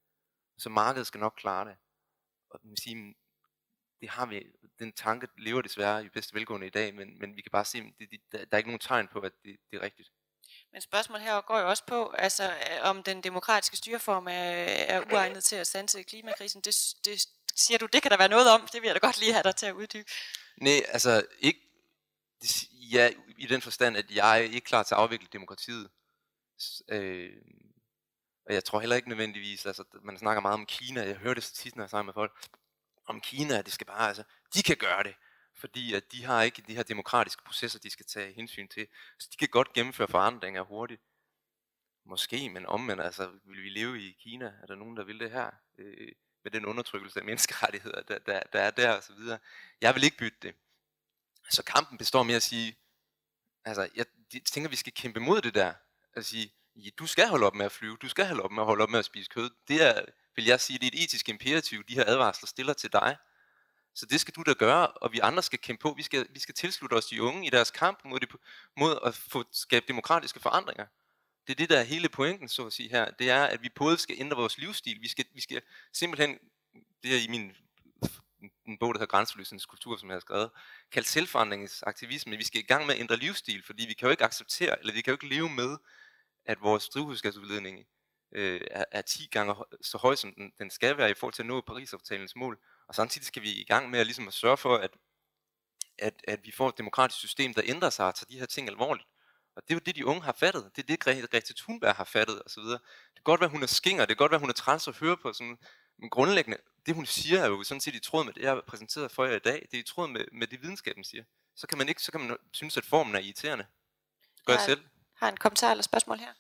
Så 0.59 0.69
markedet 0.69 1.07
skal 1.07 1.21
nok 1.21 1.35
klare 1.37 1.69
det. 1.69 1.77
Og 2.51 2.61
man 2.63 2.77
sige, 2.77 3.15
det 4.05 4.13
har 4.13 4.27
vi, 4.27 4.47
den 4.79 4.93
tanke 4.93 5.29
lever 5.39 5.63
desværre 5.63 6.05
i 6.05 6.09
bedste 6.09 6.35
velgående 6.35 6.67
i 6.67 6.71
dag, 6.71 6.95
men, 6.95 7.19
men 7.21 7.37
vi 7.37 7.43
kan 7.43 7.51
bare 7.53 7.65
se, 7.65 7.79
at 7.79 7.85
det, 7.99 8.11
det, 8.11 8.21
der, 8.33 8.39
der 8.39 8.47
er 8.53 8.57
ikke 8.57 8.71
nogen 8.71 8.81
tegn 8.81 9.09
på, 9.09 9.19
at 9.19 9.33
det, 9.45 9.57
det 9.71 9.77
er 9.77 9.83
rigtigt. 9.83 10.09
Men 10.73 10.81
spørgsmålet 10.81 11.23
her 11.23 11.41
går 11.41 11.59
jo 11.59 11.69
også 11.69 11.85
på, 11.87 12.09
altså, 12.09 12.45
øh, 12.51 12.79
om 12.83 13.03
den 13.03 13.23
demokratiske 13.23 13.77
styreform 13.77 14.27
er, 14.27 14.31
er 14.95 15.13
uegnet 15.13 15.45
til 15.45 15.57
at 15.57 15.67
sanse 15.67 16.03
klimakrisen. 16.03 16.61
Det, 16.61 16.95
det 17.05 17.27
siger 17.55 17.79
du, 17.79 17.87
det 17.87 18.03
kan 18.03 18.11
der 18.11 18.17
være 18.17 18.29
noget 18.29 18.51
om. 18.51 18.69
Det 18.73 18.83
vil 18.83 18.87
jeg 18.87 18.95
da 18.95 19.07
godt 19.07 19.21
lige 19.21 19.33
have 19.33 19.43
dig 19.43 19.57
til 19.57 19.67
at 19.67 19.73
uddybe. 19.73 20.09
Nej, 20.57 20.81
altså 20.89 21.27
ikke, 21.39 21.61
ja, 22.73 23.11
i 23.39 23.47
den 23.47 23.63
forstand, 23.63 23.97
at 23.97 24.11
jeg 24.11 24.39
er 24.39 24.43
ikke 24.43 24.61
klar 24.61 24.83
til 24.83 24.95
at 24.95 25.01
afvikle 25.01 25.29
demokratiet. 25.33 25.91
Øh, 26.89 27.33
og 28.47 28.55
jeg 28.55 28.65
tror 28.65 28.81
heller 28.81 28.97
ikke 28.97 29.09
nødvendigvis, 29.09 29.67
altså 29.67 29.85
man 30.03 30.19
snakker 30.19 30.41
meget 30.41 30.55
om 30.55 30.67
Kina, 30.67 31.03
jeg 31.03 31.17
hører 31.17 31.35
det 31.35 31.45
så 31.45 31.55
tit, 31.55 31.77
når 31.77 31.83
jeg 31.85 31.91
snakker 31.91 32.05
med 32.05 32.15
folk, 32.15 32.33
om 33.07 33.21
Kina, 33.21 33.63
det 33.63 33.73
skal 33.73 33.87
bare, 33.87 34.09
altså, 34.09 34.23
de 34.55 34.63
kan 34.63 34.77
gøre 34.77 35.03
det, 35.03 35.15
fordi 35.55 35.95
at 35.95 36.13
de 36.13 36.25
har 36.25 36.43
ikke 36.43 36.63
de 36.63 36.75
her 36.75 36.83
demokratiske 36.83 37.43
processer, 37.45 37.79
de 37.79 37.91
skal 37.91 38.07
tage 38.07 38.33
hensyn 38.33 38.69
til. 38.69 38.87
Så 39.19 39.29
de 39.33 39.37
kan 39.37 39.49
godt 39.49 39.73
gennemføre 39.73 40.09
forandringer 40.09 40.63
hurtigt. 40.63 41.03
Måske, 42.05 42.51
men 42.51 42.67
omvendt, 42.67 43.03
altså, 43.03 43.31
vil 43.45 43.63
vi 43.63 43.69
leve 43.69 44.03
i 44.03 44.17
Kina? 44.21 44.53
Er 44.63 44.67
der 44.67 44.75
nogen, 44.75 44.97
der 44.97 45.05
vil 45.05 45.21
det 45.21 45.31
her? 45.31 45.51
Øh, 45.79 46.13
med 46.43 46.53
den 46.53 46.67
undertrykkelse 46.67 47.21
af 47.21 47.25
menneskerettigheder, 47.25 48.03
der, 48.03 48.19
der, 48.19 48.41
der 48.53 48.61
er 48.61 48.71
der, 48.71 48.97
og 48.97 49.03
så 49.03 49.13
videre. 49.13 49.39
Jeg 49.81 49.95
vil 49.95 50.05
ikke 50.05 50.17
bytte 50.17 50.39
det. 50.43 50.55
Så 51.51 51.63
kampen 51.63 51.99
består 51.99 52.23
med 52.23 52.35
at 52.35 52.43
sige, 52.43 52.77
altså, 53.65 53.89
jeg 53.95 54.07
tænker, 54.45 54.71
vi 54.71 54.77
skal 54.77 54.93
kæmpe 54.93 55.21
mod 55.21 55.43
det 55.43 55.55
der. 55.55 55.73
At 56.15 56.25
sige, 56.25 56.53
du 56.99 57.07
skal 57.07 57.29
holde 57.29 57.47
op 57.47 57.55
med 57.55 57.67
at 57.67 57.73
flyve, 57.73 57.97
du 57.97 58.09
skal 58.09 58.27
holde 58.27 58.43
op 58.43 58.51
med 58.51 58.63
at 58.63 58.67
holde 58.67 58.83
op 58.83 58.91
med 58.91 58.99
at 58.99 59.05
spise 59.05 59.31
kød. 59.31 59.51
Det 59.69 59.83
er, 59.83 60.05
vil 60.37 60.45
jeg 60.45 60.61
sige, 60.61 60.79
det 60.79 60.85
er 60.85 60.91
et 60.93 61.05
etisk 61.05 61.29
imperativ, 61.29 61.85
de 61.85 61.95
her 61.95 62.05
advarsler 62.07 62.47
stiller 62.47 62.73
til 62.73 62.93
dig. 62.93 63.17
Så 63.95 64.07
det 64.07 64.21
skal 64.21 64.35
du 64.35 64.43
da 64.43 64.53
gøre, 64.53 64.87
og 64.87 65.13
vi 65.13 65.19
andre 65.19 65.43
skal 65.43 65.59
kæmpe 65.59 65.83
på. 65.83 65.95
Vi 65.97 66.03
skal, 66.03 66.27
vi 66.31 66.39
skal 66.39 66.55
tilslutte 66.55 66.95
os 66.95 67.07
de 67.07 67.23
unge 67.23 67.47
i 67.47 67.51
deres 67.51 67.71
kamp 67.71 68.05
mod, 68.05 68.21
det, 68.21 68.29
mod 68.77 68.99
at 69.05 69.15
få 69.15 69.45
skabe 69.53 69.85
demokratiske 69.89 70.41
forandringer. 70.41 70.87
Det 71.47 71.53
er 71.53 71.57
det, 71.57 71.71
der 71.71 71.79
er 71.79 71.83
hele 71.83 72.09
pointen, 72.09 72.49
så 72.49 72.67
at 72.67 72.73
sige 72.73 72.89
her. 72.89 73.11
Det 73.11 73.31
er, 73.31 73.45
at 73.45 73.63
vi 73.63 73.69
både 73.69 73.99
skal 73.99 74.17
ændre 74.19 74.37
vores 74.37 74.59
livsstil. 74.59 74.99
Vi 75.01 75.09
skal, 75.09 75.25
vi 75.35 75.41
skal 75.41 75.63
simpelthen, 75.93 76.39
det 77.03 77.15
er 77.15 77.21
i 77.21 77.29
min 77.29 77.57
en 78.67 78.79
bog, 78.79 78.95
der 78.95 78.99
hedder 78.99 79.11
Grænseløsens 79.11 79.67
kultur, 79.67 79.97
som 79.97 80.09
jeg 80.09 80.15
har 80.15 80.21
skrevet, 80.21 80.51
kaldt 80.93 81.09
selvforandringsaktivisme. 81.09 82.37
Vi 82.37 82.45
skal 82.45 82.61
i 82.61 82.65
gang 82.65 82.87
med 82.87 82.95
at 82.95 83.01
ændre 83.01 83.17
livsstil, 83.17 83.63
fordi 83.63 83.87
vi 83.87 83.95
kan 83.95 84.07
jo 84.07 84.11
ikke 84.11 84.25
acceptere, 84.25 84.81
eller 84.81 84.95
vi 84.95 85.01
kan 85.01 85.11
jo 85.11 85.15
ikke 85.15 85.29
leve 85.29 85.49
med, 85.49 85.77
at 86.47 86.61
vores 86.61 86.89
drivhusgasudledning 86.89 87.87
øh, 88.35 88.61
er, 88.71 88.85
er 88.93 89.03
10 89.03 89.29
gange 89.31 89.55
så 89.83 89.99
høj, 89.99 90.15
som 90.15 90.35
den, 90.35 90.53
den 90.59 90.71
skal 90.71 90.97
være 90.97 91.11
i 91.11 91.15
forhold 91.15 91.35
til 91.35 91.43
at 91.43 91.47
nå 91.47 91.61
Paris-aftalens 91.61 92.37
mål. 92.37 92.59
Og 92.89 92.95
samtidig 92.95 93.27
skal 93.27 93.43
vi 93.43 93.61
i 93.61 93.65
gang 93.65 93.91
med 93.91 94.01
at, 94.01 94.07
ligesom 94.07 94.29
at 94.29 94.35
sørge 94.35 94.57
for, 94.57 94.77
at, 94.77 94.91
at, 95.99 96.15
at 96.29 96.41
vi 96.45 96.53
får 96.53 96.69
et 96.69 96.79
demokratisk 96.79 97.19
system, 97.19 97.55
der 97.55 97.63
ændrer 97.65 97.91
sig 97.91 98.07
og 98.07 98.15
tager 98.15 98.27
de 98.31 98.39
her 98.39 98.47
ting 98.47 98.69
alvorligt. 98.69 99.07
Og 99.57 99.63
det 99.63 99.71
er 99.71 99.75
jo 99.75 99.81
det, 99.87 99.97
de 99.97 100.07
unge 100.07 100.23
har 100.23 100.33
fattet. 100.33 100.71
Det 100.77 100.83
er 100.83 100.87
det, 100.87 101.31
Greta 101.31 101.53
Thunberg 101.57 101.95
har 101.95 102.05
fattet 102.05 102.43
osv. 102.47 102.63
Det 102.63 102.81
kan 103.17 103.23
godt 103.25 103.41
være, 103.41 103.51
hun 103.51 103.63
er 103.63 103.67
skinger, 103.67 104.05
det 104.05 104.17
kan 104.17 104.25
godt 104.25 104.31
være, 104.31 104.41
hun 104.41 104.49
er 104.49 104.55
træls 104.55 104.89
at 104.89 104.97
høre 104.97 105.17
på. 105.17 105.33
Sådan, 105.33 105.59
men 105.99 106.11
grundlæggende, 106.11 106.59
det 106.87 106.95
hun 106.95 107.07
siger 107.07 107.41
er 107.41 107.49
jo 107.49 107.63
sådan 107.63 107.81
set 107.81 107.95
i 107.95 108.01
tråd 108.01 108.25
med 108.25 108.33
det, 108.33 108.43
jeg 108.43 108.51
har 108.51 108.63
præsenteret 108.67 109.11
for 109.11 109.25
jer 109.25 109.37
i 109.37 109.39
dag. 109.39 109.69
Det 109.71 109.77
er 109.77 109.81
i 109.83 109.87
tråd 109.87 110.09
med, 110.09 110.25
med 110.33 110.47
det 110.47 110.63
videnskaben 110.63 111.05
siger. 111.05 111.25
Så 111.57 111.67
kan 111.67 111.79
man 111.79 111.89
ikke, 111.89 112.03
så 112.03 112.13
kan 112.13 112.21
man 112.21 112.37
synes, 112.53 112.77
at 112.77 112.85
formen 112.85 113.15
er 113.15 113.19
irriterende. 113.19 113.67
Det 114.37 114.45
gør 114.45 114.53
jeg, 114.53 114.59
jeg 114.59 114.65
selv. 114.65 114.85
Har 115.15 115.29
en 115.29 115.37
kommentar 115.37 115.71
eller 115.71 115.83
spørgsmål 115.83 116.19
her? 116.19 116.33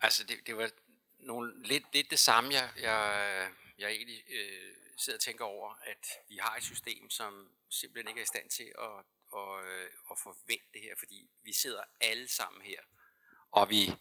Altså, 0.00 0.24
det, 0.24 0.46
det 0.46 0.56
var 0.56 0.70
nogle, 1.18 1.66
lidt, 1.66 1.84
lidt 1.92 2.10
det 2.10 2.18
samme, 2.18 2.52
jeg, 2.52 2.72
jeg, 2.80 3.50
jeg 3.78 3.90
egentlig 3.90 4.24
øh, 4.28 4.74
sidder 4.96 5.16
og 5.16 5.22
tænker 5.22 5.44
over, 5.44 5.74
at 5.82 6.06
vi 6.28 6.36
har 6.36 6.56
et 6.56 6.62
system, 6.62 7.10
som 7.10 7.50
simpelthen 7.70 8.08
ikke 8.08 8.20
er 8.20 8.22
i 8.22 8.26
stand 8.26 8.50
til 8.50 8.72
at, 8.78 8.98
at, 9.40 9.66
øh, 9.66 9.90
at 10.10 10.18
forvente 10.18 10.66
det 10.74 10.82
her, 10.82 10.94
fordi 10.98 11.30
vi 11.42 11.52
sidder 11.52 11.82
alle 12.00 12.28
sammen 12.28 12.62
her, 12.62 12.80
og 13.50 13.70
vi 13.70 13.92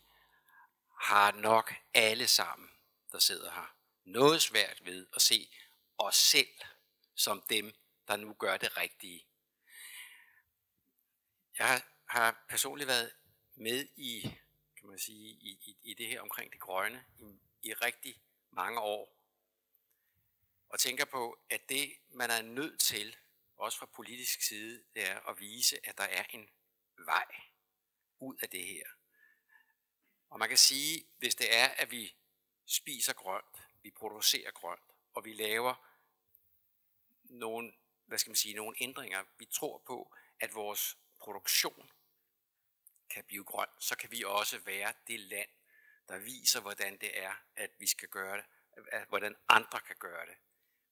har 0.99 1.31
nok 1.31 1.73
alle 1.93 2.27
sammen, 2.27 2.69
der 3.12 3.19
sidder 3.19 3.51
her, 3.51 3.75
noget 4.05 4.41
svært 4.41 4.86
ved 4.86 5.08
at 5.15 5.21
se 5.21 5.49
os 5.97 6.15
selv 6.15 6.55
som 7.15 7.43
dem, 7.49 7.73
der 8.08 8.15
nu 8.15 8.34
gør 8.34 8.58
det 8.58 8.77
rigtige. 8.77 9.27
Jeg 11.60 11.81
har 12.05 12.45
personligt 12.49 12.88
været 12.88 13.12
med 13.55 13.88
i 13.95 14.36
kan 14.86 14.89
man 14.89 15.00
sige, 15.00 15.30
i, 15.30 15.60
i, 15.62 15.78
i 15.84 15.93
det 15.93 16.08
her 16.08 16.21
omkring 16.21 16.52
det 16.52 16.60
grønne 16.60 17.06
i, 17.19 17.39
i 17.63 17.74
rigtig 17.74 18.21
mange 18.52 18.80
år. 18.80 19.15
Og 20.69 20.80
tænker 20.80 21.06
på, 21.06 21.39
at 21.50 21.69
det, 21.69 21.98
man 22.10 22.30
er 22.30 22.41
nødt 22.41 22.80
til, 22.80 23.15
også 23.58 23.78
fra 23.78 23.86
politisk 23.86 24.41
side, 24.41 24.84
det 24.93 25.10
er 25.10 25.19
at 25.30 25.39
vise, 25.39 25.88
at 25.88 25.98
der 25.98 26.04
er 26.04 26.24
en 26.30 26.50
vej 26.98 27.26
ud 28.19 28.36
af 28.41 28.50
det 28.50 28.65
her. 28.65 28.84
Og 30.30 30.39
man 30.39 30.50
kan 30.50 30.58
sige, 30.58 31.06
hvis 31.17 31.36
det 31.36 31.56
er, 31.56 31.67
at 31.67 31.91
vi 31.91 32.15
spiser 32.65 33.13
grønt, 33.13 33.62
vi 33.84 33.91
producerer 33.91 34.52
grønt, 34.52 34.93
og 35.13 35.26
vi 35.26 35.34
laver 35.34 35.76
nogle, 37.24 37.74
hvad 38.06 38.17
skal 38.17 38.30
man 38.30 38.36
sige, 38.36 38.54
nogle 38.54 38.76
ændringer, 38.80 39.24
vi 39.38 39.45
tror 39.45 39.78
på, 39.78 40.15
at 40.39 40.56
vores 40.56 40.98
produktion 41.19 41.91
kan 43.15 43.23
blive 43.23 43.43
grøn, 43.43 43.67
så 43.80 43.97
kan 43.97 44.12
vi 44.12 44.23
også 44.23 44.60
være 44.60 44.93
det 45.08 45.19
land, 45.19 45.49
der 46.08 46.17
viser, 46.17 46.62
hvordan 46.62 46.97
det 46.97 47.19
er, 47.23 47.34
at 47.56 47.71
vi 47.80 47.88
skal 47.88 48.10
gøre 48.10 48.38
det, 48.38 48.45
hvordan 49.10 49.36
andre 49.47 49.80
kan 49.80 49.95
gøre 49.99 50.25
det. 50.25 50.36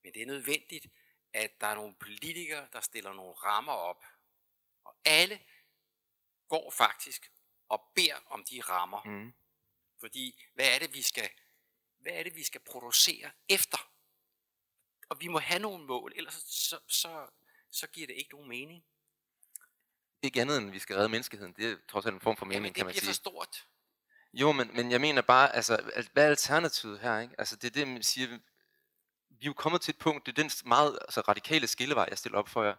Men 0.03 0.13
det 0.13 0.21
er 0.21 0.25
nødvendigt, 0.25 0.87
at 1.33 1.61
der 1.61 1.67
er 1.67 1.75
nogle 1.75 1.95
politikere, 1.95 2.67
der 2.73 2.81
stiller 2.81 3.13
nogle 3.13 3.33
rammer 3.33 3.73
op. 3.73 4.05
Og 4.83 4.95
alle 5.05 5.39
går 6.47 6.71
faktisk 6.71 7.31
og 7.69 7.91
beder 7.95 8.15
om 8.25 8.45
de 8.45 8.61
rammer. 8.61 9.03
Mm. 9.03 9.33
Fordi 9.99 10.43
hvad 10.53 10.75
er 10.75 10.79
det, 10.79 10.93
vi 10.93 11.01
skal, 11.01 11.29
hvad 11.97 12.13
er 12.13 12.23
det, 12.23 12.35
vi 12.35 12.43
skal 12.43 12.61
producere 12.61 13.31
efter? 13.49 13.91
Og 15.09 15.21
vi 15.21 15.27
må 15.27 15.39
have 15.39 15.59
nogle 15.59 15.85
mål, 15.85 16.13
ellers 16.15 16.33
så, 16.47 16.79
så, 16.87 17.27
så 17.71 17.87
giver 17.87 18.07
det 18.07 18.13
ikke 18.13 18.31
nogen 18.31 18.49
mening 18.49 18.85
ikke 20.23 20.41
andet 20.41 20.57
end, 20.57 20.71
vi 20.71 20.79
skal 20.79 20.95
redde 20.95 21.09
menneskeheden. 21.09 21.53
Det 21.53 21.71
er 21.71 21.75
trods 21.89 22.05
alt 22.05 22.15
en 22.15 22.21
form 22.21 22.37
for 22.37 22.45
mening, 22.45 22.63
Jamen, 22.63 22.73
kan 22.73 22.85
man 22.85 22.93
sige. 22.93 23.01
det 23.01 23.05
bliver 23.05 23.13
for 23.13 23.49
stort. 23.51 23.65
Jo, 24.33 24.51
men, 24.51 24.69
men 24.73 24.91
jeg 24.91 25.01
mener 25.01 25.21
bare, 25.21 25.55
altså, 25.55 25.81
hvad 26.13 26.23
er 26.23 26.29
alternativet 26.29 26.99
her? 26.99 27.19
Ikke? 27.19 27.35
Altså, 27.37 27.55
det 27.55 27.63
er 27.63 27.71
det, 27.71 27.87
man 27.87 28.03
siger, 28.03 28.27
vi 29.29 29.41
er 29.41 29.45
jo 29.45 29.53
kommet 29.53 29.81
til 29.81 29.91
et 29.91 29.97
punkt, 29.97 30.25
det 30.25 30.37
er 30.37 30.43
den 30.43 30.51
meget 30.65 30.99
altså, 31.01 31.21
radikale 31.21 31.67
skillevej, 31.67 32.07
jeg 32.09 32.17
stiller 32.17 32.39
op 32.39 32.49
for 32.49 32.63
jer. 32.63 32.75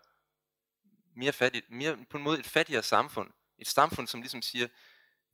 Mere 1.17 1.33
fattigt, 1.33 1.71
mere, 1.71 1.97
på 2.11 2.17
en 2.17 2.23
måde 2.23 2.39
et 2.39 2.47
fattigere 2.47 2.83
samfund. 2.83 3.31
Et 3.59 3.69
samfund, 3.69 4.09
som 4.09 4.21
ligesom 4.21 4.43
siger, 4.43 4.69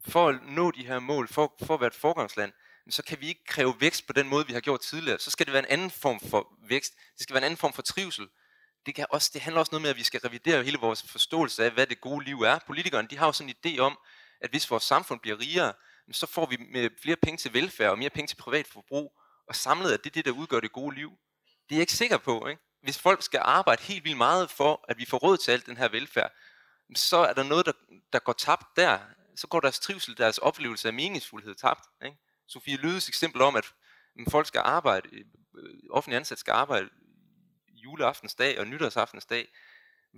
for 0.09 0.29
at 0.29 0.43
nå 0.43 0.71
de 0.71 0.87
her 0.87 0.99
mål, 0.99 1.29
for, 1.29 1.57
for 1.63 1.75
at 1.75 1.81
være 1.81 1.87
et 1.87 1.95
forgangsland, 1.95 2.53
så 2.91 3.03
kan 3.03 3.21
vi 3.21 3.29
ikke 3.29 3.45
kræve 3.45 3.81
vækst 3.81 4.07
på 4.07 4.13
den 4.13 4.29
måde, 4.29 4.47
vi 4.47 4.53
har 4.53 4.61
gjort 4.61 4.81
tidligere. 4.81 5.19
Så 5.19 5.31
skal 5.31 5.47
det 5.47 5.53
være 5.53 5.63
en 5.63 5.79
anden 5.79 5.91
form 5.91 6.21
for 6.21 6.59
vækst. 6.69 6.95
Det 7.15 7.23
skal 7.23 7.35
være 7.35 7.41
en 7.41 7.45
anden 7.45 7.57
form 7.57 7.73
for 7.73 7.83
trivsel 7.83 8.29
det, 8.87 8.95
kan 8.95 9.07
også, 9.11 9.31
det 9.35 9.43
handler 9.43 9.61
også 9.61 9.71
noget 9.73 9.83
med, 9.83 9.91
at 9.91 9.97
vi 9.97 10.03
skal 10.03 10.21
revidere 10.21 10.65
hele 10.65 10.79
vores 10.79 11.03
forståelse 11.03 11.65
af, 11.65 11.71
hvad 11.71 11.87
det 11.87 12.01
gode 12.01 12.25
liv 12.25 12.43
er. 12.43 12.59
Politikerne 12.67 13.09
de 13.09 13.19
har 13.19 13.27
jo 13.27 13.33
sådan 13.33 13.55
en 13.55 13.57
idé 13.67 13.79
om, 13.79 13.99
at 14.41 14.51
hvis 14.51 14.71
vores 14.71 14.85
samfund 14.85 15.21
bliver 15.21 15.41
rigere, 15.41 15.73
så 16.13 16.27
får 16.27 16.47
vi 16.47 16.57
med 16.73 16.91
flere 17.03 17.17
penge 17.17 17.39
til 17.39 17.53
velfærd 17.53 17.91
og 17.91 17.99
mere 17.99 18.11
penge 18.11 18.29
til 18.29 18.37
privat 18.37 18.67
forbrug, 18.67 19.21
og 19.49 19.57
samlet 19.57 19.93
er 19.93 19.97
det 19.97 20.15
det, 20.15 20.25
der 20.25 20.31
udgør 20.31 20.61
det 20.61 20.73
gode 20.73 20.95
liv. 20.95 21.11
Det 21.69 21.75
er 21.75 21.77
jeg 21.77 21.81
ikke 21.81 21.93
sikker 21.93 22.19
på. 22.19 22.47
Ikke? 22.47 22.63
Hvis 22.83 22.99
folk 22.99 23.23
skal 23.23 23.41
arbejde 23.43 23.83
helt 23.83 24.05
vildt 24.05 24.19
meget 24.19 24.51
for, 24.51 24.85
at 24.89 24.99
vi 24.99 25.05
får 25.05 25.19
råd 25.19 25.37
til 25.37 25.53
alt 25.53 25.67
den 25.67 25.77
her 25.77 25.89
velfærd, 25.89 26.33
så 26.95 27.17
er 27.17 27.33
der 27.33 27.43
noget, 27.43 27.67
der, 27.67 27.73
der 28.13 28.19
går 28.19 28.33
tabt 28.33 28.77
der. 28.77 28.99
Så 29.37 29.47
går 29.47 29.61
deres 29.61 29.81
trivsel, 29.81 30.17
deres 30.17 30.39
oplevelse 30.39 30.89
af 30.89 30.95
meningsfuldhed 30.95 31.55
tabt. 31.55 31.85
Ikke? 32.05 32.17
Sofie 32.49 32.77
Lydes 32.77 33.09
eksempel 33.09 33.43
om, 33.43 33.57
at 33.57 33.65
mm, 34.17 34.27
folk 34.31 34.47
skal 34.47 34.63
arbejde, 34.65 35.09
øh, 35.13 35.25
øh, 35.59 35.75
offentlig 35.91 36.17
ansat 36.17 36.39
skal 36.39 36.53
arbejde 36.53 36.89
juleaftensdag 37.85 38.61
og 38.61 38.67
nytårsaftensdag, 38.67 39.49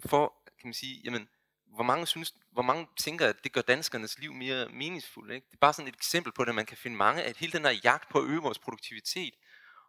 for, 0.07 0.35
kan 0.61 0.69
man 0.69 0.75
sige, 0.75 1.01
jamen, 1.05 1.29
hvor 1.67 1.85
mange, 1.85 2.07
synes, 2.07 2.35
hvor 2.51 2.63
mange 2.63 2.87
tænker, 2.97 3.29
at 3.29 3.45
det 3.45 3.53
gør 3.53 3.61
danskernes 3.61 4.19
liv 4.19 4.33
mere 4.33 4.69
meningsfuldt. 4.69 5.33
Ikke? 5.33 5.47
Det 5.47 5.57
er 5.57 5.61
bare 5.61 5.73
sådan 5.73 5.89
et 5.89 5.95
eksempel 5.95 6.33
på, 6.33 6.43
at 6.43 6.55
man 6.55 6.67
kan 6.67 6.77
finde 6.77 6.97
mange, 6.97 7.23
at 7.23 7.37
hele 7.37 7.53
den 7.53 7.65
her 7.65 7.81
jagt 7.85 8.09
på 8.09 8.19
at 8.19 8.25
øge 8.25 8.43
vores 8.43 8.59
produktivitet, 8.59 9.35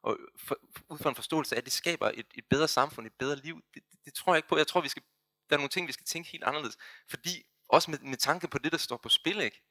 og 0.01 0.17
for, 0.37 0.57
ud 0.89 0.97
fra 0.97 1.09
en 1.09 1.15
forståelse 1.15 1.55
af, 1.55 1.59
at 1.59 1.65
det 1.65 1.73
skaber 1.73 2.11
et, 2.13 2.27
et 2.35 2.45
bedre 2.49 2.67
samfund, 2.67 3.07
et 3.07 3.13
bedre 3.13 3.35
liv, 3.35 3.61
det, 3.73 3.83
det, 3.91 3.99
det 4.05 4.13
tror 4.13 4.33
jeg 4.33 4.37
ikke 4.37 4.47
på. 4.47 4.57
Jeg 4.57 4.67
tror, 4.67 4.81
vi 4.81 4.87
skal, 4.87 5.03
der 5.49 5.55
er 5.55 5.57
nogle 5.57 5.69
ting, 5.69 5.87
vi 5.87 5.91
skal 5.91 6.05
tænke 6.05 6.29
helt 6.29 6.43
anderledes. 6.43 6.77
Fordi, 7.09 7.45
også 7.69 7.91
med, 7.91 7.99
med 7.99 8.17
tanke 8.17 8.47
på 8.47 8.57
det, 8.57 8.71
der 8.71 8.77
står 8.77 8.97
på 8.97 9.09
spil, 9.09 9.41
ikke? 9.41 9.61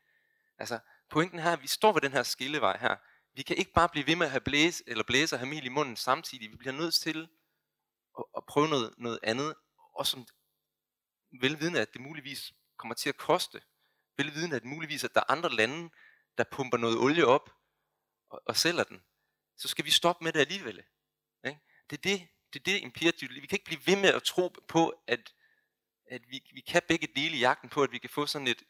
Altså, 0.58 0.78
pointen 1.10 1.38
her, 1.38 1.56
vi 1.56 1.66
står 1.66 1.92
ved 1.92 2.00
den 2.00 2.12
her 2.12 2.22
skillevej 2.22 2.78
her. 2.80 2.96
Vi 3.34 3.42
kan 3.42 3.56
ikke 3.56 3.72
bare 3.72 3.88
blive 3.88 4.06
ved 4.06 4.16
med 4.16 4.26
at 4.26 4.30
have 4.30 4.40
blæse, 4.40 4.84
eller 4.86 5.04
blæse 5.04 5.34
og 5.34 5.38
have 5.38 5.48
mel 5.48 5.64
i 5.64 5.68
munden 5.68 5.96
samtidig. 5.96 6.50
Vi 6.50 6.56
bliver 6.56 6.72
nødt 6.72 6.94
til 6.94 7.28
og, 8.14 8.28
og 8.32 8.44
prøve 8.46 8.68
noget, 8.68 8.94
noget 8.98 9.18
andet, 9.22 9.54
og 9.94 10.06
som 10.06 10.26
velvidende, 11.40 11.80
at 11.80 11.92
det 11.92 12.00
muligvis 12.00 12.52
kommer 12.76 12.94
til 12.94 13.08
at 13.08 13.16
koste, 13.16 13.62
velvidende, 14.16 14.56
at 14.56 14.64
muligvis, 14.64 15.04
at 15.04 15.14
der 15.14 15.20
er 15.20 15.32
andre 15.32 15.50
lande, 15.50 15.90
der 16.38 16.44
pumper 16.44 16.78
noget 16.78 16.98
olie 16.98 17.26
op 17.26 17.50
og, 18.30 18.42
og 18.46 18.56
sælger 18.56 18.84
den, 18.84 19.02
så 19.56 19.68
skal 19.68 19.84
vi 19.84 19.90
stoppe 19.90 20.24
med 20.24 20.32
det 20.32 20.40
alligevel. 20.40 20.84
Ikke? 21.46 21.60
Det 21.90 21.98
er 21.98 22.02
det, 22.02 22.28
det 22.52 22.60
er 22.60 22.64
det 22.64 22.80
imperativt. 22.80 23.34
Vi 23.34 23.46
kan 23.46 23.56
ikke 23.56 23.64
blive 23.64 23.86
ved 23.86 23.96
med 23.96 24.08
at 24.08 24.22
tro 24.22 24.48
på, 24.68 25.02
at, 25.06 25.32
at 26.10 26.22
vi, 26.28 26.50
vi 26.54 26.60
kan 26.60 26.82
begge 26.88 27.06
dele 27.16 27.36
i 27.36 27.40
jagten 27.40 27.68
på, 27.68 27.82
at 27.82 27.92
vi 27.92 27.98
kan 27.98 28.10
få 28.10 28.26
sådan 28.26 28.48
et, 28.48 28.62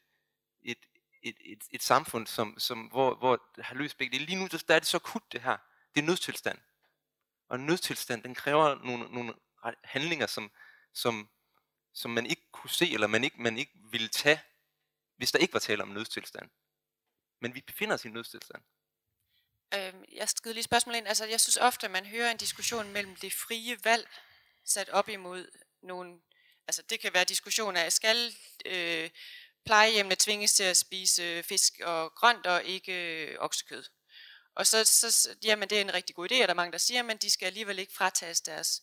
et, 0.62 0.78
et, 1.22 1.36
et, 1.45 1.62
et 1.70 1.82
samfund, 1.82 2.26
som, 2.26 2.59
som, 2.59 2.86
hvor, 2.86 3.14
hvor 3.14 3.43
det 3.57 3.64
har 3.64 3.74
løst 3.74 3.99
begge 3.99 4.12
dele. 4.12 4.26
Lige 4.26 4.38
nu 4.38 4.47
der 4.47 4.74
er 4.74 4.78
det 4.78 4.88
så 4.88 4.97
akut 4.97 5.32
det 5.32 5.43
her. 5.43 5.57
Det 5.95 6.01
er 6.01 6.07
nødstilstand. 6.07 6.59
Og 7.53 7.59
en 7.59 7.66
nødstilstand, 7.66 8.22
den 8.22 8.34
kræver 8.34 8.74
nogle, 8.84 9.14
nogle 9.14 9.34
handlinger, 9.84 10.26
som, 10.26 10.53
som, 10.94 11.30
som 11.94 12.11
man 12.11 12.26
ikke 12.26 12.42
kunne 12.53 12.70
se, 12.70 12.92
eller 12.92 13.07
man 13.07 13.24
ikke, 13.24 13.42
man 13.42 13.59
ikke 13.59 13.72
ville 13.90 14.09
tage, 14.09 14.42
hvis 15.16 15.32
der 15.32 15.38
ikke 15.38 15.53
var 15.53 15.61
tale 15.61 15.82
om 15.82 15.88
nødstilstand. 15.88 16.50
Men 17.40 17.55
vi 17.55 17.61
befinder 17.61 17.94
os 17.94 18.05
i 18.05 18.09
en 18.09 18.14
nødstilstand. 18.14 18.62
Øhm, 19.74 20.05
jeg 20.12 20.28
skal 20.28 20.55
lige 20.55 20.62
spørgsmål 20.62 20.94
ind. 20.94 21.09
Altså, 21.09 21.24
jeg 21.24 21.40
synes 21.40 21.57
ofte, 21.57 21.86
at 21.86 21.90
man 21.90 22.07
hører 22.07 22.30
en 22.30 22.36
diskussion 22.36 22.92
mellem 22.92 23.16
det 23.16 23.32
frie 23.32 23.84
valg 23.84 24.09
sat 24.64 24.88
op 24.88 25.09
imod 25.09 25.48
nogle... 25.82 26.20
Altså, 26.66 26.82
det 26.82 27.00
kan 27.00 27.14
være 27.14 27.24
diskussion 27.24 27.76
af, 27.76 27.92
skal 27.92 28.34
øh, 28.66 29.11
plejehjemmene 29.64 30.16
tvinges 30.18 30.55
til 30.55 30.64
at 30.64 30.76
spise 30.76 31.42
fisk 31.42 31.80
og 31.84 32.14
grønt 32.14 32.46
og 32.46 32.64
ikke 32.64 33.26
øh, 33.26 33.36
oksekød? 33.38 33.84
Og 34.55 34.66
så, 34.66 34.84
så, 34.84 35.36
jamen 35.44 35.70
det 35.70 35.78
er 35.78 35.80
en 35.80 35.94
rigtig 35.94 36.16
god 36.16 36.32
idé, 36.32 36.34
er 36.34 36.46
der 36.46 36.55
mange, 36.55 36.72
der 36.72 36.78
siger, 36.78 37.03
men 37.03 37.16
de 37.16 37.30
skal 37.30 37.46
alligevel 37.46 37.78
ikke 37.78 37.92
fratages 37.92 38.40
deres 38.40 38.82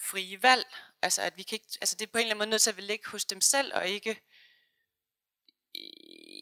frie 0.00 0.42
valg. 0.42 0.66
Altså, 1.02 1.22
at 1.22 1.36
vi 1.36 1.42
kan 1.42 1.56
ikke, 1.56 1.78
altså 1.80 1.96
det 1.96 2.06
er 2.06 2.10
på 2.12 2.18
en 2.18 2.22
eller 2.22 2.30
anden 2.30 2.38
måde 2.38 2.50
nødt 2.50 2.62
til 2.62 2.70
at 2.70 2.82
ligge 2.82 3.08
hos 3.08 3.24
dem 3.24 3.40
selv, 3.40 3.74
og 3.74 3.88
ikke, 3.88 4.22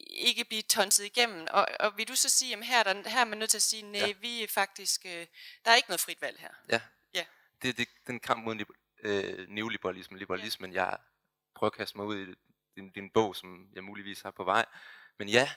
ikke 0.09 0.45
blive 0.45 0.61
tonset 0.61 1.05
igennem. 1.05 1.47
Og, 1.51 1.67
og 1.79 1.97
vil 1.97 2.07
du 2.07 2.15
så 2.15 2.29
sige, 2.29 2.57
at 2.57 2.65
her, 2.65 2.83
der, 2.83 3.09
her 3.09 3.19
er 3.19 3.25
man 3.25 3.37
nødt 3.37 3.49
til 3.49 3.57
at 3.57 3.61
sige, 3.61 3.81
nej, 3.81 4.01
ja. 4.01 4.13
vi 4.21 4.43
er 4.43 4.47
faktisk, 4.47 5.05
øh, 5.05 5.27
der 5.65 5.71
er 5.71 5.75
ikke 5.75 5.89
noget 5.89 5.99
frit 5.99 6.21
valg 6.21 6.39
her. 6.39 6.51
Ja, 6.69 6.81
ja. 7.13 7.25
det 7.61 7.69
er 7.69 7.73
det, 7.73 7.87
den 8.07 8.19
kamp 8.19 8.43
mod 8.43 8.65
øh, 9.03 9.49
neoliberalismen, 9.49 10.19
liberalismen, 10.19 10.73
ja. 10.73 10.85
jeg 10.85 10.97
prøver 11.55 11.71
at 11.71 11.77
kaste 11.77 11.97
mig 11.97 12.05
ud 12.05 12.27
i 12.27 12.33
din, 12.75 12.89
din 12.89 13.09
bog, 13.09 13.35
som 13.35 13.69
jeg 13.73 13.83
muligvis 13.83 14.21
har 14.21 14.31
på 14.31 14.43
vej. 14.43 14.65
Men 15.17 15.29
ja, 15.29 15.51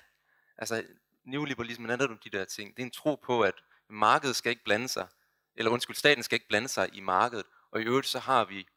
altså 0.59 0.85
neoliberalismen 1.25 1.91
er 1.91 1.97
netop 1.97 2.25
de 2.25 2.31
der 2.31 2.45
ting. 2.45 2.77
Det 2.77 2.83
er 2.83 2.87
en 2.87 2.91
tro 2.91 3.15
på, 3.15 3.43
at 3.43 3.55
markedet 3.89 4.37
skal 4.37 4.51
ikke 4.51 4.65
blande 4.65 4.89
sig, 4.89 5.09
eller 5.55 5.71
undskyld, 5.71 5.97
staten 5.97 6.23
skal 6.23 6.37
ikke 6.37 6.49
blande 6.49 6.69
sig 6.69 6.91
i 6.93 7.01
markedet, 7.01 7.47
og 7.71 7.81
i 7.81 7.85
øvrigt 7.85 8.07
så 8.07 8.19
har 8.19 8.45
vi, 8.45 8.69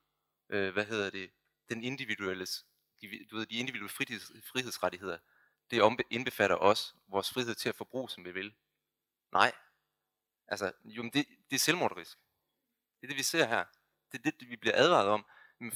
øh, 0.50 0.74
hvad 0.74 0.86
hedder 0.86 1.10
det, 1.10 1.32
den 1.70 1.84
individuelle, 1.84 2.46
de, 3.02 3.26
du 3.32 3.36
ved, 3.36 3.46
de 3.46 3.56
individuelle 3.56 3.90
friheds, 3.90 4.32
frihedsrettigheder. 4.44 5.18
Det 5.72 6.06
indbefatter 6.10 6.56
også 6.56 6.94
vores 7.08 7.34
frihed 7.34 7.56
til 7.56 7.70
at 7.70 7.76
forbruge, 7.76 8.10
som 8.10 8.26
vi 8.26 8.32
vil. 8.32 8.54
Nej. 9.32 9.52
Altså, 10.48 10.72
jo, 10.84 11.04
det, 11.04 11.14
det 11.50 11.56
er 11.56 11.60
selvmorderisk. 11.60 12.18
Det 13.02 13.04
er 13.04 13.08
det, 13.08 13.18
vi 13.18 13.24
ser 13.24 13.46
her. 13.46 13.66
Det 14.12 14.26
er 14.26 14.32
det, 14.32 14.50
vi 14.50 14.56
bliver 14.56 14.76
advaret 14.76 15.08
om. 15.08 15.26
Men 15.60 15.74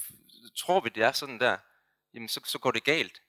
tror 0.56 0.80
vi, 0.80 0.88
det 0.88 1.02
er 1.02 1.12
sådan 1.12 1.40
der, 1.40 1.58
jamen 2.14 2.28
så, 2.28 2.40
så 2.44 2.58
går 2.58 2.70
det 2.70 2.84
galt. 2.84 3.22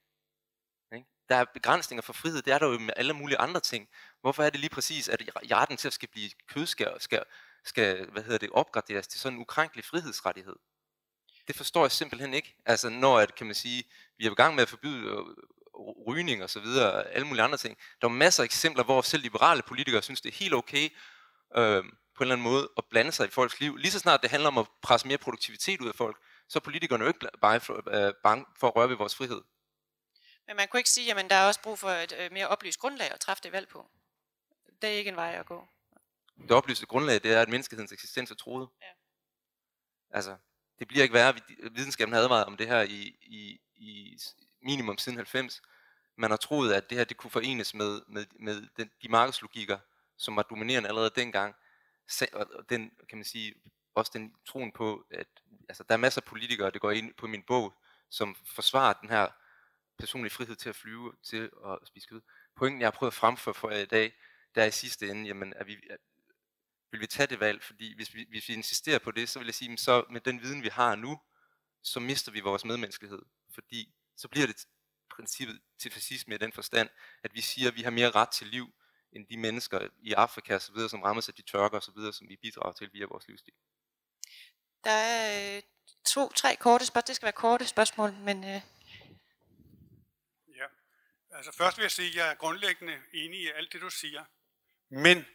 Der 1.30 1.36
er 1.36 1.46
begrænsninger 1.54 2.02
for 2.02 2.14
frihed, 2.14 2.42
det 2.42 2.54
er 2.54 2.58
der 2.58 2.68
jo 2.68 2.80
med 2.80 2.94
alle 2.96 3.14
mulige 3.14 3.38
andre 3.38 3.60
ting. 3.60 3.88
Hvorfor 4.22 4.44
er 4.44 4.50
det 4.50 4.60
lige 4.60 4.70
præcis, 4.70 5.10
at 5.10 5.22
hjerten 5.44 5.78
til 5.78 5.88
at 5.88 5.94
skal 5.94 6.10
blive 6.10 6.30
kødskær, 6.50 6.98
skal, 7.00 7.24
skal, 7.66 8.10
hvad 8.12 8.24
hedder 8.24 8.38
det, 8.38 8.50
opgraderes 8.50 9.08
til 9.08 9.20
sådan 9.20 9.36
en 9.36 9.42
ukrænkelig 9.42 9.86
frihedsrettighed? 9.86 10.56
Det 11.48 11.56
forstår 11.56 11.84
jeg 11.84 11.92
simpelthen 11.92 12.34
ikke. 12.34 12.56
Altså 12.66 12.90
når, 12.90 13.20
at, 13.20 13.36
kan 13.36 13.46
man 13.46 13.56
sige, 13.56 13.84
vi 14.18 14.26
er 14.26 14.32
i 14.32 14.34
gang 14.34 14.56
med 14.56 14.62
at 14.62 14.70
forbyde 14.70 15.08
øh, 15.08 15.18
rygning 16.08 16.44
og 16.44 16.50
så 16.50 16.60
videre, 16.60 17.08
alle 17.08 17.28
mulige 17.28 17.44
andre 17.44 17.58
ting. 17.58 17.78
Der 18.02 18.08
er 18.08 18.12
masser 18.12 18.44
af 18.44 18.46
eksempler, 18.46 18.84
hvor 18.84 19.02
selv 19.02 19.24
liberale 19.24 19.62
politikere 19.62 20.02
synes, 20.02 20.22
det 20.22 20.30
er 20.30 20.38
helt 20.38 20.54
okay 20.54 20.90
øh, 21.58 21.84
på 22.16 22.24
en 22.24 22.26
eller 22.26 22.36
anden 22.36 22.44
måde 22.44 22.70
at 22.78 22.84
blande 22.90 23.12
sig 23.12 23.28
i 23.28 23.30
folks 23.30 23.60
liv. 23.60 23.76
Lige 23.76 23.92
så 23.92 24.00
snart 24.00 24.22
det 24.22 24.30
handler 24.30 24.48
om 24.48 24.58
at 24.58 24.68
presse 24.82 25.08
mere 25.08 25.18
produktivitet 25.18 25.82
ud 25.82 25.88
af 25.88 25.96
folk, 25.96 26.18
så 26.50 26.60
er 26.60 26.62
politikerne 26.62 27.04
jo 27.04 27.08
ikke 27.08 27.28
bare 27.42 27.60
for, 27.60 28.08
øh, 28.08 28.14
bange 28.24 28.46
for 28.60 28.68
at 28.68 28.76
røre 28.76 28.90
ved 28.90 28.96
vores 28.96 29.16
frihed. 29.16 29.42
Men 30.48 30.56
man 30.56 30.68
kunne 30.68 30.80
ikke 30.80 30.90
sige, 30.90 31.20
at 31.20 31.30
der 31.30 31.36
er 31.36 31.48
også 31.48 31.62
brug 31.62 31.80
for 31.80 31.90
et 31.90 32.14
øh, 32.20 32.32
mere 32.32 32.48
oplyst 32.48 32.80
grundlag 32.80 33.12
at 33.12 33.20
træffe 33.20 33.44
det 33.44 33.52
valg 33.52 33.68
på. 33.68 33.90
Det 34.82 34.90
er 34.90 34.94
ikke 34.94 35.10
en 35.10 35.16
vej 35.16 35.36
at 35.40 35.46
gå. 35.46 35.68
Det 36.42 36.52
oplyste 36.52 36.86
grundlag, 36.86 37.24
det 37.24 37.34
er, 37.34 37.42
at 37.42 37.50
menneskehedens 37.50 37.92
eksistens 37.92 38.32
er 38.32 38.36
troet. 38.36 38.70
Ja. 38.82 38.88
Altså, 40.10 40.38
det 40.80 40.88
bliver 40.88 41.04
ikke 41.04 41.14
værre. 41.14 41.34
Videnskaben 41.72 42.14
har 42.14 42.22
advaret 42.22 42.46
om 42.46 42.58
det 42.58 42.68
her 42.68 42.82
i, 42.82 43.18
i, 43.22 43.60
i 43.76 44.18
minimum 44.62 44.98
siden 44.98 45.18
90. 45.18 45.62
Man 46.16 46.30
har 46.30 46.38
troet, 46.38 46.74
at 46.74 46.90
det 46.90 46.98
her 46.98 47.06
det 47.06 47.18
kunne 47.18 47.32
forenes 47.32 47.74
med, 47.74 48.02
med, 48.08 48.26
med 48.40 48.68
den, 48.78 48.92
de 49.02 49.10
markedslogikker, 49.10 49.80
som 50.18 50.36
var 50.36 50.44
dominerende 50.44 50.90
allerede 50.90 51.12
dengang. 51.16 51.56
Og 52.34 52.70
den, 52.70 52.92
kan 53.10 53.18
man 53.18 53.26
sige, 53.26 53.54
også 53.96 54.12
den 54.16 54.36
troen 54.46 54.72
på, 54.72 55.06
at 55.12 55.28
altså, 55.70 55.84
der 55.84 55.94
er 55.94 55.98
masser 55.98 56.22
af 56.22 56.26
politikere, 56.26 56.72
det 56.72 56.82
går 56.82 56.92
ind 56.92 57.14
på 57.14 57.28
min 57.28 57.44
bog, 57.44 57.74
som 58.10 58.36
forsvarer 58.46 58.94
den 58.94 59.10
her 59.10 59.28
personlig 60.00 60.32
frihed 60.32 60.56
til 60.56 60.70
at 60.70 60.76
flyve, 60.76 61.14
til 61.24 61.52
at 61.66 61.88
spise 61.88 62.08
kød. 62.08 62.22
Pointen, 62.56 62.82
jeg 62.82 62.86
har 62.86 62.92
prøvet 62.92 63.12
at 63.12 63.16
fremføre 63.16 63.54
for 63.54 63.70
jer 63.70 63.78
i 63.78 63.86
dag, 63.86 64.14
der 64.56 64.64
er 64.64 64.68
i 64.68 64.72
sidste 64.72 65.10
ende, 65.10 65.28
jamen, 65.28 65.54
at 65.54 65.68
vi, 65.68 65.78
at, 65.90 66.00
vil 66.92 67.00
vi 67.00 67.08
tage 67.08 67.28
det 67.28 67.40
valg? 67.40 67.64
Fordi 67.64 67.96
hvis 67.96 68.14
vi, 68.14 68.26
hvis 68.30 68.50
vi 68.50 68.54
insisterer 68.54 69.00
på 69.00 69.12
det, 69.12 69.30
så 69.30 69.40
vil 69.40 69.46
jeg 69.46 69.56
sige, 69.56 69.78
så 69.78 70.06
med 70.10 70.22
den 70.22 70.42
viden, 70.42 70.64
vi 70.64 70.68
har 70.68 70.96
nu, 70.96 71.20
så 71.84 72.00
mister 72.00 72.32
vi 72.32 72.40
vores 72.40 72.66
medmenneskelighed. 72.66 73.22
Fordi 73.54 73.96
så 74.18 74.28
bliver 74.28 74.48
det 74.48 74.68
princippet 75.10 75.62
til 75.80 75.92
fascisme 75.92 76.36
i 76.36 76.38
den 76.38 76.52
forstand, 76.52 76.90
at 77.24 77.34
vi 77.34 77.42
siger, 77.42 77.68
at 77.68 77.76
vi 77.76 77.82
har 77.82 77.92
mere 77.92 78.12
ret 78.12 78.30
til 78.30 78.48
liv, 78.48 78.74
end 79.12 79.28
de 79.28 79.38
mennesker 79.38 79.88
i 80.00 80.14
Afrika 80.14 80.56
og 80.56 80.62
så 80.62 80.74
videre, 80.74 80.90
som 80.90 81.02
rammes 81.02 81.30
af 81.30 81.34
de 81.36 81.42
tørker 81.42 81.78
og 81.78 81.84
så 81.84 81.92
videre, 81.96 82.14
som 82.14 82.30
vi 82.30 82.36
bidrager 82.36 82.74
til 82.74 82.90
via 82.94 83.06
vores 83.06 83.28
livsstil. 83.28 83.54
Der 84.84 84.92
er 84.92 85.58
øh, 85.58 85.62
to, 86.06 86.32
tre 86.32 86.56
korte 86.56 86.86
spørgsmål. 86.86 87.08
Det 87.08 87.16
skal 87.16 87.26
være 87.26 87.32
korte 87.32 87.68
spørgsmål, 87.68 88.14
men... 88.14 88.44
Øh... 88.44 88.62
Altså 91.38 91.52
først 91.52 91.78
vil 91.78 91.84
jeg 91.84 91.92
sige, 91.92 92.10
at 92.10 92.16
jeg 92.16 92.32
er 92.32 92.36
grundlæggende 92.36 93.02
enig 93.14 93.40
i 93.40 93.48
alt 93.48 93.74
det, 93.74 93.82
du 93.82 93.90
siger. 93.90 94.26
Men 94.90 95.26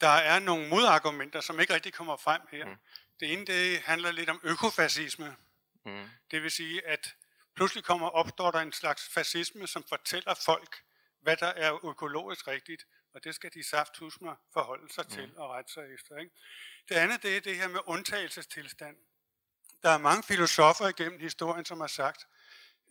der 0.00 0.08
er 0.08 0.38
nogle 0.38 0.68
modargumenter, 0.68 1.40
som 1.40 1.60
ikke 1.60 1.74
rigtig 1.74 1.92
kommer 1.92 2.16
frem 2.16 2.42
her. 2.50 2.66
Mm. 2.66 2.76
Det 3.20 3.32
ene, 3.32 3.46
det 3.46 3.80
handler 3.80 4.12
lidt 4.12 4.30
om 4.30 4.40
økofascisme. 4.42 5.36
Mm. 5.84 6.10
Det 6.30 6.42
vil 6.42 6.50
sige, 6.50 6.86
at 6.86 7.14
pludselig 7.54 7.84
kommer 7.84 8.08
opstår 8.08 8.50
der 8.50 8.58
en 8.58 8.72
slags 8.72 9.08
fascisme, 9.08 9.66
som 9.66 9.84
fortæller 9.88 10.34
folk, 10.34 10.82
hvad 11.22 11.36
der 11.36 11.46
er 11.46 11.86
økologisk 11.86 12.48
rigtigt, 12.48 12.86
og 13.14 13.24
det 13.24 13.34
skal 13.34 13.54
de 13.54 13.64
safthusmer 13.64 14.36
forholde 14.52 14.92
sig 14.92 15.04
mm. 15.04 15.14
til 15.14 15.32
og 15.36 15.50
rette 15.50 15.72
sig 15.72 15.94
efter. 15.94 16.16
Ikke? 16.16 16.32
Det 16.88 16.94
andet, 16.94 17.22
det 17.22 17.36
er 17.36 17.40
det 17.40 17.56
her 17.56 17.68
med 17.68 17.80
undtagelsestilstand. 17.86 18.96
Der 19.82 19.90
er 19.90 19.98
mange 19.98 20.22
filosofer 20.22 20.88
igennem 20.88 21.20
historien, 21.20 21.64
som 21.64 21.80
har 21.80 21.86
sagt, 21.86 22.26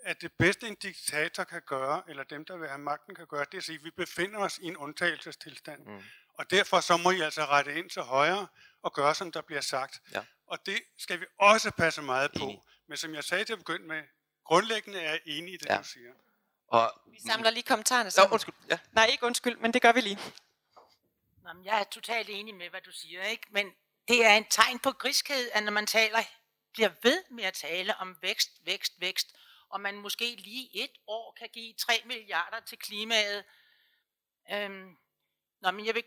at 0.03 0.21
det 0.21 0.31
bedste 0.33 0.67
en 0.67 0.75
diktator 0.75 1.43
kan 1.43 1.61
gøre, 1.65 2.03
eller 2.07 2.23
dem, 2.23 2.45
der 2.45 2.57
vil 2.57 2.67
have 2.67 2.79
magten 2.79 3.15
kan 3.15 3.27
gøre, 3.27 3.45
det 3.45 3.53
er 3.53 3.57
at 3.57 3.63
sige, 3.63 3.75
at 3.75 3.83
vi 3.83 3.91
befinder 3.91 4.39
os 4.39 4.57
i 4.57 4.65
en 4.65 4.77
undtagelsestilstand. 4.77 5.85
Mm. 5.85 6.03
Og 6.33 6.51
derfor 6.51 6.79
så 6.79 6.97
må 6.97 7.11
I 7.11 7.21
altså 7.21 7.45
rette 7.45 7.79
ind 7.79 7.89
til 7.89 8.01
højre 8.01 8.47
og 8.81 8.93
gøre, 8.93 9.15
som 9.15 9.31
der 9.31 9.41
bliver 9.41 9.61
sagt. 9.61 10.01
Ja. 10.11 10.21
Og 10.47 10.65
det 10.65 10.81
skal 10.97 11.19
vi 11.19 11.25
også 11.37 11.71
passe 11.71 12.01
meget 12.01 12.31
på. 12.37 12.43
Enig. 12.43 12.61
Men 12.87 12.97
som 12.97 13.15
jeg 13.15 13.23
sagde 13.23 13.43
til 13.43 13.53
at 13.53 13.59
begynde 13.59 13.87
med, 13.87 14.03
grundlæggende 14.45 14.99
er 14.99 15.11
jeg 15.11 15.21
enig 15.25 15.53
i 15.53 15.57
det, 15.57 15.65
ja. 15.69 15.77
du 15.77 15.83
siger. 15.83 16.11
Og, 16.67 17.01
vi 17.11 17.19
samler 17.27 17.49
lige 17.49 17.63
kommentarerne 17.63 18.11
sammen. 18.11 18.29
Ja, 18.29 18.33
undskyld. 18.33 18.55
Ja. 18.69 18.79
Nej, 18.91 19.05
ikke 19.05 19.25
undskyld, 19.25 19.57
men 19.57 19.73
det 19.73 19.81
gør 19.81 19.91
vi 19.91 20.01
lige. 20.01 20.19
Nå, 21.43 21.53
men 21.53 21.65
jeg 21.65 21.79
er 21.79 21.83
totalt 21.83 22.29
enig 22.29 22.55
med, 22.55 22.69
hvad 22.69 22.81
du 22.81 22.91
siger, 22.91 23.23
ikke? 23.23 23.47
Men 23.49 23.71
det 24.07 24.25
er 24.25 24.33
en 24.33 24.45
tegn 24.49 24.79
på 24.79 24.91
griskhed, 24.91 25.49
at 25.53 25.63
når 25.63 25.71
man 25.71 25.87
taler, 25.87 26.19
bliver 26.73 26.89
ved 27.03 27.23
med 27.29 27.43
at 27.43 27.53
tale 27.53 27.95
om 27.95 28.17
vækst, 28.21 28.51
vækst, 28.65 28.93
vækst, 28.99 29.35
og 29.69 29.81
man 29.81 29.95
måske 29.95 30.35
lige 30.35 30.83
et 30.83 30.91
år 31.07 31.35
kan 31.39 31.49
give 31.49 31.73
3 31.73 32.01
milliarder 32.05 32.59
til 32.59 32.77
klimaet. 32.77 33.45
Øhm, 34.51 34.97
nå, 35.61 35.71
men 35.71 35.85
jeg 35.85 35.95
vil 35.95 36.03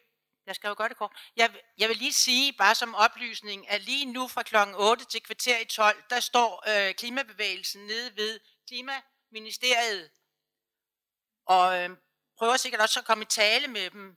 jeg 0.46 0.54
skal 0.54 0.68
jo 0.68 0.74
gøre 0.78 0.88
det 0.88 0.96
kort. 0.96 1.12
Jeg, 1.36 1.54
jeg 1.78 1.88
vil 1.88 1.96
lige 1.96 2.12
sige, 2.12 2.52
bare 2.52 2.74
som 2.74 2.94
oplysning, 2.94 3.68
at 3.68 3.80
lige 3.82 4.06
nu 4.06 4.28
fra 4.28 4.42
klokken 4.42 4.74
8 4.78 5.04
til 5.04 5.22
kvarter 5.22 5.58
i 5.58 5.64
12, 5.64 6.02
der 6.10 6.20
står 6.20 6.64
øh, 6.68 6.94
klimabevægelsen 6.94 7.86
nede 7.86 8.16
ved 8.16 8.40
Klimaministeriet. 8.68 10.10
Og 11.46 11.82
øh, 11.82 11.90
prøver 12.38 12.56
sikkert 12.56 12.80
også 12.80 13.00
at 13.00 13.06
komme 13.06 13.22
i 13.22 13.26
tale 13.26 13.68
med 13.68 13.90
dem. 13.90 14.16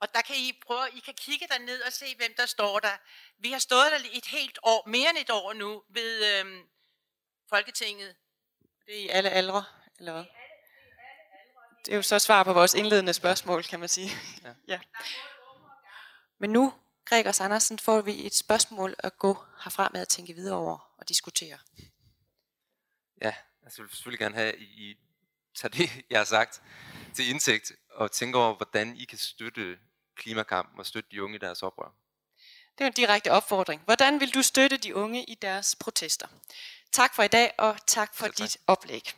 Og 0.00 0.14
der 0.14 0.22
kan 0.22 0.36
I 0.36 0.60
prøve, 0.66 0.90
I 0.94 1.00
kan 1.00 1.14
kigge 1.14 1.46
ned 1.60 1.82
og 1.82 1.92
se, 1.92 2.16
hvem 2.16 2.34
der 2.36 2.46
står 2.46 2.80
der. 2.80 2.96
Vi 3.38 3.52
har 3.52 3.58
stået 3.58 3.90
der 3.90 4.08
et 4.12 4.26
helt 4.26 4.58
år, 4.62 4.88
mere 4.88 5.10
end 5.10 5.18
et 5.18 5.30
år 5.30 5.52
nu, 5.52 5.84
ved 5.88 6.40
øh, 6.40 6.64
Folketinget. 7.50 8.16
Det 8.86 8.98
er 8.98 9.04
i 9.04 9.08
alle 9.08 9.30
aldre, 9.30 9.64
eller 9.98 10.12
hvad? 10.12 10.24
Det 11.84 11.92
er 11.92 11.96
jo 11.96 12.02
så 12.02 12.18
svar 12.18 12.42
på 12.42 12.52
vores 12.52 12.74
indledende 12.74 13.12
spørgsmål, 13.12 13.64
kan 13.64 13.80
man 13.80 13.88
sige. 13.88 14.10
Ja. 14.44 14.54
ja. 14.74 14.80
Men 16.38 16.50
nu, 16.50 16.74
Gregers 17.04 17.40
Andersen, 17.40 17.78
får 17.78 18.00
vi 18.00 18.26
et 18.26 18.34
spørgsmål 18.34 18.94
at 18.98 19.18
gå 19.18 19.44
herfra 19.64 19.90
med 19.92 20.00
at 20.00 20.08
tænke 20.08 20.32
videre 20.34 20.56
over 20.56 20.94
og 20.98 21.08
diskutere. 21.08 21.58
Ja, 23.22 23.34
altså, 23.62 23.82
jeg 23.82 23.84
vil 23.84 23.90
selvfølgelig 23.90 24.18
gerne 24.18 24.34
have, 24.34 24.52
at 24.52 24.60
I 24.60 24.96
tager 25.54 25.72
det, 25.72 26.04
jeg 26.10 26.20
har 26.20 26.24
sagt, 26.24 26.62
til 27.14 27.28
indsigt 27.28 27.72
og 27.90 28.12
tænker 28.12 28.38
over, 28.40 28.54
hvordan 28.54 28.96
I 28.96 29.04
kan 29.04 29.18
støtte 29.18 29.78
klimakampen 30.16 30.78
og 30.78 30.86
støtte 30.86 31.08
de 31.10 31.22
unge 31.22 31.36
i 31.36 31.38
deres 31.38 31.62
oprør. 31.62 31.94
Det 32.78 32.84
er 32.84 32.88
en 32.88 32.92
direkte 32.92 33.32
opfordring. 33.32 33.82
Hvordan 33.84 34.20
vil 34.20 34.34
du 34.34 34.42
støtte 34.42 34.76
de 34.76 34.94
unge 34.94 35.24
i 35.24 35.34
deres 35.34 35.76
protester? 35.80 36.26
Tak 36.92 37.14
for 37.14 37.22
i 37.22 37.28
dag, 37.28 37.52
og 37.58 37.76
tak 37.86 38.14
for 38.14 38.26
dit 38.26 38.56
oplæg. 38.66 39.12